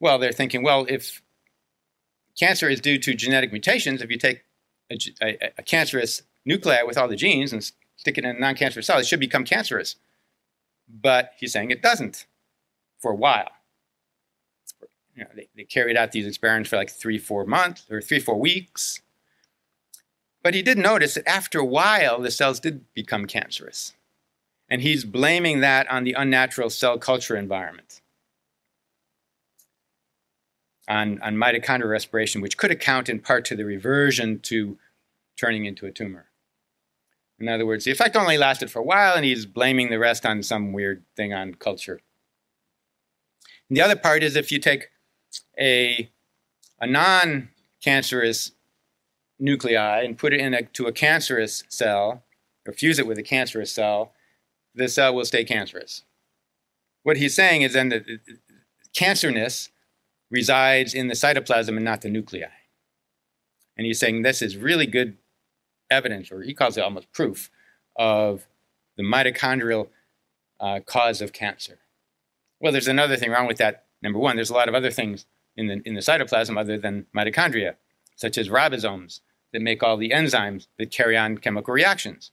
Well, 0.00 0.18
they're 0.18 0.32
thinking, 0.32 0.62
well, 0.62 0.86
if 0.88 1.22
cancer 2.38 2.68
is 2.68 2.80
due 2.80 2.98
to 2.98 3.14
genetic 3.14 3.52
mutations, 3.52 4.02
if 4.02 4.10
you 4.10 4.18
take 4.18 4.44
a, 4.90 4.98
a, 5.22 5.52
a 5.58 5.62
cancerous 5.62 6.22
nuclei 6.44 6.82
with 6.82 6.98
all 6.98 7.08
the 7.08 7.16
genes 7.16 7.52
and 7.52 7.70
stick 7.96 8.18
it 8.18 8.24
in 8.24 8.36
a 8.36 8.38
non-cancerous 8.38 8.86
cell, 8.86 8.98
it 8.98 9.06
should 9.06 9.20
become 9.20 9.44
cancerous. 9.44 9.96
But 10.88 11.32
he's 11.38 11.52
saying 11.52 11.70
it 11.70 11.82
doesn't 11.82 12.26
for 12.98 13.12
a 13.12 13.16
while. 13.16 13.50
You 15.14 15.22
know, 15.22 15.30
they, 15.34 15.48
they 15.56 15.64
carried 15.64 15.96
out 15.96 16.12
these 16.12 16.26
experiments 16.26 16.68
for 16.68 16.76
like 16.76 16.90
three, 16.90 17.18
four 17.18 17.46
months 17.46 17.86
or 17.88 18.00
three, 18.00 18.18
four 18.18 18.38
weeks. 18.38 19.00
But 20.42 20.54
he 20.54 20.62
did 20.62 20.76
notice 20.76 21.14
that 21.14 21.28
after 21.28 21.60
a 21.60 21.64
while, 21.64 22.20
the 22.20 22.30
cells 22.30 22.60
did 22.60 22.92
become 22.92 23.26
cancerous. 23.26 23.94
And 24.68 24.82
he's 24.82 25.04
blaming 25.04 25.60
that 25.60 25.90
on 25.90 26.04
the 26.04 26.14
unnatural 26.14 26.70
cell 26.70 26.98
culture 26.98 27.36
environment 27.36 28.00
on, 30.88 31.20
on 31.22 31.36
mitochondrial 31.36 31.90
respiration, 31.90 32.40
which 32.40 32.56
could 32.56 32.70
account 32.70 33.08
in 33.08 33.20
part 33.20 33.44
to 33.46 33.56
the 33.56 33.64
reversion 33.64 34.40
to 34.40 34.78
turning 35.36 35.64
into 35.64 35.86
a 35.86 35.90
tumor. 35.90 36.26
In 37.38 37.48
other 37.48 37.66
words, 37.66 37.84
the 37.84 37.90
effect 37.90 38.16
only 38.16 38.38
lasted 38.38 38.70
for 38.70 38.78
a 38.78 38.84
while, 38.84 39.14
and 39.14 39.24
he's 39.24 39.46
blaming 39.46 39.90
the 39.90 39.98
rest 39.98 40.24
on 40.24 40.42
some 40.42 40.72
weird 40.72 41.02
thing 41.16 41.32
on 41.32 41.54
culture. 41.54 42.00
And 43.68 43.76
the 43.76 43.82
other 43.82 43.96
part 43.96 44.22
is 44.22 44.36
if 44.36 44.52
you 44.52 44.58
take 44.58 44.90
a, 45.58 46.10
a 46.80 46.86
non 46.86 47.48
cancerous 47.82 48.52
nuclei 49.38 50.02
and 50.02 50.16
put 50.16 50.32
it 50.32 50.40
into 50.40 50.84
a, 50.84 50.88
a 50.88 50.92
cancerous 50.92 51.64
cell, 51.68 52.22
or 52.66 52.72
fuse 52.72 52.98
it 52.98 53.06
with 53.06 53.18
a 53.18 53.22
cancerous 53.22 53.72
cell, 53.72 54.12
the 54.74 54.88
cell 54.88 55.14
will 55.14 55.24
stay 55.24 55.44
cancerous. 55.44 56.02
What 57.02 57.16
he's 57.16 57.34
saying 57.34 57.62
is 57.62 57.74
then 57.74 57.90
that 57.90 58.04
cancerness 58.96 59.70
resides 60.30 60.94
in 60.94 61.08
the 61.08 61.14
cytoplasm 61.14 61.76
and 61.76 61.84
not 61.84 62.00
the 62.00 62.10
nuclei. 62.10 62.48
And 63.76 63.86
he's 63.86 63.98
saying 63.98 64.22
this 64.22 64.42
is 64.42 64.56
really 64.56 64.86
good 64.86 65.16
evidence, 65.90 66.32
or 66.32 66.42
he 66.42 66.54
calls 66.54 66.76
it 66.76 66.82
almost 66.82 67.12
proof, 67.12 67.50
of 67.96 68.46
the 68.96 69.02
mitochondrial 69.02 69.88
uh, 70.60 70.80
cause 70.84 71.20
of 71.20 71.32
cancer. 71.32 71.78
Well, 72.60 72.72
there's 72.72 72.88
another 72.88 73.16
thing 73.16 73.30
wrong 73.30 73.46
with 73.46 73.58
that. 73.58 73.84
Number 74.02 74.18
one, 74.18 74.36
there's 74.36 74.50
a 74.50 74.54
lot 74.54 74.68
of 74.68 74.74
other 74.74 74.90
things 74.90 75.26
in 75.56 75.66
the, 75.68 75.82
in 75.84 75.94
the 75.94 76.00
cytoplasm 76.00 76.58
other 76.58 76.78
than 76.78 77.06
mitochondria, 77.14 77.74
such 78.16 78.38
as 78.38 78.48
ribosomes 78.48 79.20
that 79.52 79.62
make 79.62 79.82
all 79.82 79.96
the 79.96 80.10
enzymes 80.10 80.66
that 80.78 80.90
carry 80.90 81.16
on 81.16 81.38
chemical 81.38 81.74
reactions. 81.74 82.30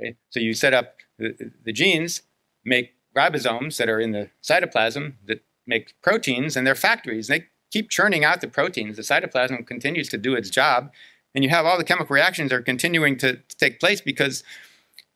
Okay? 0.00 0.16
So 0.30 0.40
you 0.40 0.54
set 0.54 0.74
up 0.74 0.96
the, 1.18 1.52
the 1.64 1.72
genes, 1.72 2.22
make 2.64 2.94
ribosomes 3.16 3.76
that 3.78 3.88
are 3.88 4.00
in 4.00 4.12
the 4.12 4.30
cytoplasm 4.42 5.14
that 5.26 5.42
make 5.66 5.94
proteins, 6.02 6.56
and 6.56 6.66
they're 6.66 6.74
factories. 6.74 7.28
And 7.28 7.40
they 7.40 7.46
keep 7.70 7.90
churning 7.90 8.24
out 8.24 8.40
the 8.40 8.48
proteins. 8.48 8.96
The 8.96 9.02
cytoplasm 9.02 9.66
continues 9.66 10.08
to 10.10 10.18
do 10.18 10.34
its 10.34 10.50
job, 10.50 10.90
and 11.34 11.44
you 11.44 11.50
have 11.50 11.66
all 11.66 11.78
the 11.78 11.84
chemical 11.84 12.14
reactions 12.14 12.52
are 12.52 12.62
continuing 12.62 13.16
to, 13.18 13.34
to 13.36 13.56
take 13.56 13.80
place 13.80 14.00
because 14.00 14.42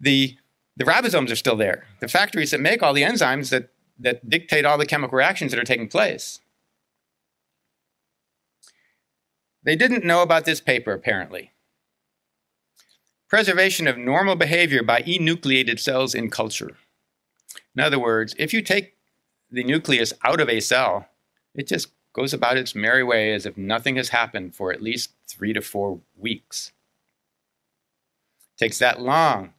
the 0.00 0.36
the 0.74 0.84
ribosomes 0.84 1.30
are 1.30 1.36
still 1.36 1.56
there. 1.56 1.84
The 2.00 2.08
factories 2.08 2.50
that 2.50 2.60
make 2.60 2.82
all 2.82 2.94
the 2.94 3.02
enzymes 3.02 3.50
that 3.50 3.68
that 3.98 4.28
dictate 4.28 4.64
all 4.64 4.78
the 4.78 4.86
chemical 4.86 5.16
reactions 5.16 5.52
that 5.52 5.60
are 5.60 5.64
taking 5.64 5.88
place. 5.88 6.40
They 9.62 9.76
didn't 9.76 10.04
know 10.04 10.22
about 10.22 10.44
this 10.44 10.60
paper, 10.60 10.92
apparently. 10.92 11.51
Preservation 13.32 13.88
of 13.88 13.96
normal 13.96 14.36
behavior 14.36 14.82
by 14.82 15.00
enucleated 15.00 15.80
cells 15.80 16.14
in 16.14 16.28
culture. 16.28 16.76
In 17.74 17.82
other 17.82 17.98
words, 17.98 18.34
if 18.38 18.52
you 18.52 18.60
take 18.60 18.92
the 19.50 19.64
nucleus 19.64 20.12
out 20.22 20.38
of 20.38 20.50
a 20.50 20.60
cell, 20.60 21.06
it 21.54 21.66
just 21.66 21.92
goes 22.12 22.34
about 22.34 22.58
its 22.58 22.74
merry 22.74 23.02
way 23.02 23.32
as 23.32 23.46
if 23.46 23.56
nothing 23.56 23.96
has 23.96 24.10
happened 24.10 24.54
for 24.54 24.70
at 24.70 24.82
least 24.82 25.14
three 25.26 25.54
to 25.54 25.62
four 25.62 26.00
weeks. 26.14 26.72
It 28.54 28.64
takes 28.64 28.78
that 28.80 29.00
long 29.00 29.54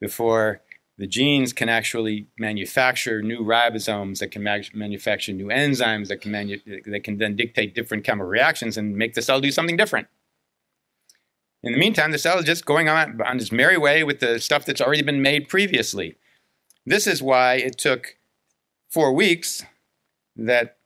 before 0.00 0.60
the 0.96 1.08
genes 1.08 1.52
can 1.52 1.68
actually 1.68 2.28
manufacture 2.38 3.22
new 3.22 3.40
ribosomes 3.40 4.20
that 4.20 4.30
can 4.30 4.44
manufacture 4.44 5.32
new 5.32 5.48
enzymes 5.48 6.06
that 6.06 6.20
can, 6.20 6.30
that 6.30 7.02
can 7.02 7.18
then 7.18 7.34
dictate 7.34 7.74
different 7.74 8.04
chemical 8.04 8.28
reactions 8.28 8.76
and 8.76 8.96
make 8.96 9.14
the 9.14 9.22
cell 9.22 9.40
do 9.40 9.50
something 9.50 9.76
different. 9.76 10.06
In 11.66 11.72
the 11.72 11.78
meantime, 11.78 12.12
the 12.12 12.18
cell 12.18 12.38
is 12.38 12.44
just 12.44 12.64
going 12.64 12.88
on, 12.88 13.20
on 13.22 13.38
its 13.38 13.50
merry 13.50 13.76
way 13.76 14.04
with 14.04 14.20
the 14.20 14.38
stuff 14.38 14.64
that's 14.64 14.80
already 14.80 15.02
been 15.02 15.20
made 15.20 15.48
previously. 15.48 16.16
This 16.84 17.06
is 17.06 17.22
why 17.22 17.54
it 17.54 17.76
took 17.76 18.16
four 18.88 19.12
weeks 19.12 19.64
that 20.36 20.78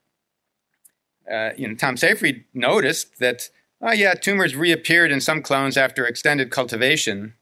uh, 1.30 1.50
you 1.56 1.68
know, 1.68 1.74
Tom 1.74 1.96
Seyfried 1.96 2.44
noticed 2.54 3.18
that, 3.18 3.50
oh 3.82 3.92
yeah, 3.92 4.14
tumors 4.14 4.56
reappeared 4.56 5.12
in 5.12 5.20
some 5.20 5.42
clones 5.42 5.76
after 5.76 6.06
extended 6.06 6.50
cultivation, 6.50 7.34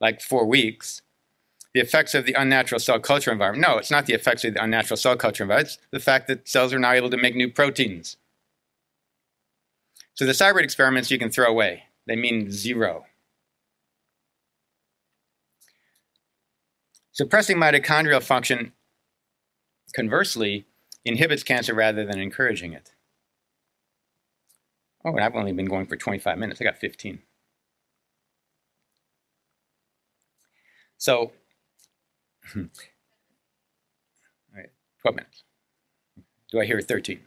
like 0.00 0.20
four 0.20 0.46
weeks 0.46 1.02
the 1.74 1.80
effects 1.80 2.14
of 2.14 2.26
the 2.26 2.34
unnatural 2.34 2.78
cell 2.78 3.00
culture 3.00 3.32
environment. 3.32 3.66
No, 3.66 3.78
it's 3.78 3.90
not 3.90 4.06
the 4.06 4.12
effects 4.12 4.44
of 4.44 4.54
the 4.54 4.62
unnatural 4.62 4.96
cell 4.96 5.16
culture 5.16 5.44
environment. 5.44 5.68
It's 5.74 5.86
the 5.90 6.00
fact 6.00 6.28
that 6.28 6.46
cells 6.46 6.72
are 6.74 6.78
now 6.78 6.92
able 6.92 7.08
to 7.10 7.16
make 7.16 7.34
new 7.34 7.50
proteins. 7.50 8.18
So 10.14 10.26
the 10.26 10.34
cybrid 10.34 10.64
experiments 10.64 11.10
you 11.10 11.18
can 11.18 11.30
throw 11.30 11.46
away. 11.46 11.84
They 12.06 12.16
mean 12.16 12.50
zero. 12.50 13.04
Suppressing 17.12 17.58
mitochondrial 17.58 18.22
function, 18.22 18.72
conversely, 19.94 20.66
inhibits 21.04 21.42
cancer 21.42 21.74
rather 21.74 22.04
than 22.04 22.18
encouraging 22.18 22.72
it. 22.72 22.92
Oh, 25.04 25.10
and 25.10 25.20
I've 25.20 25.34
only 25.34 25.52
been 25.52 25.66
going 25.66 25.86
for 25.86 25.96
25 25.96 26.38
minutes. 26.38 26.60
I 26.60 26.64
got 26.64 26.78
15. 26.78 27.20
So 30.96 31.32
all 32.56 32.62
right, 34.54 34.70
12 35.02 35.16
minutes. 35.16 35.42
Do 36.50 36.60
I 36.60 36.64
hear 36.64 36.80
13? 36.80 37.20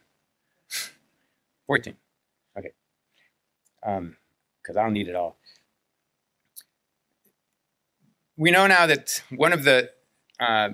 14. 1.67 1.95
Okay. 2.57 2.71
Um, 3.85 4.15
Because 4.65 4.77
I'll 4.77 4.89
need 4.89 5.07
it 5.07 5.15
all. 5.15 5.37
We 8.35 8.49
know 8.49 8.65
now 8.65 8.87
that 8.87 9.21
one 9.29 9.53
of 9.53 9.63
the 9.63 9.91
uh, 10.39 10.69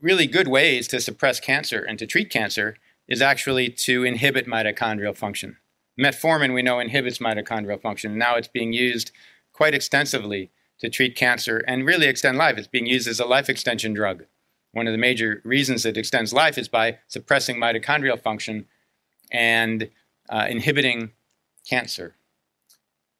really 0.00 0.26
good 0.26 0.46
ways 0.46 0.86
to 0.88 1.00
suppress 1.00 1.40
cancer 1.40 1.82
and 1.82 1.98
to 1.98 2.06
treat 2.06 2.30
cancer 2.30 2.76
is 3.08 3.20
actually 3.20 3.70
to 3.70 4.04
inhibit 4.04 4.46
mitochondrial 4.46 5.16
function. 5.16 5.56
Metformin, 6.00 6.54
we 6.54 6.62
know, 6.62 6.78
inhibits 6.78 7.18
mitochondrial 7.18 7.80
function. 7.80 8.16
Now 8.16 8.36
it's 8.36 8.48
being 8.48 8.72
used 8.72 9.10
quite 9.52 9.74
extensively 9.74 10.50
to 10.78 10.88
treat 10.88 11.16
cancer 11.16 11.62
and 11.66 11.86
really 11.86 12.06
extend 12.06 12.38
life. 12.38 12.56
It's 12.56 12.68
being 12.68 12.86
used 12.86 13.08
as 13.08 13.20
a 13.20 13.26
life 13.26 13.48
extension 13.48 13.94
drug. 13.94 14.24
One 14.72 14.86
of 14.86 14.92
the 14.92 14.98
major 14.98 15.40
reasons 15.44 15.84
it 15.84 15.96
extends 15.96 16.32
life 16.32 16.56
is 16.56 16.68
by 16.68 16.98
suppressing 17.08 17.56
mitochondrial 17.56 18.20
function 18.20 18.66
and 19.30 19.90
uh, 20.28 20.46
inhibiting 20.48 21.12
cancer. 21.68 22.14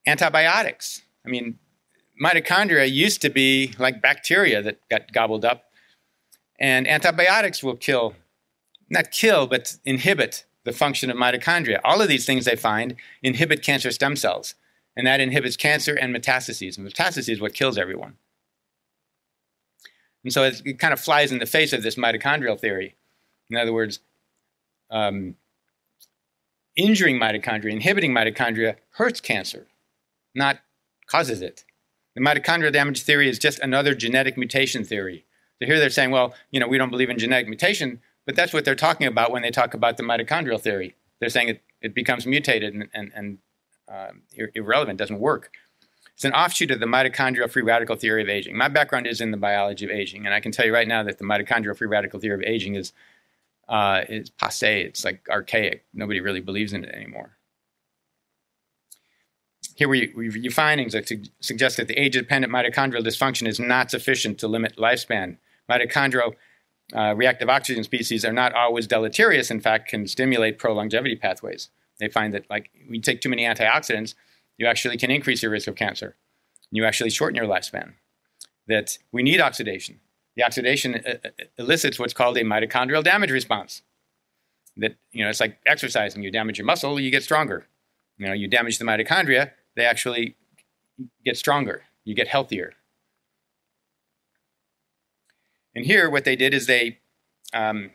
Antibiotics. 0.06 1.02
I 1.24 1.30
mean, 1.30 1.58
mitochondria 2.22 2.90
used 2.90 3.22
to 3.22 3.30
be 3.30 3.74
like 3.78 4.02
bacteria 4.02 4.62
that 4.62 4.78
got 4.88 5.12
gobbled 5.12 5.44
up, 5.44 5.64
and 6.58 6.86
antibiotics 6.86 7.62
will 7.62 7.76
kill, 7.76 8.14
not 8.88 9.10
kill, 9.10 9.46
but 9.46 9.76
inhibit 9.84 10.44
the 10.64 10.72
function 10.72 11.10
of 11.10 11.16
mitochondria. 11.16 11.80
All 11.84 12.00
of 12.00 12.08
these 12.08 12.26
things 12.26 12.44
they 12.44 12.56
find 12.56 12.96
inhibit 13.22 13.62
cancer 13.62 13.90
stem 13.90 14.16
cells 14.16 14.54
and 14.96 15.06
that 15.06 15.20
inhibits 15.20 15.56
cancer 15.56 15.94
and 15.94 16.14
metastases. 16.14 16.78
And 16.78 16.86
metastases 16.86 17.28
is 17.28 17.40
what 17.40 17.54
kills 17.54 17.78
everyone. 17.78 18.16
And 20.22 20.32
so 20.32 20.44
it 20.44 20.78
kind 20.78 20.92
of 20.92 21.00
flies 21.00 21.32
in 21.32 21.38
the 21.38 21.46
face 21.46 21.72
of 21.72 21.82
this 21.82 21.96
mitochondrial 21.96 22.58
theory. 22.58 22.94
In 23.50 23.56
other 23.56 23.72
words, 23.72 24.00
um, 24.90 25.36
injuring 26.76 27.18
mitochondria, 27.18 27.72
inhibiting 27.72 28.12
mitochondria 28.12 28.76
hurts 28.92 29.20
cancer, 29.20 29.66
not 30.34 30.60
causes 31.06 31.42
it. 31.42 31.64
The 32.14 32.20
mitochondrial 32.20 32.72
damage 32.72 33.02
theory 33.02 33.28
is 33.28 33.38
just 33.38 33.58
another 33.60 33.94
genetic 33.94 34.36
mutation 34.36 34.84
theory. 34.84 35.24
So 35.58 35.66
here 35.66 35.78
they're 35.78 35.90
saying, 35.90 36.10
well, 36.10 36.34
you 36.50 36.60
know, 36.60 36.68
we 36.68 36.78
don't 36.78 36.90
believe 36.90 37.10
in 37.10 37.18
genetic 37.18 37.48
mutation, 37.48 38.00
but 38.26 38.36
that's 38.36 38.52
what 38.52 38.64
they're 38.64 38.74
talking 38.74 39.06
about 39.06 39.30
when 39.30 39.42
they 39.42 39.50
talk 39.50 39.74
about 39.74 39.96
the 39.96 40.02
mitochondrial 40.02 40.60
theory. 40.60 40.94
They're 41.20 41.28
saying 41.28 41.48
it, 41.48 41.62
it 41.80 41.94
becomes 41.94 42.26
mutated 42.26 42.74
and, 42.74 42.88
and, 42.94 43.12
and 43.14 43.38
ir- 44.36 44.52
irrelevant, 44.54 44.98
doesn't 44.98 45.18
work. 45.18 45.52
It's 46.14 46.24
an 46.24 46.32
offshoot 46.32 46.70
of 46.70 46.80
the 46.80 46.86
mitochondrial 46.86 47.50
free 47.50 47.62
radical 47.62 47.96
theory 47.96 48.22
of 48.22 48.28
aging. 48.28 48.56
My 48.56 48.68
background 48.68 49.06
is 49.06 49.20
in 49.20 49.32
the 49.32 49.36
biology 49.36 49.84
of 49.84 49.90
aging, 49.90 50.26
and 50.26 50.34
I 50.34 50.40
can 50.40 50.52
tell 50.52 50.64
you 50.64 50.72
right 50.72 50.86
now 50.86 51.02
that 51.02 51.18
the 51.18 51.24
mitochondrial 51.24 51.76
free 51.76 51.88
radical 51.88 52.20
theory 52.20 52.34
of 52.34 52.42
aging 52.42 52.76
is 52.76 52.92
uh, 53.68 54.02
is 54.08 54.30
passe. 54.30 54.82
It's 54.82 55.04
like 55.04 55.26
archaic. 55.30 55.86
Nobody 55.94 56.20
really 56.20 56.40
believes 56.40 56.72
in 56.72 56.84
it 56.84 56.94
anymore. 56.94 57.38
Here 59.74 59.88
we 59.88 60.12
review 60.14 60.50
findings 60.50 60.92
that 60.92 61.08
su- 61.08 61.22
suggest 61.40 61.76
that 61.78 61.88
the 61.88 61.98
age-dependent 61.98 62.52
mitochondrial 62.52 63.04
dysfunction 63.04 63.48
is 63.48 63.58
not 63.58 63.90
sufficient 63.90 64.38
to 64.38 64.48
limit 64.48 64.76
lifespan. 64.76 65.36
Mitochondrial 65.68 66.34
uh, 66.94 67.14
reactive 67.16 67.48
oxygen 67.48 67.82
species 67.82 68.24
are 68.24 68.32
not 68.32 68.52
always 68.52 68.86
deleterious. 68.86 69.50
In 69.50 69.60
fact, 69.60 69.88
can 69.88 70.06
stimulate 70.06 70.58
pro-longevity 70.58 71.16
pathways. 71.16 71.70
They 71.98 72.08
find 72.08 72.32
that 72.34 72.48
like 72.48 72.70
you 72.88 73.00
take 73.00 73.20
too 73.20 73.28
many 73.28 73.44
antioxidants, 73.44 74.14
you 74.58 74.66
actually 74.66 74.96
can 74.96 75.10
increase 75.10 75.42
your 75.42 75.50
risk 75.50 75.66
of 75.66 75.74
cancer. 75.74 76.16
You 76.70 76.84
actually 76.84 77.10
shorten 77.10 77.36
your 77.36 77.46
lifespan. 77.46 77.94
That 78.68 78.98
we 79.12 79.22
need 79.22 79.40
oxidation. 79.40 80.00
The 80.36 80.44
oxidation 80.44 80.96
uh, 80.96 81.14
uh, 81.24 81.30
elicits 81.58 81.98
what's 81.98 82.14
called 82.14 82.36
a 82.36 82.44
mitochondrial 82.44 83.04
damage 83.04 83.30
response. 83.30 83.82
That 84.76 84.96
you 85.12 85.22
know, 85.22 85.30
it's 85.30 85.40
like 85.40 85.58
exercising. 85.66 86.22
You 86.22 86.30
damage 86.30 86.58
your 86.58 86.66
muscle, 86.66 86.98
you 86.98 87.10
get 87.10 87.22
stronger. 87.22 87.66
You 88.18 88.26
know, 88.26 88.32
you 88.32 88.48
damage 88.48 88.78
the 88.78 88.84
mitochondria, 88.84 89.50
they 89.76 89.84
actually 89.84 90.36
get 91.24 91.36
stronger. 91.36 91.82
You 92.04 92.14
get 92.14 92.28
healthier. 92.28 92.74
And 95.74 95.84
here, 95.84 96.08
what 96.08 96.24
they 96.24 96.36
did 96.36 96.54
is 96.54 96.66
they, 96.66 96.98
um, 97.52 97.90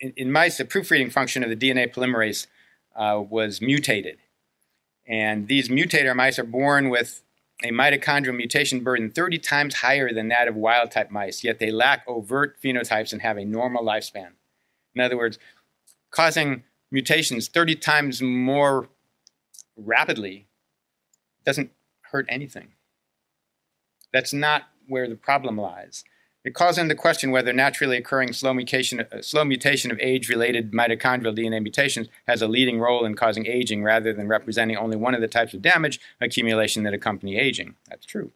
in, 0.00 0.12
in 0.16 0.32
mice, 0.32 0.56
the 0.56 0.64
proofreading 0.64 1.10
function 1.10 1.42
of 1.42 1.50
the 1.50 1.56
DNA 1.56 1.92
polymerase 1.92 2.46
uh, 2.94 3.22
was 3.28 3.60
mutated. 3.60 4.18
And 5.06 5.48
these 5.48 5.68
mutator 5.68 6.14
mice 6.16 6.38
are 6.38 6.44
born 6.44 6.88
with 6.88 7.22
a 7.62 7.68
mitochondrial 7.68 8.36
mutation 8.36 8.80
burden 8.80 9.10
30 9.10 9.38
times 9.38 9.74
higher 9.76 10.12
than 10.12 10.28
that 10.28 10.48
of 10.48 10.56
wild 10.56 10.90
type 10.90 11.10
mice, 11.10 11.42
yet 11.44 11.58
they 11.58 11.70
lack 11.70 12.02
overt 12.06 12.60
phenotypes 12.60 13.12
and 13.12 13.22
have 13.22 13.36
a 13.38 13.44
normal 13.44 13.84
lifespan. 13.84 14.30
In 14.94 15.00
other 15.00 15.16
words, 15.16 15.38
causing 16.10 16.64
mutations 16.90 17.48
30 17.48 17.76
times 17.76 18.20
more 18.20 18.88
rapidly 19.76 20.45
doesn't 21.46 21.70
hurt 22.12 22.26
anything. 22.28 22.72
That's 24.12 24.32
not 24.32 24.64
where 24.86 25.08
the 25.08 25.16
problem 25.16 25.56
lies. 25.56 26.04
It 26.44 26.54
calls 26.54 26.78
into 26.78 26.94
question 26.94 27.32
whether 27.32 27.52
naturally 27.52 27.96
occurring 27.96 28.32
slow 28.32 28.54
mutation, 28.54 29.00
uh, 29.00 29.20
slow 29.20 29.44
mutation 29.44 29.90
of 29.90 29.98
age 30.00 30.28
related 30.28 30.70
mitochondrial 30.70 31.36
DNA 31.36 31.60
mutations 31.60 32.08
has 32.28 32.40
a 32.40 32.46
leading 32.46 32.78
role 32.78 33.04
in 33.04 33.16
causing 33.16 33.46
aging 33.46 33.82
rather 33.82 34.12
than 34.12 34.28
representing 34.28 34.76
only 34.76 34.96
one 34.96 35.14
of 35.14 35.20
the 35.20 35.26
types 35.26 35.54
of 35.54 35.62
damage 35.62 36.00
accumulation 36.20 36.84
that 36.84 36.94
accompany 36.94 37.36
aging. 37.36 37.74
That's 37.88 38.06
true. 38.06 38.30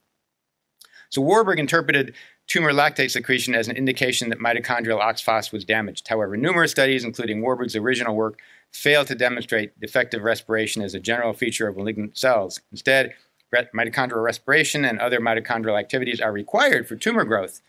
So 1.08 1.22
Warburg 1.22 1.61
interpreted 1.61 2.14
tumor 2.48 2.72
lactate 2.72 3.12
secretion 3.12 3.54
as 3.54 3.68
an 3.68 3.76
indication 3.76 4.28
that 4.30 4.40
mitochondrial 4.40 5.00
oxphos 5.00 5.52
was 5.52 5.64
damaged. 5.64 6.08
However, 6.08 6.36
numerous 6.36 6.72
studies, 6.72 7.04
including 7.04 7.42
Warburg's 7.42 7.76
original 7.76 8.16
work, 8.16 8.40
failed 8.72 9.06
to 9.08 9.14
demonstrate 9.14 9.78
defective 9.80 10.22
respiration 10.22 10.82
as 10.82 10.94
a 10.94 11.00
general 11.00 11.32
feature 11.32 11.68
of 11.68 11.76
malignant 11.76 12.16
cells. 12.16 12.60
Instead, 12.70 13.14
mitochondrial 13.52 14.22
respiration 14.22 14.84
and 14.84 15.00
other 15.00 15.20
mitochondrial 15.20 15.78
activities 15.78 16.20
are 16.20 16.32
required 16.32 16.86
for 16.88 16.96
tumor 16.96 17.24
growth 17.24 17.60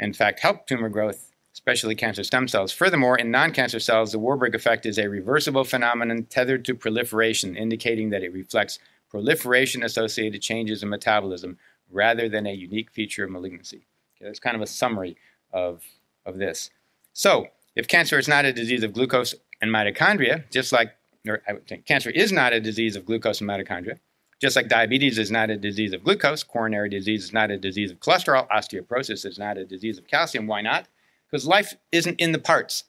in 0.00 0.14
fact, 0.14 0.40
help 0.40 0.66
tumor 0.66 0.88
growth, 0.88 1.30
especially 1.52 1.94
cancer 1.94 2.24
stem 2.24 2.48
cells. 2.48 2.72
Furthermore, 2.72 3.18
in 3.18 3.30
non 3.30 3.52
cancer 3.52 3.78
cells, 3.78 4.12
the 4.12 4.18
Warburg 4.18 4.54
effect 4.54 4.86
is 4.86 4.98
a 4.98 5.08
reversible 5.08 5.64
phenomenon 5.64 6.24
tethered 6.24 6.64
to 6.64 6.74
proliferation, 6.74 7.54
indicating 7.54 8.10
that 8.10 8.22
it 8.22 8.32
reflects 8.32 8.78
proliferation 9.10 9.82
associated 9.82 10.40
changes 10.40 10.82
in 10.82 10.88
metabolism 10.88 11.58
rather 11.90 12.28
than 12.28 12.46
a 12.46 12.52
unique 12.52 12.90
feature 12.90 13.24
of 13.24 13.30
malignancy. 13.30 13.86
Okay, 14.16 14.26
that's 14.26 14.40
kind 14.40 14.56
of 14.56 14.62
a 14.62 14.66
summary 14.66 15.16
of, 15.52 15.84
of 16.24 16.38
this. 16.38 16.70
So, 17.12 17.48
if 17.76 17.86
cancer 17.86 18.18
is 18.18 18.28
not 18.28 18.44
a 18.44 18.52
disease 18.52 18.82
of 18.82 18.94
glucose 18.94 19.34
and 19.60 19.70
mitochondria, 19.70 20.50
just 20.50 20.72
like, 20.72 20.92
or 21.28 21.42
I 21.46 21.52
would 21.52 21.66
think 21.66 21.86
cancer 21.86 22.10
is 22.10 22.32
not 22.32 22.52
a 22.52 22.60
disease 22.60 22.96
of 22.96 23.04
glucose 23.04 23.40
and 23.40 23.50
mitochondria, 23.50 23.98
just 24.40 24.56
like 24.56 24.68
diabetes 24.68 25.18
is 25.18 25.30
not 25.30 25.50
a 25.50 25.56
disease 25.56 25.92
of 25.92 26.02
glucose, 26.02 26.42
coronary 26.42 26.88
disease 26.88 27.24
is 27.24 27.32
not 27.32 27.50
a 27.50 27.58
disease 27.58 27.90
of 27.90 28.00
cholesterol, 28.00 28.48
osteoporosis 28.48 29.26
is 29.26 29.38
not 29.38 29.58
a 29.58 29.64
disease 29.64 29.98
of 29.98 30.06
calcium. 30.06 30.46
Why 30.46 30.62
not? 30.62 30.86
Because 31.30 31.46
life 31.46 31.74
isn't 31.92 32.18
in 32.18 32.32
the 32.32 32.38
parts. 32.38 32.84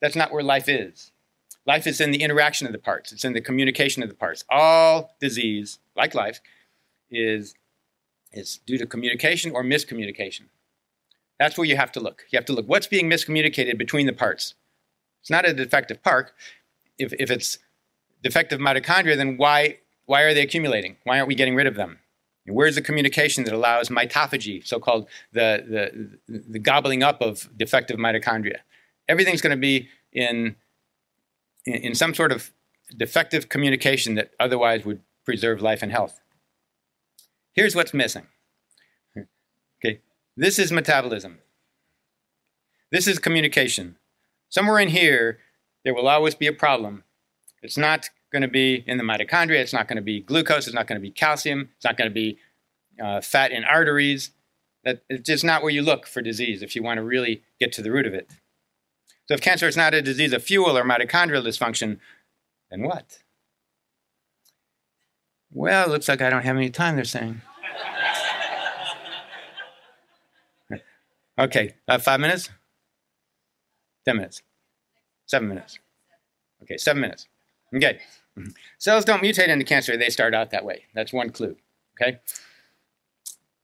That's 0.00 0.16
not 0.16 0.32
where 0.32 0.42
life 0.42 0.68
is. 0.68 1.12
Life 1.64 1.86
is 1.86 2.00
in 2.00 2.10
the 2.10 2.22
interaction 2.22 2.66
of 2.66 2.72
the 2.72 2.78
parts, 2.78 3.12
it's 3.12 3.24
in 3.24 3.32
the 3.32 3.40
communication 3.40 4.02
of 4.02 4.08
the 4.08 4.14
parts. 4.14 4.44
All 4.50 5.16
disease, 5.20 5.78
like 5.96 6.14
life, 6.14 6.40
is, 7.10 7.54
is 8.32 8.58
due 8.66 8.78
to 8.78 8.86
communication 8.86 9.52
or 9.52 9.62
miscommunication. 9.62 10.46
That's 11.38 11.58
where 11.58 11.66
you 11.66 11.76
have 11.76 11.92
to 11.92 12.00
look. 12.00 12.24
You 12.30 12.36
have 12.36 12.46
to 12.46 12.52
look 12.52 12.68
what's 12.68 12.86
being 12.86 13.10
miscommunicated 13.10 13.78
between 13.78 14.06
the 14.06 14.12
parts. 14.12 14.54
It's 15.26 15.30
not 15.32 15.44
a 15.44 15.52
defective 15.52 16.04
park. 16.04 16.36
If, 16.98 17.12
if 17.18 17.32
it's 17.32 17.58
defective 18.22 18.60
mitochondria, 18.60 19.16
then 19.16 19.36
why 19.38 19.78
why 20.04 20.22
are 20.22 20.32
they 20.32 20.42
accumulating? 20.42 20.98
Why 21.02 21.16
aren't 21.16 21.26
we 21.26 21.34
getting 21.34 21.56
rid 21.56 21.66
of 21.66 21.74
them? 21.74 21.98
Where's 22.46 22.76
the 22.76 22.80
communication 22.80 23.42
that 23.42 23.52
allows 23.52 23.88
mitophagy, 23.88 24.64
so-called 24.64 25.08
the, 25.32 26.20
the, 26.28 26.42
the 26.48 26.60
gobbling 26.60 27.02
up 27.02 27.20
of 27.20 27.50
defective 27.56 27.96
mitochondria? 27.96 28.58
Everything's 29.08 29.40
going 29.40 29.50
to 29.50 29.60
be 29.60 29.88
in, 30.12 30.54
in, 31.64 31.74
in 31.74 31.94
some 31.96 32.14
sort 32.14 32.30
of 32.30 32.52
defective 32.96 33.48
communication 33.48 34.14
that 34.14 34.30
otherwise 34.38 34.84
would 34.84 35.00
preserve 35.24 35.60
life 35.60 35.82
and 35.82 35.90
health. 35.90 36.20
Here's 37.52 37.74
what's 37.74 37.92
missing. 37.92 38.28
Okay, 39.84 40.02
this 40.36 40.60
is 40.60 40.70
metabolism. 40.70 41.40
This 42.92 43.08
is 43.08 43.18
communication. 43.18 43.96
Somewhere 44.48 44.78
in 44.78 44.88
here, 44.88 45.38
there 45.84 45.94
will 45.94 46.08
always 46.08 46.34
be 46.34 46.46
a 46.46 46.52
problem. 46.52 47.04
It's 47.62 47.76
not 47.76 48.10
going 48.32 48.42
to 48.42 48.48
be 48.48 48.84
in 48.86 48.98
the 48.98 49.04
mitochondria. 49.04 49.60
It's 49.60 49.72
not 49.72 49.88
going 49.88 49.96
to 49.96 50.02
be 50.02 50.20
glucose. 50.20 50.66
It's 50.66 50.74
not 50.74 50.86
going 50.86 51.00
to 51.00 51.02
be 51.02 51.10
calcium. 51.10 51.70
It's 51.76 51.84
not 51.84 51.96
going 51.96 52.10
to 52.10 52.14
be 52.14 52.38
uh, 53.02 53.20
fat 53.20 53.52
in 53.52 53.64
arteries. 53.64 54.30
That, 54.84 55.02
it's 55.08 55.26
just 55.26 55.44
not 55.44 55.62
where 55.62 55.72
you 55.72 55.82
look 55.82 56.06
for 56.06 56.22
disease 56.22 56.62
if 56.62 56.76
you 56.76 56.82
want 56.82 56.98
to 56.98 57.02
really 57.02 57.42
get 57.58 57.72
to 57.72 57.82
the 57.82 57.90
root 57.90 58.06
of 58.06 58.14
it. 58.14 58.30
So 59.26 59.34
if 59.34 59.40
cancer 59.40 59.66
is 59.66 59.76
not 59.76 59.94
a 59.94 60.02
disease 60.02 60.32
of 60.32 60.42
fuel 60.42 60.78
or 60.78 60.84
mitochondrial 60.84 61.44
dysfunction, 61.44 61.98
then 62.70 62.82
what? 62.82 63.18
Well, 65.50 65.86
it 65.86 65.90
looks 65.90 66.08
like 66.08 66.20
I 66.20 66.30
don't 66.30 66.42
have 66.42 66.56
any 66.56 66.70
time, 66.70 66.96
they're 66.96 67.04
saying. 67.04 67.40
okay, 71.38 71.74
uh, 71.88 71.98
five 71.98 72.20
minutes? 72.20 72.50
Ten 74.06 74.16
minutes? 74.16 74.42
Seven 75.26 75.48
minutes? 75.48 75.78
Okay, 76.62 76.76
seven 76.76 77.02
minutes. 77.02 77.26
Okay. 77.74 77.98
Cells 78.78 79.04
don't 79.04 79.22
mutate 79.22 79.48
into 79.48 79.64
cancer, 79.64 79.96
they 79.96 80.10
start 80.10 80.34
out 80.34 80.50
that 80.50 80.64
way. 80.64 80.84
That's 80.94 81.12
one 81.12 81.30
clue. 81.30 81.56
Okay? 82.00 82.20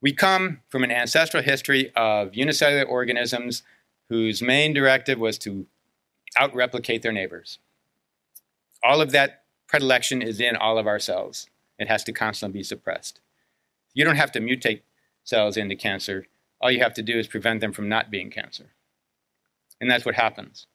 We 0.01 0.13
come 0.13 0.59
from 0.67 0.83
an 0.83 0.91
ancestral 0.91 1.43
history 1.43 1.91
of 1.95 2.35
unicellular 2.35 2.83
organisms 2.83 3.63
whose 4.09 4.41
main 4.41 4.73
directive 4.73 5.19
was 5.19 5.37
to 5.39 5.65
out-replicate 6.37 7.03
their 7.03 7.11
neighbors. 7.11 7.59
All 8.83 8.99
of 8.99 9.11
that 9.11 9.43
predilection 9.67 10.21
is 10.21 10.41
in 10.41 10.55
all 10.55 10.77
of 10.77 10.87
our 10.87 10.99
cells. 10.99 11.47
It 11.79 11.87
has 11.87 12.03
to 12.03 12.11
constantly 12.11 12.59
be 12.59 12.63
suppressed. 12.63 13.21
You 13.93 14.03
don't 14.03 14.17
have 14.17 14.31
to 14.33 14.41
mutate 14.41 14.81
cells 15.23 15.55
into 15.55 15.75
cancer. 15.75 16.27
All 16.59 16.71
you 16.71 16.79
have 16.79 16.93
to 16.95 17.03
do 17.03 17.17
is 17.17 17.27
prevent 17.27 17.61
them 17.61 17.71
from 17.71 17.87
not 17.87 18.11
being 18.11 18.29
cancer. 18.29 18.71
And 19.79 19.89
that's 19.89 20.05
what 20.05 20.15
happens. 20.15 20.67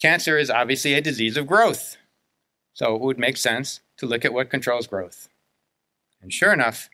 Cancer 0.00 0.38
is 0.38 0.50
obviously 0.50 0.94
a 0.94 1.00
disease 1.00 1.36
of 1.36 1.46
growth. 1.46 1.96
So 2.72 2.94
it 2.94 3.00
would 3.00 3.18
make 3.18 3.36
sense 3.36 3.80
to 3.96 4.06
look 4.06 4.24
at 4.24 4.32
what 4.32 4.50
controls 4.50 4.86
growth. 4.86 5.28
And 6.22 6.32
sure 6.32 6.52
enough, 6.52 6.88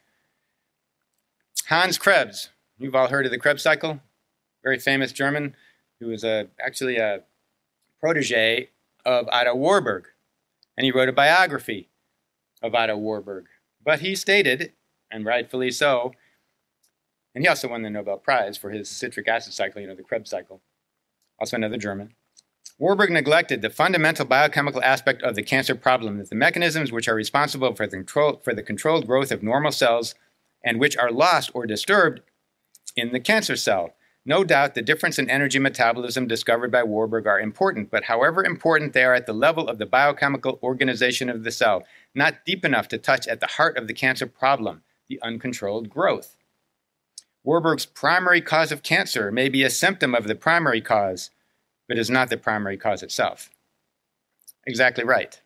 Hans 1.67 1.99
Krebs, 1.99 2.51
you've 2.79 2.95
all 2.95 3.09
heard 3.09 3.27
of 3.27 3.33
the 3.33 3.39
Krebs 3.39 3.63
cycle, 3.63 4.01
very 4.63 4.79
famous 4.79 5.13
German 5.13 5.55
who 6.01 6.09
was 6.09 6.25
a, 6.25 6.49
actually 6.65 6.97
a 6.97 7.21
protege 8.01 8.71
of 9.05 9.29
Otto 9.29 9.55
Warburg. 9.55 10.07
And 10.77 10.85
he 10.85 10.91
wrote 10.91 11.09
a 11.09 11.13
biography 11.13 11.91
of 12.63 12.75
Otto 12.75 12.97
Warburg. 12.97 13.47
But 13.85 14.01
he 14.01 14.15
stated, 14.15 14.73
and 15.11 15.27
rightfully 15.27 15.71
so, 15.71 16.13
and 17.35 17.43
he 17.43 17.49
also 17.49 17.68
won 17.68 17.82
the 17.82 17.91
Nobel 17.91 18.18
Prize 18.18 18.57
for 18.57 18.70
his 18.70 18.89
citric 18.89 19.28
acid 19.28 19.53
cycle, 19.53 19.80
you 19.80 19.89
know, 19.89 19.95
the 19.95 20.03
Krebs 20.03 20.30
cycle, 20.30 20.61
also 21.39 21.57
another 21.57 21.78
German. 21.78 22.14
Warburg 22.78 23.11
neglected 23.11 23.62
the 23.62 23.70
fundamental 23.70 24.24
biochemical 24.24 24.82
aspect 24.82 25.22
of 25.22 25.37
the 25.37 25.43
cancer 25.43 25.74
problem 25.74 26.18
that 26.18 26.28
the 26.28 26.35
mechanisms 26.35 26.91
which 26.91 27.09
are 27.09 27.14
responsible 27.14 27.74
for 27.74 27.87
the, 27.87 27.99
control, 27.99 28.41
for 28.43 28.53
the 28.53 28.62
controlled 28.62 29.07
growth 29.07 29.30
of 29.30 29.43
normal 29.43 29.70
cells 29.70 30.14
and 30.64 30.80
which 30.80 30.97
are 30.97 31.12
lost 31.12 31.51
or 31.55 31.66
disturbed 31.66 32.20
in 32.97 33.12
the 33.12 33.20
cancer 33.20 33.55
cell. 33.55 33.95
No 34.26 34.43
doubt 34.43 34.74
the 34.74 34.82
difference 34.82 35.18
in 35.18 35.28
energy 35.28 35.59
metabolism 35.59 36.26
discovered 36.26 36.72
by 36.72 36.82
Warburg 36.82 37.26
are 37.26 37.39
important, 37.39 37.91
but 37.91 38.05
however 38.05 38.43
important 38.43 38.93
they 38.93 39.05
are 39.05 39.14
at 39.14 39.26
the 39.26 39.35
level 39.35 39.68
of 39.68 39.78
the 39.78 39.87
biochemical 39.87 40.59
organization 40.62 41.28
of 41.28 41.45
the 41.45 41.51
cell, 41.51 41.85
not 42.14 42.45
deep 42.47 42.64
enough 42.64 42.89
to 42.89 42.99
touch 42.99 43.28
at 43.28 43.41
the 43.41 43.47
heart 43.47 43.76
of 43.76 43.87
the 43.87 43.95
cancer 43.95 44.26
problem, 44.26 44.82
the 45.09 45.20
uncontrolled 45.22 45.91
growth. 45.91 46.37
Warburg's 47.45 47.84
primary 47.84 48.40
cause 48.40 48.72
of 48.72 48.82
cancer 48.82 49.30
may 49.30 49.51
be 49.51 49.62
a 49.62 49.70
symptom 49.70 50.14
of 50.14 50.26
the 50.26 50.34
primary 50.34 50.80
cause, 50.80 51.30
but 51.86 51.99
is 51.99 52.09
not 52.09 52.30
the 52.30 52.38
primary 52.38 52.78
cause 52.78 53.03
itself. 53.03 53.51
Exactly 54.66 55.05
right. 55.05 55.40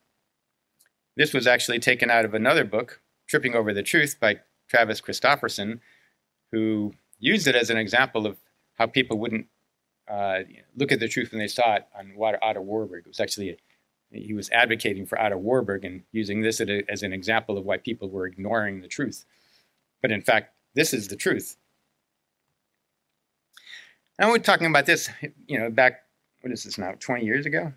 This 1.16 1.34
was 1.34 1.48
actually 1.48 1.80
taken 1.80 2.10
out 2.10 2.24
of 2.24 2.34
another 2.34 2.64
book, 2.64 3.02
Tripping 3.26 3.56
Over 3.56 3.74
the 3.74 3.82
Truth 3.82 4.18
by 4.20 4.38
Travis 4.68 5.00
Christofferson, 5.00 5.80
who 6.52 6.94
used 7.18 7.48
it 7.48 7.56
as 7.56 7.68
an 7.68 7.76
example 7.76 8.26
of 8.26 8.38
how 8.74 8.86
people 8.86 9.18
wouldn't 9.18 9.48
uh, 10.08 10.40
look 10.76 10.92
at 10.92 11.00
the 11.00 11.08
truth 11.08 11.32
when 11.32 11.40
they 11.40 11.48
saw 11.48 11.74
it 11.74 11.86
on 11.98 12.12
Otto 12.40 12.60
Warburg. 12.60 13.06
It 13.06 13.08
was 13.08 13.20
actually, 13.20 13.58
he 14.12 14.32
was 14.32 14.48
advocating 14.50 15.04
for 15.04 15.20
Otto 15.20 15.36
Warburg 15.36 15.84
and 15.84 16.04
using 16.12 16.42
this 16.42 16.60
as 16.60 17.02
an 17.02 17.12
example 17.12 17.58
of 17.58 17.64
why 17.64 17.78
people 17.78 18.08
were 18.08 18.26
ignoring 18.26 18.80
the 18.80 18.88
truth. 18.88 19.24
But 20.00 20.12
in 20.12 20.22
fact, 20.22 20.54
this 20.76 20.94
is 20.94 21.08
the 21.08 21.16
truth. 21.16 21.56
And 24.18 24.30
we're 24.30 24.38
talking 24.38 24.66
about 24.66 24.86
this, 24.86 25.08
you 25.46 25.58
know, 25.58 25.70
back 25.70 26.02
what 26.40 26.52
is 26.52 26.64
this 26.64 26.78
now, 26.78 26.94
20 26.98 27.24
years 27.24 27.46
ago? 27.46 27.72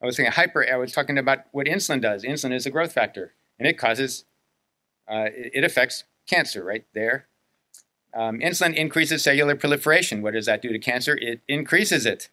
I 0.00 0.06
was 0.06 0.16
thinking 0.16 0.32
hyper, 0.32 0.66
I 0.70 0.76
was 0.76 0.92
talking 0.92 1.18
about 1.18 1.40
what 1.50 1.66
insulin 1.66 2.00
does. 2.00 2.22
Insulin 2.22 2.54
is 2.54 2.66
a 2.66 2.70
growth 2.70 2.92
factor, 2.92 3.34
and 3.58 3.66
it 3.66 3.78
causes, 3.78 4.24
uh, 5.08 5.26
it, 5.32 5.64
affects 5.64 6.04
cancer 6.28 6.62
right 6.62 6.84
there. 6.94 7.26
Um, 8.14 8.38
insulin 8.38 8.74
increases 8.74 9.24
cellular 9.24 9.56
proliferation. 9.56 10.22
What 10.22 10.34
does 10.34 10.46
that 10.46 10.62
do 10.62 10.68
to 10.68 10.78
cancer? 10.78 11.16
It 11.16 11.40
increases 11.48 12.06
it. 12.06 12.30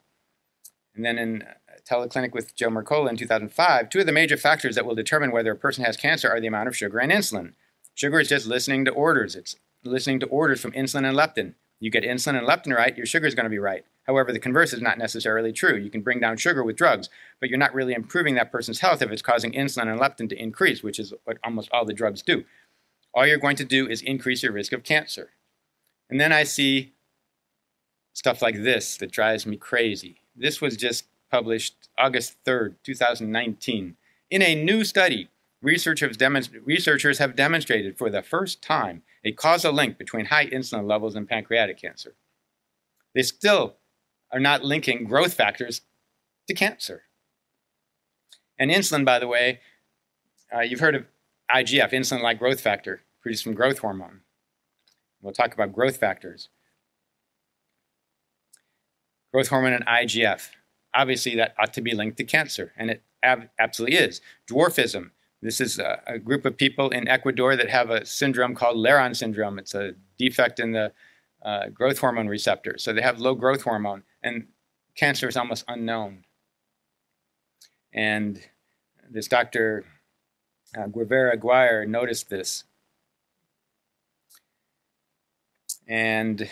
And 0.95 1.03
then 1.03 1.17
in 1.17 1.43
teleclinic 1.89 2.33
with 2.33 2.55
Joe 2.55 2.69
Mercola 2.69 3.09
in 3.09 3.17
2005, 3.17 3.89
two 3.89 3.99
of 3.99 4.05
the 4.05 4.11
major 4.11 4.37
factors 4.37 4.75
that 4.75 4.85
will 4.85 4.95
determine 4.95 5.31
whether 5.31 5.51
a 5.51 5.55
person 5.55 5.83
has 5.83 5.97
cancer 5.97 6.29
are 6.29 6.39
the 6.39 6.47
amount 6.47 6.67
of 6.67 6.77
sugar 6.77 6.99
and 6.99 7.11
insulin. 7.11 7.53
Sugar 7.95 8.19
is 8.19 8.29
just 8.29 8.45
listening 8.45 8.85
to 8.85 8.91
orders. 8.91 9.35
It's 9.35 9.55
listening 9.83 10.19
to 10.19 10.27
orders 10.27 10.61
from 10.61 10.71
insulin 10.71 11.07
and 11.07 11.17
leptin. 11.17 11.55
You 11.79 11.91
get 11.91 12.03
insulin 12.03 12.37
and 12.37 12.47
leptin 12.47 12.75
right, 12.75 12.95
your 12.95 13.05
sugar 13.05 13.27
is 13.27 13.35
going 13.35 13.45
to 13.45 13.49
be 13.49 13.59
right. 13.59 13.85
However, 14.03 14.31
the 14.31 14.39
converse 14.39 14.71
is 14.71 14.81
not 14.81 14.97
necessarily 14.97 15.51
true. 15.51 15.75
You 15.75 15.89
can 15.89 16.01
bring 16.01 16.19
down 16.19 16.37
sugar 16.37 16.63
with 16.63 16.77
drugs, 16.77 17.09
but 17.39 17.49
you're 17.49 17.59
not 17.59 17.73
really 17.73 17.93
improving 17.93 18.35
that 18.35 18.51
person's 18.51 18.79
health 18.79 19.01
if 19.01 19.11
it's 19.11 19.21
causing 19.21 19.51
insulin 19.53 19.91
and 19.91 19.99
leptin 19.99 20.29
to 20.29 20.41
increase, 20.41 20.83
which 20.83 20.99
is 20.99 21.13
what 21.25 21.37
almost 21.43 21.69
all 21.71 21.85
the 21.85 21.93
drugs 21.93 22.21
do. 22.21 22.45
All 23.13 23.25
you're 23.25 23.37
going 23.37 23.55
to 23.57 23.65
do 23.65 23.87
is 23.87 24.01
increase 24.01 24.43
your 24.43 24.51
risk 24.51 24.73
of 24.73 24.83
cancer. 24.83 25.31
And 26.09 26.19
then 26.19 26.31
I 26.31 26.43
see 26.43 26.93
stuff 28.13 28.41
like 28.41 28.63
this 28.63 28.97
that 28.97 29.11
drives 29.11 29.45
me 29.45 29.57
crazy. 29.57 30.21
This 30.35 30.61
was 30.61 30.77
just 30.77 31.05
published 31.31 31.89
August 31.97 32.37
3rd, 32.45 32.75
2019. 32.83 33.95
In 34.29 34.41
a 34.41 34.55
new 34.55 34.83
study, 34.83 35.29
researchers, 35.61 36.17
researchers 36.63 37.17
have 37.17 37.35
demonstrated 37.35 37.97
for 37.97 38.09
the 38.09 38.21
first 38.21 38.61
time 38.61 39.01
a 39.25 39.31
causal 39.31 39.73
link 39.73 39.97
between 39.97 40.25
high 40.25 40.45
insulin 40.45 40.87
levels 40.87 41.15
and 41.15 41.27
pancreatic 41.27 41.81
cancer. 41.81 42.15
They 43.15 43.23
still 43.23 43.77
are 44.31 44.39
not 44.39 44.63
linking 44.63 45.05
growth 45.05 45.33
factors 45.33 45.81
to 46.47 46.53
cancer. 46.53 47.03
And 48.59 48.71
insulin, 48.71 49.03
by 49.03 49.19
the 49.19 49.27
way, 49.27 49.59
uh, 50.55 50.61
you've 50.61 50.79
heard 50.79 50.95
of 50.95 51.05
IGF, 51.53 51.91
insulin 51.91 52.21
like 52.21 52.39
growth 52.39 52.61
factor, 52.61 53.01
produced 53.21 53.43
from 53.43 53.55
growth 53.55 53.79
hormone. 53.79 54.21
We'll 55.21 55.33
talk 55.33 55.53
about 55.53 55.73
growth 55.73 55.97
factors. 55.97 56.49
Growth 59.33 59.47
hormone 59.47 59.73
and 59.73 59.85
IGF. 59.85 60.49
Obviously, 60.93 61.35
that 61.35 61.55
ought 61.59 61.73
to 61.73 61.81
be 61.81 61.95
linked 61.95 62.17
to 62.17 62.23
cancer, 62.23 62.71
and 62.77 62.91
it 62.91 63.03
ab- 63.23 63.49
absolutely 63.59 63.97
is. 63.97 64.21
Dwarfism. 64.49 65.11
This 65.45 65.61
is 65.61 65.77
a, 65.77 66.01
a, 66.07 66.17
group 66.17 66.43
of 66.43 66.57
people 66.57 66.89
in 66.89 67.07
Ecuador 67.07 67.55
that 67.55 67.69
have 67.69 67.91
a 67.91 68.03
syndrome 68.03 68.55
called 68.55 68.77
Laron 68.77 69.15
syndrome. 69.15 69.59
It's 69.59 69.75
a 69.75 69.93
defect 70.17 70.59
in 70.59 70.71
the 70.71 70.91
uh, 71.43 71.67
growth 71.69 71.99
hormone 71.99 72.27
receptor. 72.27 72.79
So 72.79 72.91
they 72.91 73.03
have 73.03 73.19
low 73.19 73.35
growth 73.35 73.61
hormone, 73.61 74.01
and 74.23 74.47
cancer 74.95 75.27
is 75.27 75.37
almost 75.37 75.63
unknown. 75.67 76.23
And 77.93 78.41
this 79.07 79.27
Dr. 79.27 79.85
Uh, 80.75 80.87
Guevara 80.87 81.33
Aguirre 81.33 81.85
noticed 81.85 82.31
this. 82.31 82.63
And 85.87 86.49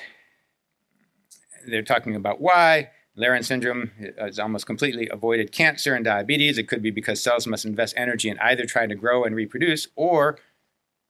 they're 1.68 1.82
talking 1.82 2.16
about 2.16 2.40
why. 2.40 2.92
Laron 3.18 3.46
syndrome 3.46 3.92
has 4.18 4.40
almost 4.40 4.66
completely 4.66 5.08
avoided 5.10 5.52
cancer 5.52 5.94
and 5.94 6.04
diabetes. 6.04 6.58
It 6.58 6.68
could 6.68 6.82
be 6.82 6.90
because 6.90 7.22
cells 7.22 7.46
must 7.46 7.66
invest 7.66 7.94
energy 7.96 8.30
in 8.30 8.40
either 8.40 8.66
trying 8.66 8.90
to 8.90 8.96
grow 8.96 9.24
and 9.24 9.36
reproduce 9.36 9.88
or 9.96 10.40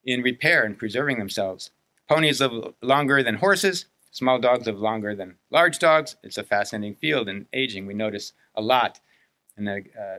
in 0.04 0.22
repair 0.22 0.64
and 0.64 0.78
preserving 0.78 1.18
themselves. 1.18 1.70
Ponies 2.08 2.40
live 2.40 2.74
longer 2.82 3.22
than 3.22 3.36
horses. 3.36 3.86
Small 4.10 4.38
dogs 4.38 4.66
live 4.66 4.78
longer 4.78 5.14
than 5.14 5.36
large 5.50 5.78
dogs. 5.78 6.16
It's 6.22 6.36
a 6.36 6.44
fascinating 6.44 6.94
field 6.94 7.28
in 7.28 7.46
aging. 7.52 7.86
We 7.86 7.94
notice 7.94 8.34
a 8.54 8.60
lot. 8.60 9.00
And 9.56 9.68
a, 9.68 9.78
uh, 9.78 10.18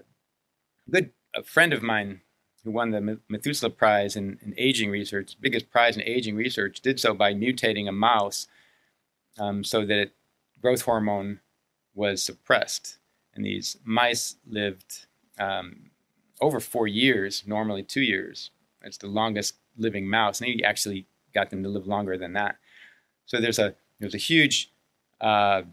good 0.89 1.11
a 1.35 1.43
friend 1.43 1.71
of 1.71 1.83
mine 1.83 2.21
who 2.63 2.71
won 2.71 2.89
the 2.89 3.19
Methuselah 3.29 3.69
Prize 3.69 4.15
in, 4.15 4.39
in, 4.43 4.55
aging 4.57 4.89
research, 4.89 5.37
biggest 5.39 5.69
prize 5.69 5.95
in 5.95 6.01
aging 6.03 6.35
research, 6.35 6.81
did 6.81 6.99
so 6.99 7.13
by 7.13 7.33
mutating 7.33 7.87
a 7.87 7.91
mouse 7.91 8.47
um, 9.37 9.63
so 9.63 9.85
that 9.85 9.97
it, 9.99 10.13
growth 10.61 10.81
hormone 10.81 11.41
was 11.95 12.21
suppressed. 12.21 12.99
And 13.33 13.45
these 13.45 13.77
mice 13.83 14.35
lived 14.47 15.07
um, 15.39 15.89
over 16.39 16.59
four 16.59 16.87
years, 16.87 17.43
normally 17.47 17.83
two 17.83 18.01
years. 18.01 18.51
It's 18.83 18.97
the 18.97 19.07
longest 19.07 19.55
living 19.77 20.07
mouse. 20.07 20.39
And 20.39 20.49
he 20.49 20.63
actually 20.63 21.07
got 21.33 21.49
them 21.49 21.63
to 21.63 21.69
live 21.69 21.87
longer 21.87 22.17
than 22.17 22.33
that. 22.33 22.57
So 23.25 23.41
there's 23.41 23.59
a 23.59 23.75
there's 23.99 24.13
a 24.13 24.19
huge 24.19 24.71
uh, 25.21 25.63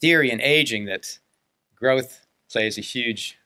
theory 0.00 0.30
in 0.30 0.40
aging 0.40 0.84
that 0.86 1.18
growth 1.74 2.26
plays 2.50 2.78
a 2.78 2.82
huge 2.82 3.38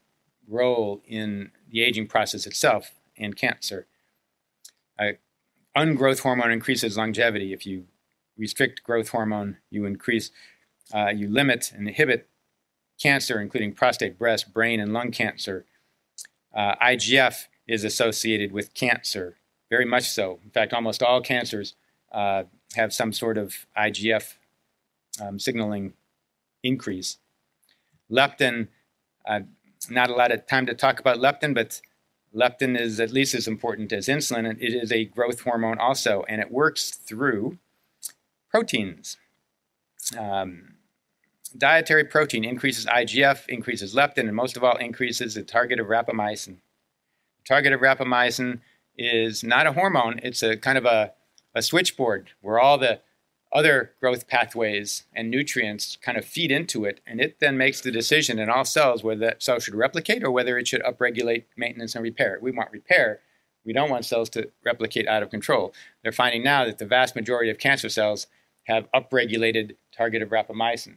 role 0.48 1.02
in 1.06 1.50
the 1.70 1.82
aging 1.82 2.06
process 2.06 2.46
itself 2.46 2.92
and 3.16 3.36
cancer. 3.36 3.86
Uh, 4.98 5.12
ungrowth 5.76 6.20
hormone 6.20 6.50
increases 6.50 6.96
longevity. 6.96 7.52
If 7.52 7.66
you 7.66 7.84
restrict 8.36 8.82
growth 8.82 9.10
hormone, 9.10 9.58
you 9.70 9.84
increase, 9.84 10.30
uh, 10.94 11.08
you 11.08 11.28
limit 11.28 11.72
and 11.74 11.88
inhibit 11.88 12.28
cancer, 13.00 13.40
including 13.40 13.72
prostate, 13.72 14.18
breast, 14.18 14.52
brain, 14.52 14.80
and 14.80 14.92
lung 14.92 15.10
cancer. 15.10 15.64
Uh, 16.54 16.74
IGF 16.76 17.46
is 17.66 17.84
associated 17.84 18.52
with 18.52 18.72
cancer 18.72 19.36
very 19.70 19.84
much 19.84 20.04
so. 20.04 20.38
In 20.44 20.50
fact, 20.50 20.72
almost 20.72 21.02
all 21.02 21.20
cancers 21.20 21.74
uh, 22.12 22.44
have 22.74 22.92
some 22.92 23.12
sort 23.12 23.38
of 23.38 23.66
IGF 23.76 24.34
um, 25.20 25.38
signaling 25.38 25.94
increase. 26.62 27.18
Leptin, 28.10 28.68
uh, 29.26 29.40
not 29.90 30.10
a 30.10 30.14
lot 30.14 30.32
of 30.32 30.46
time 30.46 30.66
to 30.66 30.74
talk 30.74 31.00
about 31.00 31.18
leptin, 31.18 31.54
but 31.54 31.80
leptin 32.34 32.78
is 32.78 33.00
at 33.00 33.10
least 33.10 33.34
as 33.34 33.48
important 33.48 33.92
as 33.92 34.06
insulin. 34.06 34.48
And 34.48 34.60
it 34.60 34.74
is 34.74 34.92
a 34.92 35.04
growth 35.04 35.40
hormone 35.40 35.78
also, 35.78 36.24
and 36.28 36.40
it 36.40 36.50
works 36.50 36.90
through 36.90 37.58
proteins. 38.50 39.16
Um, 40.16 40.75
dietary 41.48 42.04
protein 42.04 42.44
increases 42.44 42.86
IGF, 42.86 43.48
increases 43.48 43.94
leptin, 43.94 44.26
and 44.26 44.34
most 44.34 44.56
of 44.56 44.64
all, 44.64 44.76
increases 44.76 45.34
the 45.34 45.42
target 45.42 45.80
of 45.80 45.86
rapamycin. 45.86 46.56
The 47.38 47.44
target 47.46 47.72
of 47.72 47.80
rapamycin 47.80 48.60
is 48.96 49.44
not 49.44 49.66
a 49.66 49.72
hormone, 49.72 50.20
it's 50.22 50.42
a 50.42 50.56
kind 50.56 50.78
of 50.78 50.84
a, 50.84 51.12
a 51.54 51.62
switchboard 51.62 52.30
where 52.40 52.58
all 52.58 52.78
the 52.78 53.00
other 53.52 53.92
growth 54.00 54.26
pathways 54.26 55.04
and 55.14 55.30
nutrients 55.30 55.96
kind 56.02 56.18
of 56.18 56.24
feed 56.24 56.50
into 56.50 56.84
it, 56.84 57.00
and 57.06 57.20
it 57.20 57.40
then 57.40 57.56
makes 57.56 57.80
the 57.80 57.90
decision 57.90 58.38
in 58.38 58.50
all 58.50 58.64
cells 58.64 59.02
whether 59.02 59.20
that 59.20 59.42
cell 59.42 59.58
should 59.58 59.74
replicate 59.74 60.24
or 60.24 60.30
whether 60.30 60.58
it 60.58 60.68
should 60.68 60.82
upregulate 60.82 61.44
maintenance 61.56 61.94
and 61.94 62.04
repair. 62.04 62.38
We 62.40 62.50
want 62.50 62.72
repair. 62.72 63.20
We 63.64 63.72
don't 63.72 63.90
want 63.90 64.04
cells 64.04 64.30
to 64.30 64.50
replicate 64.64 65.08
out 65.08 65.22
of 65.22 65.30
control. 65.30 65.72
They're 66.02 66.12
finding 66.12 66.42
now 66.42 66.64
that 66.66 66.78
the 66.78 66.86
vast 66.86 67.16
majority 67.16 67.50
of 67.50 67.58
cancer 67.58 67.88
cells 67.88 68.26
have 68.64 68.90
upregulated 68.92 69.76
target 69.96 70.22
of 70.22 70.30
rapamycin. 70.30 70.96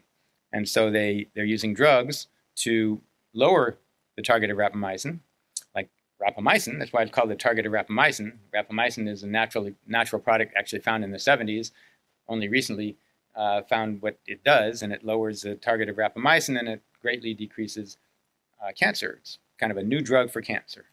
And 0.52 0.68
so 0.68 0.90
they, 0.90 1.28
they're 1.36 1.46
using 1.46 1.74
drugs 1.74 2.28
to 2.58 3.02
lower 3.34 3.78
the 4.16 4.24
target 4.24 4.50
of 4.50 4.58
rapamycin 4.58 5.20
like 5.76 5.90
rapamycin. 6.22 6.80
That's 6.80 6.94
why 6.94 7.04
it's 7.04 7.12
called 7.12 7.30
the 7.30 7.36
target 7.36 7.66
of 7.66 7.72
rapamycin. 7.72 8.34
Rapamycin 8.54 9.08
is 9.08 9.24
a 9.24 9.28
natural 9.28 9.72
natural 9.88 10.22
product 10.22 10.54
actually 10.58 10.82
found 10.82 11.04
in 11.04 11.12
the 11.12 11.18
70s. 11.18 11.72
Only 12.28 12.48
recently 12.48 12.98
uh, 13.36 13.62
found 13.64 14.02
what 14.02 14.20
it 14.28 14.44
does, 14.44 14.82
and 14.82 14.94
it 14.94 15.04
lowers 15.04 15.42
the 15.42 15.56
target 15.56 15.90
of 15.90 15.96
rapamycin, 15.96 16.60
and 16.60 16.68
it 16.68 16.82
greatly 17.02 17.34
decreases 17.34 17.98
uh, 18.64 18.72
cancer. 18.78 19.18
It's 19.22 19.40
kind 19.58 19.72
of 19.72 19.78
a 19.78 19.84
new 19.84 20.02
drug 20.02 20.30
for 20.32 20.42
cancer. 20.42 20.86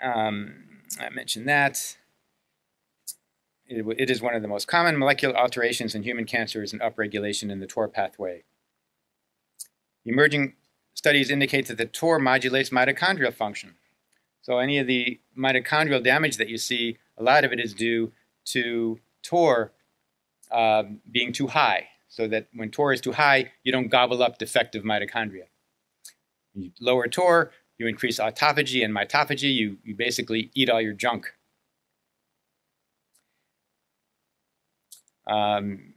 Um, 0.00 0.64
I 1.00 1.10
mentioned 1.10 1.48
that. 1.48 1.96
It, 3.72 4.10
is 4.10 4.20
one 4.20 4.34
of 4.34 4.42
the 4.42 4.48
most 4.48 4.68
common 4.68 4.98
molecular 4.98 5.36
alterations 5.36 5.94
in 5.94 6.02
human 6.02 6.26
cancers 6.26 6.72
and 6.72 6.82
upregulation 6.82 7.50
in 7.50 7.60
the 7.60 7.66
TOR 7.66 7.88
pathway. 7.88 8.44
Emerging 10.04 10.54
studies 10.94 11.30
indicate 11.30 11.66
that 11.68 11.78
the 11.78 11.86
TOR 11.86 12.18
modulates 12.18 12.70
mitochondrial 12.70 13.32
function. 13.32 13.76
So 14.42 14.58
any 14.58 14.78
of 14.78 14.86
the 14.86 15.20
mitochondrial 15.38 16.02
damage 16.02 16.36
that 16.36 16.48
you 16.48 16.58
see, 16.58 16.98
a 17.16 17.22
lot 17.22 17.44
of 17.44 17.52
it 17.52 17.60
is 17.60 17.72
due 17.72 18.12
to 18.46 18.98
TOR 19.22 19.72
uh, 20.50 20.82
being 21.10 21.32
too 21.32 21.46
high. 21.46 21.88
So 22.08 22.28
that 22.28 22.48
when 22.54 22.70
TOR 22.70 22.92
is 22.92 23.00
too 23.00 23.12
high, 23.12 23.52
you 23.62 23.72
don't 23.72 23.88
gobble 23.88 24.22
up 24.22 24.36
defective 24.38 24.82
mitochondria. 24.82 25.46
You 26.54 26.72
lower 26.78 27.08
TOR, 27.08 27.52
you 27.78 27.86
increase 27.86 28.18
autophagy 28.18 28.84
and 28.84 28.94
mitophagy, 28.94 29.54
you, 29.54 29.78
you 29.82 29.94
basically 29.94 30.50
eat 30.54 30.68
all 30.68 30.80
your 30.80 30.92
junk. 30.92 31.32
Um, 35.26 35.94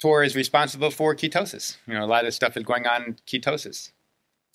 TOR 0.00 0.22
is 0.22 0.36
responsible 0.36 0.90
for 0.90 1.14
ketosis. 1.14 1.76
You 1.86 1.94
know, 1.94 2.04
a 2.04 2.06
lot 2.06 2.24
of 2.24 2.34
stuff 2.34 2.56
is 2.56 2.62
going 2.62 2.86
on 2.86 3.02
in 3.04 3.16
ketosis. 3.26 3.90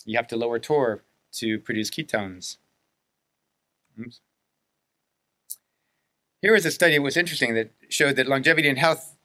You 0.05 0.17
have 0.17 0.27
to 0.29 0.37
lower 0.37 0.59
TOR 0.59 1.03
to 1.33 1.59
produce 1.59 1.89
ketones. 1.89 2.57
Oops. 3.99 4.19
Here 6.41 6.55
is 6.55 6.65
a 6.65 6.71
study 6.71 6.95
that 6.95 7.01
was 7.01 7.17
interesting 7.17 7.53
that 7.55 7.71
showed 7.89 8.15
that 8.17 8.27
longevity 8.27 8.67
and 8.67 8.77
health 8.77 9.15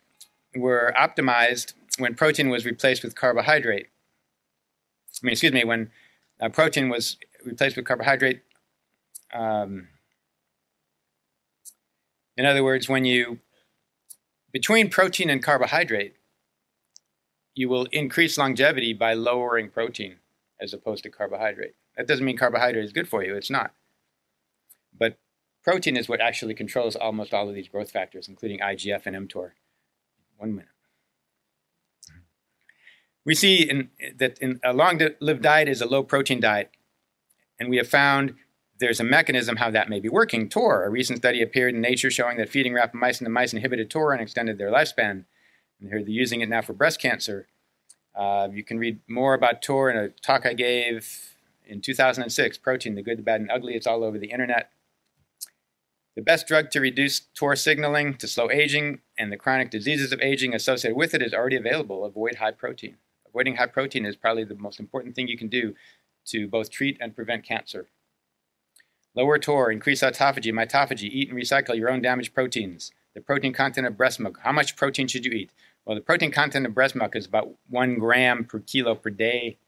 were 0.54 0.94
optimized 0.96 1.74
when 1.98 2.14
protein 2.14 2.48
was 2.48 2.64
replaced 2.64 3.02
with 3.02 3.14
carbohydrate. 3.14 3.88
I 5.20 5.26
mean, 5.26 5.32
excuse 5.32 5.52
me, 5.52 5.64
when 5.64 5.90
uh, 6.40 6.48
protein 6.48 6.88
was 6.88 7.16
replaced 7.44 7.76
with 7.76 7.84
carbohydrate. 7.84 8.42
Um, 9.32 9.88
in 12.36 12.46
other 12.46 12.62
words, 12.62 12.88
when 12.88 13.04
you 13.04 13.40
between 14.52 14.90
protein 14.90 15.30
and 15.30 15.42
carbohydrate, 15.42 16.16
you 17.54 17.68
will 17.68 17.86
increase 17.92 18.38
longevity 18.38 18.92
by 18.92 19.14
lowering 19.14 19.68
protein 19.68 20.16
as 20.60 20.72
opposed 20.72 21.02
to 21.02 21.10
carbohydrate. 21.10 21.74
That 21.96 22.06
doesn't 22.06 22.24
mean 22.24 22.36
carbohydrate 22.36 22.84
is 22.84 22.92
good 22.92 23.08
for 23.08 23.24
you, 23.24 23.34
it's 23.34 23.50
not. 23.50 23.72
But 24.96 25.18
protein 25.64 25.96
is 25.96 26.08
what 26.08 26.20
actually 26.20 26.54
controls 26.54 26.96
almost 26.96 27.34
all 27.34 27.48
of 27.48 27.54
these 27.54 27.68
growth 27.68 27.90
factors, 27.90 28.28
including 28.28 28.60
IGF 28.60 29.06
and 29.06 29.28
mTOR. 29.28 29.50
One 30.36 30.54
minute. 30.54 30.68
We 33.24 33.34
see 33.34 33.68
in, 33.68 33.90
that 34.16 34.38
in 34.38 34.60
a 34.64 34.72
long 34.72 35.00
lived 35.20 35.42
diet 35.42 35.68
is 35.68 35.82
a 35.82 35.86
low 35.86 36.02
protein 36.02 36.40
diet, 36.40 36.70
and 37.58 37.68
we 37.68 37.76
have 37.76 37.88
found 37.88 38.36
there's 38.78 39.00
a 39.00 39.04
mechanism 39.04 39.56
how 39.56 39.70
that 39.70 39.88
may 39.88 40.00
be 40.00 40.08
working. 40.08 40.48
TOR, 40.48 40.84
a 40.84 40.90
recent 40.90 41.18
study 41.18 41.42
appeared 41.42 41.74
in 41.74 41.80
Nature 41.80 42.10
showing 42.10 42.36
that 42.38 42.48
feeding 42.48 42.72
rapamycin 42.72 43.24
to 43.24 43.28
mice 43.28 43.52
inhibited 43.52 43.90
TOR 43.90 44.12
and 44.12 44.22
extended 44.22 44.58
their 44.58 44.70
lifespan. 44.70 45.24
And 45.80 45.90
they're 45.90 45.98
using 45.98 46.40
it 46.40 46.48
now 46.48 46.62
for 46.62 46.72
breast 46.72 47.00
cancer. 47.00 47.46
Uh, 48.14 48.48
you 48.52 48.64
can 48.64 48.78
read 48.78 49.00
more 49.08 49.34
about 49.34 49.62
TOR 49.62 49.90
in 49.90 49.96
a 49.96 50.08
talk 50.08 50.46
I 50.46 50.54
gave 50.54 51.34
in 51.66 51.80
2006, 51.80 52.58
Protein, 52.58 52.94
the 52.94 53.02
Good, 53.02 53.18
the 53.18 53.22
Bad, 53.22 53.40
and 53.40 53.50
Ugly. 53.50 53.74
It's 53.74 53.86
all 53.86 54.02
over 54.02 54.18
the 54.18 54.30
internet. 54.30 54.70
The 56.16 56.22
best 56.22 56.48
drug 56.48 56.70
to 56.70 56.80
reduce 56.80 57.20
TOR 57.20 57.54
signaling, 57.54 58.14
to 58.14 58.26
slow 58.26 58.50
aging, 58.50 59.00
and 59.16 59.30
the 59.30 59.36
chronic 59.36 59.70
diseases 59.70 60.12
of 60.12 60.20
aging 60.20 60.52
associated 60.52 60.96
with 60.96 61.14
it 61.14 61.22
is 61.22 61.32
already 61.32 61.56
available. 61.56 62.04
Avoid 62.04 62.36
high 62.36 62.50
protein. 62.50 62.96
Avoiding 63.28 63.56
high 63.56 63.66
protein 63.66 64.04
is 64.04 64.16
probably 64.16 64.44
the 64.44 64.56
most 64.56 64.80
important 64.80 65.14
thing 65.14 65.28
you 65.28 65.38
can 65.38 65.48
do 65.48 65.74
to 66.26 66.48
both 66.48 66.70
treat 66.70 66.96
and 67.00 67.14
prevent 67.14 67.44
cancer. 67.44 67.86
Lower 69.18 69.36
TOR, 69.36 69.72
increase 69.72 70.02
autophagy, 70.02 70.52
mitophagy, 70.52 71.10
eat 71.10 71.28
and 71.28 71.36
recycle 71.36 71.76
your 71.76 71.90
own 71.90 72.00
damaged 72.00 72.32
proteins. 72.32 72.92
The 73.14 73.20
protein 73.20 73.52
content 73.52 73.84
of 73.84 73.96
breast 73.96 74.20
milk. 74.20 74.38
How 74.44 74.52
much 74.52 74.76
protein 74.76 75.08
should 75.08 75.24
you 75.24 75.32
eat? 75.32 75.50
Well, 75.84 75.96
the 75.96 76.00
protein 76.00 76.30
content 76.30 76.66
of 76.66 76.72
breast 76.72 76.94
milk 76.94 77.16
is 77.16 77.26
about 77.26 77.50
one 77.68 77.98
gram 77.98 78.44
per 78.44 78.60
kilo 78.60 78.94
per 78.94 79.10
day. 79.10 79.58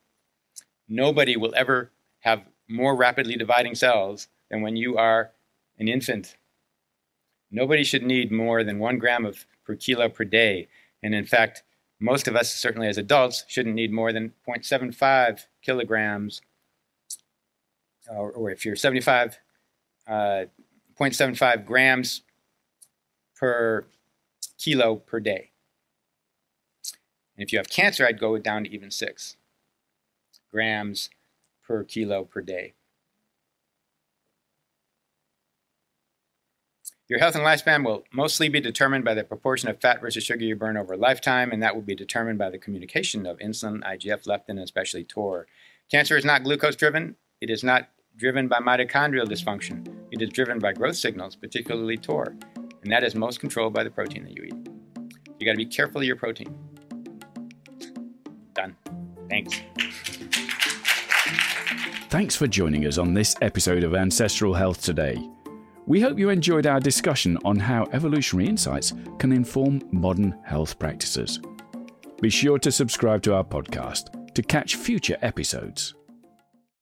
Nobody 0.88 1.36
will 1.36 1.52
ever 1.56 1.90
have 2.20 2.44
more 2.68 2.94
rapidly 2.94 3.34
dividing 3.34 3.74
cells 3.74 4.28
than 4.52 4.62
when 4.62 4.76
you 4.76 4.96
are 4.96 5.32
an 5.80 5.88
infant. 5.88 6.36
Nobody 7.50 7.82
should 7.82 8.04
need 8.04 8.30
more 8.30 8.62
than 8.62 8.78
one 8.78 8.98
gram 8.98 9.26
of 9.26 9.46
per 9.66 9.74
kilo 9.74 10.08
per 10.08 10.22
day. 10.22 10.68
And 11.02 11.12
in 11.12 11.24
fact, 11.24 11.64
most 11.98 12.28
of 12.28 12.36
us, 12.36 12.54
certainly 12.54 12.86
as 12.86 12.98
adults, 12.98 13.44
shouldn't 13.48 13.74
need 13.74 13.90
more 13.90 14.12
than 14.12 14.32
0.75 14.46 15.46
kilograms. 15.60 16.40
Or, 18.10 18.50
if 18.50 18.64
you're 18.64 18.76
75, 18.76 19.38
uh, 20.08 20.44
0.75 20.98 21.64
grams 21.64 22.22
per 23.36 23.86
kilo 24.58 24.96
per 24.96 25.20
day. 25.20 25.50
And 27.36 27.46
if 27.46 27.52
you 27.52 27.58
have 27.58 27.70
cancer, 27.70 28.06
I'd 28.06 28.20
go 28.20 28.36
down 28.38 28.64
to 28.64 28.70
even 28.70 28.90
six 28.90 29.36
grams 30.52 31.10
per 31.66 31.84
kilo 31.84 32.24
per 32.24 32.40
day. 32.40 32.74
Your 37.08 37.18
health 37.18 37.34
and 37.34 37.44
lifespan 37.44 37.84
will 37.84 38.04
mostly 38.12 38.48
be 38.48 38.60
determined 38.60 39.04
by 39.04 39.14
the 39.14 39.24
proportion 39.24 39.68
of 39.68 39.80
fat 39.80 40.00
versus 40.00 40.22
sugar 40.22 40.44
you 40.44 40.54
burn 40.54 40.76
over 40.76 40.92
a 40.92 40.96
lifetime, 40.96 41.50
and 41.50 41.60
that 41.60 41.74
will 41.74 41.82
be 41.82 41.96
determined 41.96 42.38
by 42.38 42.50
the 42.50 42.58
communication 42.58 43.26
of 43.26 43.38
insulin, 43.38 43.82
IGF, 43.82 44.26
leptin, 44.26 44.50
and 44.50 44.60
especially 44.60 45.02
TOR. 45.02 45.48
Cancer 45.90 46.16
is 46.16 46.24
not 46.24 46.44
glucose 46.44 46.76
driven. 46.76 47.16
It 47.40 47.50
is 47.50 47.64
not 47.64 47.88
driven 48.16 48.48
by 48.48 48.58
mitochondrial 48.58 49.26
dysfunction. 49.26 49.86
It 50.10 50.22
is 50.22 50.28
driven 50.30 50.58
by 50.58 50.72
growth 50.72 50.96
signals, 50.96 51.36
particularly 51.36 51.96
TOR, 51.96 52.34
and 52.82 52.92
that 52.92 53.04
is 53.04 53.14
most 53.14 53.40
controlled 53.40 53.72
by 53.72 53.84
the 53.84 53.90
protein 53.90 54.24
that 54.24 54.36
you 54.36 54.44
eat. 54.44 54.68
You 55.38 55.46
got 55.46 55.52
to 55.52 55.56
be 55.56 55.66
careful 55.66 56.00
of 56.00 56.06
your 56.06 56.16
protein. 56.16 56.54
Done. 58.54 58.76
Thanks. 59.28 59.60
Thanks 62.10 62.34
for 62.34 62.46
joining 62.46 62.86
us 62.86 62.98
on 62.98 63.14
this 63.14 63.36
episode 63.40 63.84
of 63.84 63.94
Ancestral 63.94 64.52
Health 64.52 64.82
Today. 64.82 65.16
We 65.86 66.00
hope 66.00 66.18
you 66.18 66.28
enjoyed 66.28 66.66
our 66.66 66.80
discussion 66.80 67.38
on 67.44 67.58
how 67.58 67.86
evolutionary 67.92 68.48
insights 68.48 68.92
can 69.18 69.32
inform 69.32 69.82
modern 69.92 70.38
health 70.44 70.78
practices. 70.78 71.40
Be 72.20 72.28
sure 72.28 72.58
to 72.58 72.70
subscribe 72.70 73.22
to 73.22 73.34
our 73.34 73.44
podcast 73.44 74.34
to 74.34 74.42
catch 74.42 74.76
future 74.76 75.16
episodes. 75.22 75.94